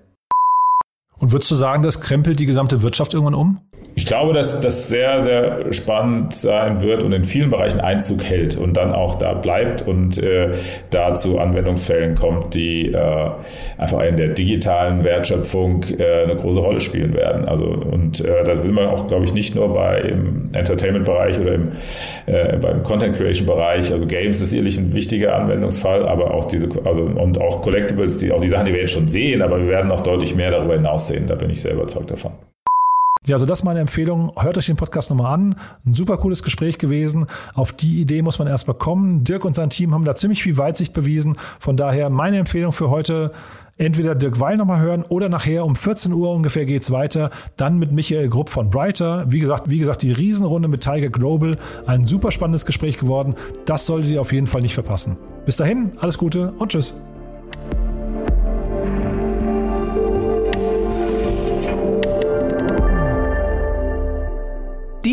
Und 1.22 1.32
würdest 1.32 1.51
du 1.51 1.55
sagen, 1.55 1.84
das 1.84 2.01
krempelt 2.01 2.39
die 2.39 2.47
gesamte 2.47 2.82
Wirtschaft 2.82 3.13
irgendwann 3.13 3.36
um? 3.36 3.59
ich 3.93 4.05
glaube, 4.05 4.34
dass 4.34 4.59
das 4.61 4.88
sehr, 4.88 5.22
sehr 5.22 5.72
spannend 5.74 6.34
sein 6.34 6.82
wird 6.82 7.03
und 7.03 7.11
in 7.11 7.26
vielen 7.26 7.49
Bereichen 7.49 7.82
Einzug 7.82 8.24
hält 8.24 8.57
und 8.57 8.78
dann 8.78 8.93
auch 8.93 9.15
da 9.15 9.34
bleibt 9.34 9.86
und 9.86 10.17
äh, 10.17 10.51
da 10.91 11.13
zu 11.13 11.39
Anwendungsfällen 11.39 12.15
kommt, 12.15 12.55
die 12.55 12.88
äh, 12.88 13.30
einfach 13.78 14.01
in 14.03 14.15
der 14.15 14.30
digitalen 14.30 15.03
Wertschöpfung 15.03 15.84
äh, 15.97 16.24
eine 16.24 16.38
große 16.38 16.59
Rolle 16.59 16.80
spielen 16.80 17.13
werden. 17.13 17.45
Also 17.49 17.65
und 17.65 18.24
äh, 18.24 18.43
da 18.45 18.63
will 18.63 18.72
man 18.72 18.88
auch, 18.88 19.07
glaube 19.07 19.26
ich, 19.26 19.34
nicht 19.34 19.55
nur 19.55 19.74
bei 19.74 19.99
im 19.99 20.45
Entertainment-Bereich 20.53 21.39
oder 21.39 21.53
im, 21.55 21.72
äh, 22.28 22.57
beim 22.57 22.84
Content-Creation-Bereich. 22.84 23.91
Also 23.91 24.05
Games 24.05 24.39
ist 24.39 24.51
sicherlich 24.51 24.78
ein 24.78 24.95
wichtiger 24.95 25.36
Anwendungsfall, 25.36 26.07
aber 26.07 26.34
auch 26.34 26.45
diese 26.45 26.69
also 26.86 27.01
und 27.01 27.41
auch 27.41 27.61
Collectibles, 27.61 28.17
die 28.17 28.32
auch 28.32 28.39
die 28.39 28.49
Sachen, 28.49 28.65
die 28.65 28.74
wir 28.74 28.82
jetzt 28.82 28.93
schon 28.93 29.09
sehen, 29.09 29.41
aber 29.41 29.59
wir 29.59 29.67
werden 29.67 29.89
noch 29.89 30.01
deutlich 30.01 30.34
mehr 30.34 30.51
darüber 30.51 30.76
hinaus 30.76 31.07
sehen. 31.12 31.28
Da 31.28 31.36
bin 31.36 31.49
ich 31.49 31.62
sehr 31.62 31.74
überzeugt 31.74 32.12
davon. 32.12 32.34
Ja, 33.28 33.36
also 33.36 33.45
das 33.45 33.59
ist 33.59 33.66
meine 33.66 33.80
Empfehlung. 33.80 34.32
Hört 34.39 34.57
euch 34.57 34.66
den 34.66 34.78
Podcast 34.78 35.12
nochmal 35.12 35.34
an. 35.34 35.55
Ein 35.86 35.93
super 35.93 36.18
cooles 36.18 36.41
Gespräch 36.41 36.80
gewesen. 36.80 37.28
Auf 37.53 37.72
die 37.72 38.01
Idee 38.01 38.24
muss 38.24 38.39
man 38.39 38.47
erstmal 38.47 38.76
kommen. 38.76 39.24
Dirk 39.24 39.45
und 39.45 39.55
sein 39.55 39.70
Team 39.70 39.93
haben 39.93 40.05
da 40.05 40.16
ziemlich 40.16 40.41
viel 40.41 40.57
Weitsicht 40.57 40.93
bewiesen. 40.93 41.38
Von 41.59 41.78
daher 41.78 42.09
meine 42.09 42.39
Empfehlung 42.39 42.72
für 42.72 42.89
heute, 42.89 43.32
entweder 43.78 44.16
Dirk 44.16 44.39
Weil 44.39 44.57
nochmal 44.57 44.80
hören 44.80 45.03
oder 45.07 45.30
nachher 45.30 45.66
um 45.66 45.76
14 45.76 46.14
Uhr 46.14 46.32
ungefähr 46.32 46.66
geht's 46.66 46.89
weiter. 46.89 47.30
Dann 47.57 47.78
mit 47.78 47.91
Michael 47.91 48.28
Grupp 48.28 48.49
von 48.49 48.72
Brighter. 48.72 49.26
Wie 49.28 49.39
gesagt, 49.39 49.70
wie 49.70 49.78
gesagt, 49.78 50.01
die 50.01 50.12
Riesenrunde 50.12 50.68
mit 50.68 50.82
Tiger 50.82 51.09
Global. 51.09 51.57
Ein 51.86 52.05
super 52.05 52.32
spannendes 52.32 52.66
Gespräch 52.66 52.97
geworden. 52.97 53.36
Das 53.66 53.86
solltet 53.86 54.09
ihr 54.09 54.22
auf 54.22 54.34
jeden 54.34 54.47
Fall 54.47 54.64
nicht 54.64 54.74
verpassen. 54.74 55.16
Bis 55.45 55.57
dahin, 55.57 55.91
alles 55.99 56.18
Gute 56.18 56.53
und 56.53 56.72
tschüss. 56.72 56.95